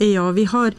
Ja, 0.00 0.30
vi 0.36 0.44
har 0.48 0.76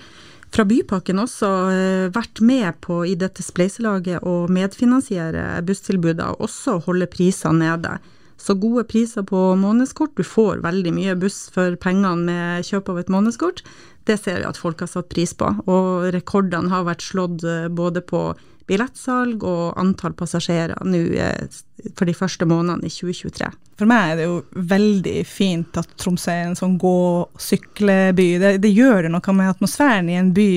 fra 0.52 0.66
Bypakken 0.68 1.22
også 1.22 1.50
eh, 1.72 2.08
vært 2.12 2.42
med 2.44 2.80
på 2.84 3.02
i 3.08 3.16
dette 3.16 3.44
spleiselaget 3.46 4.26
å 4.28 4.48
medfinansiere 4.52 5.62
busstilbudet, 5.68 6.26
og 6.26 6.48
også 6.50 6.80
holde 6.88 7.08
prisene 7.12 7.64
nede. 7.64 8.00
Så 8.42 8.56
gode 8.58 8.84
priser 8.90 9.24
på 9.28 9.38
månedskort, 9.62 10.16
du 10.18 10.26
får 10.26 10.64
veldig 10.66 10.92
mye 10.96 11.16
buss 11.22 11.46
for 11.54 11.78
pengene 11.80 12.26
med 12.26 12.66
kjøp 12.66 12.90
av 12.90 13.00
et 13.00 13.12
månedskort. 13.14 13.62
Det 14.10 14.18
ser 14.18 14.42
vi 14.42 14.48
at 14.50 14.58
folk 14.58 14.82
har 14.82 14.90
satt 14.90 15.12
pris 15.14 15.34
på, 15.38 15.52
og 15.70 16.10
rekordene 16.16 16.74
har 16.74 16.88
vært 16.90 17.06
slått 17.06 17.46
eh, 17.46 17.70
både 17.70 18.02
på 18.04 18.32
billettsalg 18.72 19.44
og 19.44 19.76
antall 19.80 20.16
passasjerer 20.18 20.80
nå 20.88 21.04
eh, 21.20 21.60
for 21.98 22.08
de 22.08 22.16
første 22.16 22.48
månedene 22.48 22.88
i 22.88 22.94
2023. 22.94 23.50
For 23.82 23.90
meg 23.90 24.12
er 24.12 24.20
det 24.20 24.26
jo 24.28 24.36
veldig 24.70 25.16
fint 25.26 25.78
at 25.80 25.90
Tromsø 25.98 26.30
er 26.30 26.44
en 26.46 26.58
sånn 26.58 26.76
gå-sykle-by. 26.82 28.28
Det, 28.44 28.52
det 28.62 28.70
gjør 28.70 29.08
noe 29.10 29.34
med 29.34 29.50
atmosfæren 29.50 30.12
i 30.12 30.20
en 30.20 30.30
by. 30.38 30.50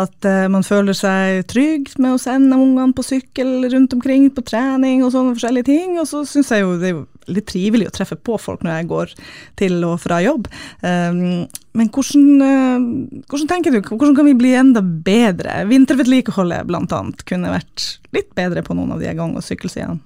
At 0.00 0.28
uh, 0.28 0.46
man 0.52 0.64
føler 0.64 0.96
seg 0.96 1.42
trygg 1.52 1.92
med 2.00 2.16
å 2.16 2.22
sende 2.22 2.56
ungene 2.56 2.96
på 2.96 3.04
sykkel 3.04 3.68
rundt 3.74 3.92
omkring 3.98 4.30
på 4.32 4.46
trening 4.48 5.04
og 5.04 5.12
sånne 5.12 5.36
forskjellige 5.36 5.68
ting. 5.68 5.98
Og 6.00 6.08
så 6.08 6.24
syns 6.28 6.54
jeg 6.54 6.64
jo 6.64 6.78
det 6.80 6.94
er 6.94 7.36
litt 7.36 7.50
trivelig 7.52 7.90
å 7.90 7.96
treffe 7.98 8.16
på 8.16 8.40
folk 8.40 8.64
når 8.64 8.78
jeg 8.78 8.90
går 8.94 9.14
til 9.60 9.76
og 9.90 9.98
fra 10.06 10.22
jobb. 10.24 10.48
Um, 10.80 11.44
men 11.72 11.88
hvordan, 11.88 12.42
eh, 12.44 12.86
hvordan 13.32 13.48
tenker 13.48 13.72
du, 13.72 13.80
hvordan 13.80 14.16
kan 14.16 14.28
vi 14.28 14.36
bli 14.36 14.52
enda 14.58 14.82
bedre? 14.82 15.62
Vintervedlikeholdet 15.70 16.68
annet 16.68 17.24
kunne 17.28 17.52
vært 17.54 17.86
litt 18.12 18.34
bedre 18.36 18.62
på 18.62 18.76
noen 18.76 18.92
av 18.92 19.00
de 19.00 19.14
gang- 19.16 19.36
og 19.36 19.44
sykkelsidene. 19.46 20.00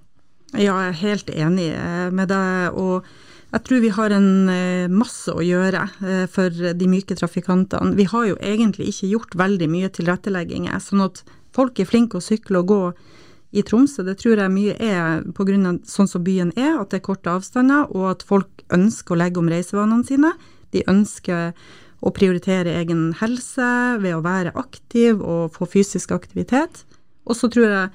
Ja, 0.55 0.79
jeg 0.79 0.93
er 0.93 1.01
helt 1.03 1.31
enig 1.35 1.73
eh, 1.75 2.11
med 2.15 2.31
deg. 2.31 2.79
Og 2.79 3.03
jeg 3.51 3.65
tror 3.67 3.83
vi 3.83 3.93
har 3.99 4.15
en 4.15 4.31
eh, 4.49 4.87
masse 4.87 5.35
å 5.35 5.43
gjøre 5.43 5.89
for 6.31 6.51
de 6.51 6.87
myke 6.87 7.19
trafikantene. 7.19 7.97
Vi 7.99 8.07
har 8.15 8.31
jo 8.31 8.39
egentlig 8.39 8.93
ikke 8.93 9.11
gjort 9.17 9.35
veldig 9.35 9.69
mye 9.73 9.91
tilrettelegginger, 9.91 10.79
sånn 10.79 11.03
at 11.09 11.25
folk 11.57 11.81
er 11.81 11.91
flinke 11.91 12.21
å 12.21 12.25
sykle 12.25 12.63
og 12.63 12.71
gå 12.71 12.83
i 13.57 13.63
Tromsø. 13.67 14.05
Det 14.07 14.21
tror 14.23 14.39
jeg 14.39 14.55
mye 14.55 14.77
er 14.79 15.25
pga. 15.35 15.79
sånn 15.83 16.07
som 16.07 16.23
byen 16.23 16.53
er, 16.55 16.79
at 16.79 16.91
det 16.91 17.01
er 17.01 17.09
korte 17.11 17.33
avstander, 17.33 17.91
og 17.91 18.11
at 18.15 18.23
folk 18.23 18.63
ønsker 18.71 19.15
å 19.17 19.19
legge 19.19 19.43
om 19.43 19.51
reisevanene 19.51 20.07
sine. 20.07 20.37
De 20.75 20.85
ønsker 20.91 21.55
å 22.05 22.13
prioritere 22.15 22.77
egen 22.81 23.09
helse 23.21 23.69
ved 24.03 24.17
å 24.17 24.25
være 24.25 24.55
aktiv 24.59 25.23
og 25.23 25.57
få 25.57 25.69
fysisk 25.77 26.13
aktivitet. 26.15 26.85
Og 27.27 27.39
så 27.39 27.51
tror 27.53 27.73
jeg 27.73 27.89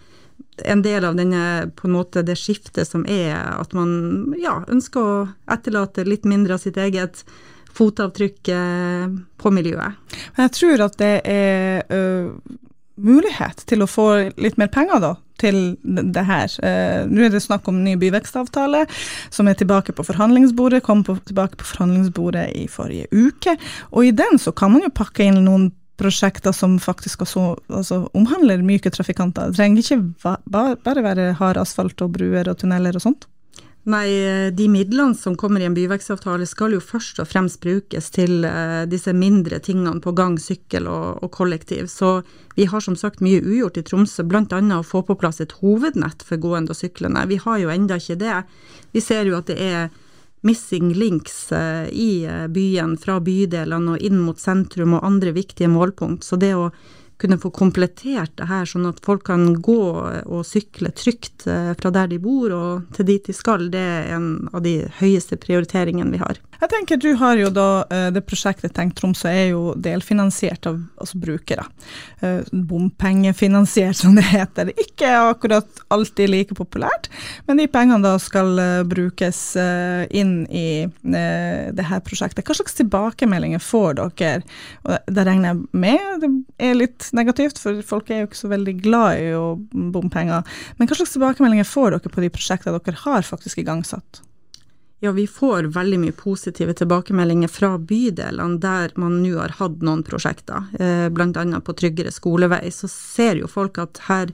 en 0.71 0.81
del 0.83 1.05
av 1.05 1.15
denne, 1.17 1.71
på 1.77 1.87
en 1.87 1.95
måte 1.95 2.23
det 2.25 2.35
skiftet 2.39 2.89
som 2.89 3.05
er 3.09 3.37
at 3.37 3.73
man 3.77 4.33
ja, 4.41 4.59
ønsker 4.71 5.01
å 5.01 5.15
etterlate 5.53 6.05
litt 6.07 6.27
mindre 6.27 6.57
av 6.57 6.63
sitt 6.63 6.79
eget 6.81 7.23
fotavtrykk 7.77 8.51
eh, 8.51 9.13
på 9.39 9.53
miljøet. 9.53 10.17
Men 10.35 10.47
jeg 10.47 10.55
tror 10.57 10.85
at 10.87 10.97
det 10.99 11.13
er 11.29 11.85
ø, 11.87 12.01
mulighet 13.01 13.63
til 13.69 13.85
å 13.85 13.89
få 13.89 14.07
litt 14.41 14.59
mer 14.59 14.71
penger 14.73 14.99
da, 15.03 15.13
til 15.41 15.59
det 15.83 16.23
her. 16.27 16.53
Eh, 16.63 17.03
Nå 17.09 17.25
er 17.25 17.33
det 17.33 17.43
snakk 17.43 17.67
om 17.71 17.81
ny 17.83 17.97
byvekstavtale, 18.01 18.85
som 19.33 19.49
er 19.49 19.57
tilbake 19.59 19.95
på 19.97 20.05
forhandlingsbordet, 20.07 20.83
kom 20.85 21.03
på, 21.07 21.17
tilbake 21.27 21.59
på 21.59 21.67
forhandlingsbordet 21.73 22.49
i 22.57 22.67
forrige 22.71 23.09
uke. 23.11 23.57
Og 23.91 24.07
i 24.07 24.15
den 24.15 24.41
så 24.41 24.53
kan 24.55 24.73
man 24.73 24.85
jo 24.85 24.93
pakke 24.93 25.27
inn 25.27 25.43
noen 25.45 25.71
prosjekter 26.01 26.53
som 26.55 26.79
faktisk 26.81 27.25
også 27.25 27.43
altså, 27.69 28.05
omhandler 28.17 28.63
myke 28.65 28.89
trafikanter. 28.93 29.51
Det 29.51 29.59
trenger 29.59 29.83
ikke 29.83 30.37
bare 30.49 31.05
være 31.05 31.33
hard 31.37 31.59
asfalt 31.61 32.01
og 32.01 32.15
bruer 32.15 32.49
og 32.49 32.57
tunneler 32.61 32.97
og 32.97 33.05
sånt. 33.05 33.27
Nei, 33.83 34.51
de 34.53 34.67
midlene 34.69 35.15
som 35.17 35.33
kommer 35.35 35.59
i 35.59 35.65
en 35.65 35.73
byvekstavtale 35.73 36.45
skal 36.45 36.75
jo 36.75 36.81
først 36.85 37.17
og 37.23 37.25
fremst 37.31 37.63
brukes 37.63 38.11
til 38.13 38.45
uh, 38.45 38.83
disse 38.85 39.09
mindre 39.17 39.57
tingene 39.57 39.97
på 40.03 40.13
gang, 40.13 40.35
sykkel 40.37 40.85
og, 40.85 41.23
og, 41.23 41.31
kollektiv. 41.33 41.87
Så 41.89 42.19
vi 42.53 42.67
har 42.69 42.85
som 42.85 42.93
sagt 42.99 43.23
mye 43.25 43.41
ugjort 43.41 43.79
i 43.81 43.85
Tromsø, 43.87 44.27
bl.a. 44.29 44.61
å 44.77 44.85
få 44.85 45.01
på 45.07 45.17
plass 45.17 45.41
et 45.41 45.57
hovednett 45.63 46.21
for 46.21 46.37
gående 46.37 46.75
og 46.75 46.77
syklende. 46.77 47.25
Vi 47.31 47.41
har 47.41 47.57
jo 47.57 47.73
enda 47.73 47.97
ikke 47.97 48.19
det. 48.21 48.37
Vi 48.93 49.01
ser 49.01 49.25
jo 49.25 49.39
at 49.39 49.49
det 49.49 49.57
er 49.57 49.89
missing 50.45 50.93
links 50.93 51.47
uh, 51.49 51.89
i 51.89 52.27
byen, 52.53 52.99
fra 53.01 53.17
bydelene 53.17 53.95
og 53.95 54.05
inn 54.05 54.21
mot 54.21 54.37
sentrum 54.37 54.99
og 54.99 55.07
andre 55.09 55.33
viktige 55.33 55.73
målpunkt. 55.73 56.21
Så 56.27 56.37
det 56.37 56.53
å 56.53 56.69
kunne 57.21 57.37
få 57.37 57.51
komplettert 57.53 58.33
det 58.39 58.47
her, 58.49 58.65
sånn 58.65 58.87
at 58.89 59.01
folk 59.05 59.25
kan 59.29 59.53
gå 59.61 59.81
og 60.01 60.45
sykle 60.47 60.91
trygt 60.97 61.45
eh, 61.49 61.71
fra 61.77 61.93
der 61.93 62.09
de 62.11 62.17
bor 62.21 62.53
og 62.55 62.95
til 62.97 63.07
dit 63.11 63.27
de 63.27 63.35
skal, 63.35 63.69
det 63.73 63.81
er 63.81 64.15
en 64.15 64.31
av 64.51 64.63
de 64.65 64.79
høyeste 65.01 65.37
prioriteringene 65.41 66.13
vi 66.15 66.21
har. 66.21 66.39
Jeg 66.61 66.69
tenker 66.69 66.99
Du 67.01 67.09
har 67.17 67.39
jo 67.39 67.49
da 67.53 67.67
eh, 67.89 68.07
det 68.13 68.23
prosjektet 68.29 68.75
Tenk 68.77 68.95
Tromsø 68.97 69.29
er 69.29 69.51
jo 69.51 69.73
delfinansiert 69.77 70.67
av 70.69 70.79
altså 71.01 71.21
brukere. 71.21 71.65
Eh, 72.21 72.41
bompengefinansiert, 72.51 73.97
som 74.01 74.17
det 74.17 74.25
heter. 74.29 74.73
Ikke 74.81 75.13
akkurat 75.21 75.83
alltid 75.93 76.31
like 76.31 76.57
populært, 76.57 77.09
men 77.47 77.61
de 77.61 77.67
pengene 77.71 78.01
da 78.01 78.15
skal 78.21 78.59
brukes 78.87 79.39
inn 79.57 80.33
i 80.47 80.85
det 81.01 81.85
her 81.87 82.01
prosjektet. 82.05 82.45
Hva 82.45 82.55
slags 82.57 82.75
tilbakemeldinger 82.77 83.61
får 83.61 83.97
dere? 83.99 84.41
Det 85.07 85.25
regner 85.27 85.51
jeg 85.51 85.81
med 85.83 86.21
det 86.21 86.31
er 86.61 86.77
litt 86.77 87.10
negativt, 87.17 87.59
for 87.61 87.79
folk 87.85 88.09
er 88.09 88.23
jo 88.23 88.29
ikke 88.29 88.41
så 88.41 88.51
veldig 88.51 88.75
glad 88.81 89.21
i 89.21 89.29
bompenger. 89.93 90.43
Men 90.77 90.89
hva 90.89 90.97
slags 90.99 91.15
tilbakemeldinger 91.15 91.67
får 91.67 91.95
dere 91.95 92.13
på 92.13 92.23
de 92.23 92.33
prosjektene 92.33 92.77
dere 92.77 93.03
har 93.05 93.25
faktisk 93.27 93.61
igangsatt? 93.61 94.21
Ja, 95.01 95.11
vi 95.11 95.25
får 95.27 95.71
veldig 95.73 95.97
mye 95.97 96.13
positive 96.13 96.75
tilbakemeldinger 96.77 97.49
fra 97.49 97.73
bydelene 97.77 98.59
der 98.61 98.91
man 99.01 99.23
nå 99.23 99.31
har 99.39 99.55
hatt 99.57 99.79
noen 99.81 100.03
prosjekter, 100.05 100.67
eh, 100.77 101.07
bl.a. 101.09 101.45
på 101.65 101.73
Tryggere 101.73 102.13
skolevei. 102.13 102.67
Så 102.69 102.85
ser 102.91 103.41
jo 103.41 103.49
folk 103.49 103.79
at 103.81 104.03
her 104.05 104.29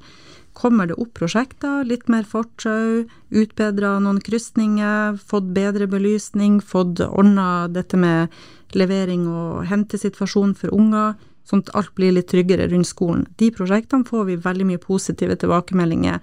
kommer 0.57 0.89
det 0.89 0.97
opp 0.99 1.13
prosjekter, 1.15 1.85
litt 1.87 2.09
mer 2.11 2.27
fortau, 2.27 3.05
utbedra 3.29 3.93
noen 4.03 4.19
krysninger, 4.25 5.15
fått 5.21 5.53
bedre 5.55 5.87
belysning, 5.87 6.59
fått 6.59 6.99
ordna 7.05 7.69
dette 7.71 7.95
med 7.95 8.33
levering 8.75 9.27
og 9.29 9.67
hentesituasjon 9.69 10.55
for 10.57 10.73
unger 10.75 11.15
sånn 11.47 11.63
at 11.65 11.73
alt 11.79 11.93
blir 11.95 12.13
litt 12.15 12.29
tryggere 12.31 12.67
rundt 12.71 12.89
skolen. 12.89 13.25
De 13.39 13.49
prosjektene 13.55 14.07
får 14.07 14.27
vi 14.29 14.39
veldig 14.43 14.67
mye 14.71 14.83
positive 14.83 15.37
tilbakemeldinger 15.39 16.19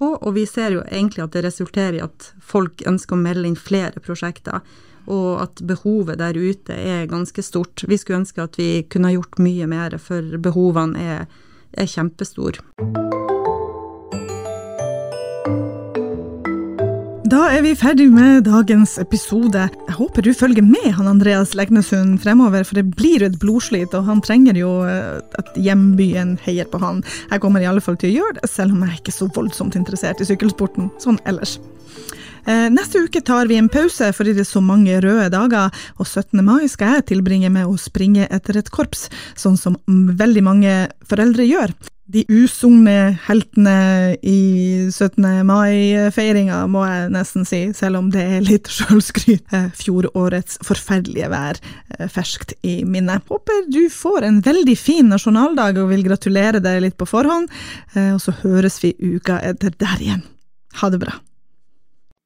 på, 0.00 0.12
og 0.16 0.34
vi 0.36 0.46
ser 0.48 0.76
jo 0.76 0.84
egentlig 0.86 1.24
at 1.24 1.34
det 1.36 1.44
resulterer 1.48 1.98
i 1.98 2.04
at 2.04 2.30
folk 2.40 2.84
ønsker 2.88 3.16
å 3.16 3.20
melde 3.20 3.48
inn 3.50 3.58
flere 3.58 4.00
prosjekter, 4.04 4.64
og 5.10 5.42
at 5.42 5.62
behovet 5.66 6.20
der 6.20 6.36
ute 6.36 6.76
er 6.76 7.08
ganske 7.10 7.42
stort. 7.44 7.84
Vi 7.88 7.98
skulle 7.98 8.22
ønske 8.22 8.44
at 8.44 8.60
vi 8.60 8.84
kunne 8.92 9.14
gjort 9.16 9.40
mye 9.42 9.68
mer, 9.70 9.96
for 9.98 10.36
behovene 10.40 11.00
er, 11.16 11.24
er 11.72 11.90
kjempestore. 11.90 13.19
Da 17.30 17.44
er 17.54 17.60
vi 17.62 17.76
ferdig 17.78 18.08
med 18.10 18.48
dagens 18.48 18.96
episode. 18.98 19.68
Jeg 19.86 19.94
håper 19.94 20.24
du 20.26 20.32
følger 20.34 20.64
med 20.66 20.88
han 20.96 21.06
Andreas 21.06 21.52
Legnesund 21.54 22.16
fremover, 22.24 22.64
for 22.66 22.80
det 22.80 22.96
blir 22.98 23.22
et 23.22 23.36
blodslit, 23.38 23.92
og 23.94 24.08
han 24.08 24.22
trenger 24.24 24.58
jo 24.58 24.70
eh, 24.82 25.20
at 25.38 25.52
hjembyen 25.54 26.32
heier 26.42 26.66
på 26.66 26.80
han. 26.82 27.04
Jeg 27.30 27.42
kommer 27.44 27.62
i 27.62 27.68
alle 27.70 27.84
fall 27.84 28.00
til 28.00 28.10
å 28.10 28.16
gjøre 28.16 28.40
det, 28.40 28.50
selv 28.50 28.74
om 28.74 28.82
jeg 28.82 28.90
er 28.90 28.98
ikke 28.98 29.14
så 29.14 29.28
voldsomt 29.36 29.78
interessert 29.78 30.24
i 30.24 30.26
sykkelsporten 30.26 30.90
sånn 30.98 31.20
ellers. 31.30 31.60
Eh, 32.50 32.66
neste 32.74 33.04
uke 33.06 33.22
tar 33.22 33.46
vi 33.46 33.60
en 33.60 33.70
pause 33.70 34.10
fordi 34.16 34.34
det 34.34 34.42
er 34.48 34.50
så 34.50 34.64
mange 34.64 34.98
røde 35.04 35.30
dager, 35.30 35.70
og 36.02 36.10
17. 36.10 36.42
mai 36.42 36.66
skal 36.72 36.98
jeg 36.98 37.12
tilbringe 37.12 37.52
med 37.54 37.70
å 37.70 37.78
springe 37.78 38.26
etter 38.26 38.58
et 38.58 38.74
korps, 38.74 39.06
sånn 39.38 39.60
som 39.60 39.78
veldig 39.86 40.46
mange 40.50 40.76
foreldre 41.06 41.46
gjør 41.46 41.78
de 42.10 42.24
usungne 42.28 43.14
heltene 43.26 44.16
i 44.26 44.40
17. 44.90 45.22
mai-feiringa, 45.46 46.64
må 46.70 46.82
jeg 46.88 47.12
nesten 47.14 47.46
si, 47.48 47.60
selv 47.76 48.00
om 48.00 48.10
det 48.14 48.24
er 48.24 48.44
litt 48.46 48.70
sjølskryt. 48.72 49.44
Eh, 49.54 49.70
fjorårets 49.78 50.58
forferdelige 50.66 51.30
vær 51.30 51.60
eh, 51.60 52.10
ferskt 52.10 52.56
i 52.66 52.80
minnet. 52.84 53.26
Håper 53.30 53.66
du 53.70 53.84
får 53.94 54.26
en 54.26 54.42
veldig 54.44 54.76
fin 54.78 55.10
nasjonaldag 55.12 55.78
og 55.82 55.90
vil 55.94 56.06
gratulere 56.06 56.62
deg 56.64 56.82
litt 56.86 56.98
på 57.00 57.08
forhånd, 57.08 57.50
eh, 57.94 58.12
og 58.16 58.22
så 58.24 58.34
høres 58.42 58.80
vi 58.82 58.94
uka 58.98 59.38
etter 59.52 59.74
der 59.78 59.98
igjen. 60.02 60.24
Ha 60.82 60.90
det 60.90 61.02
bra. 61.02 61.18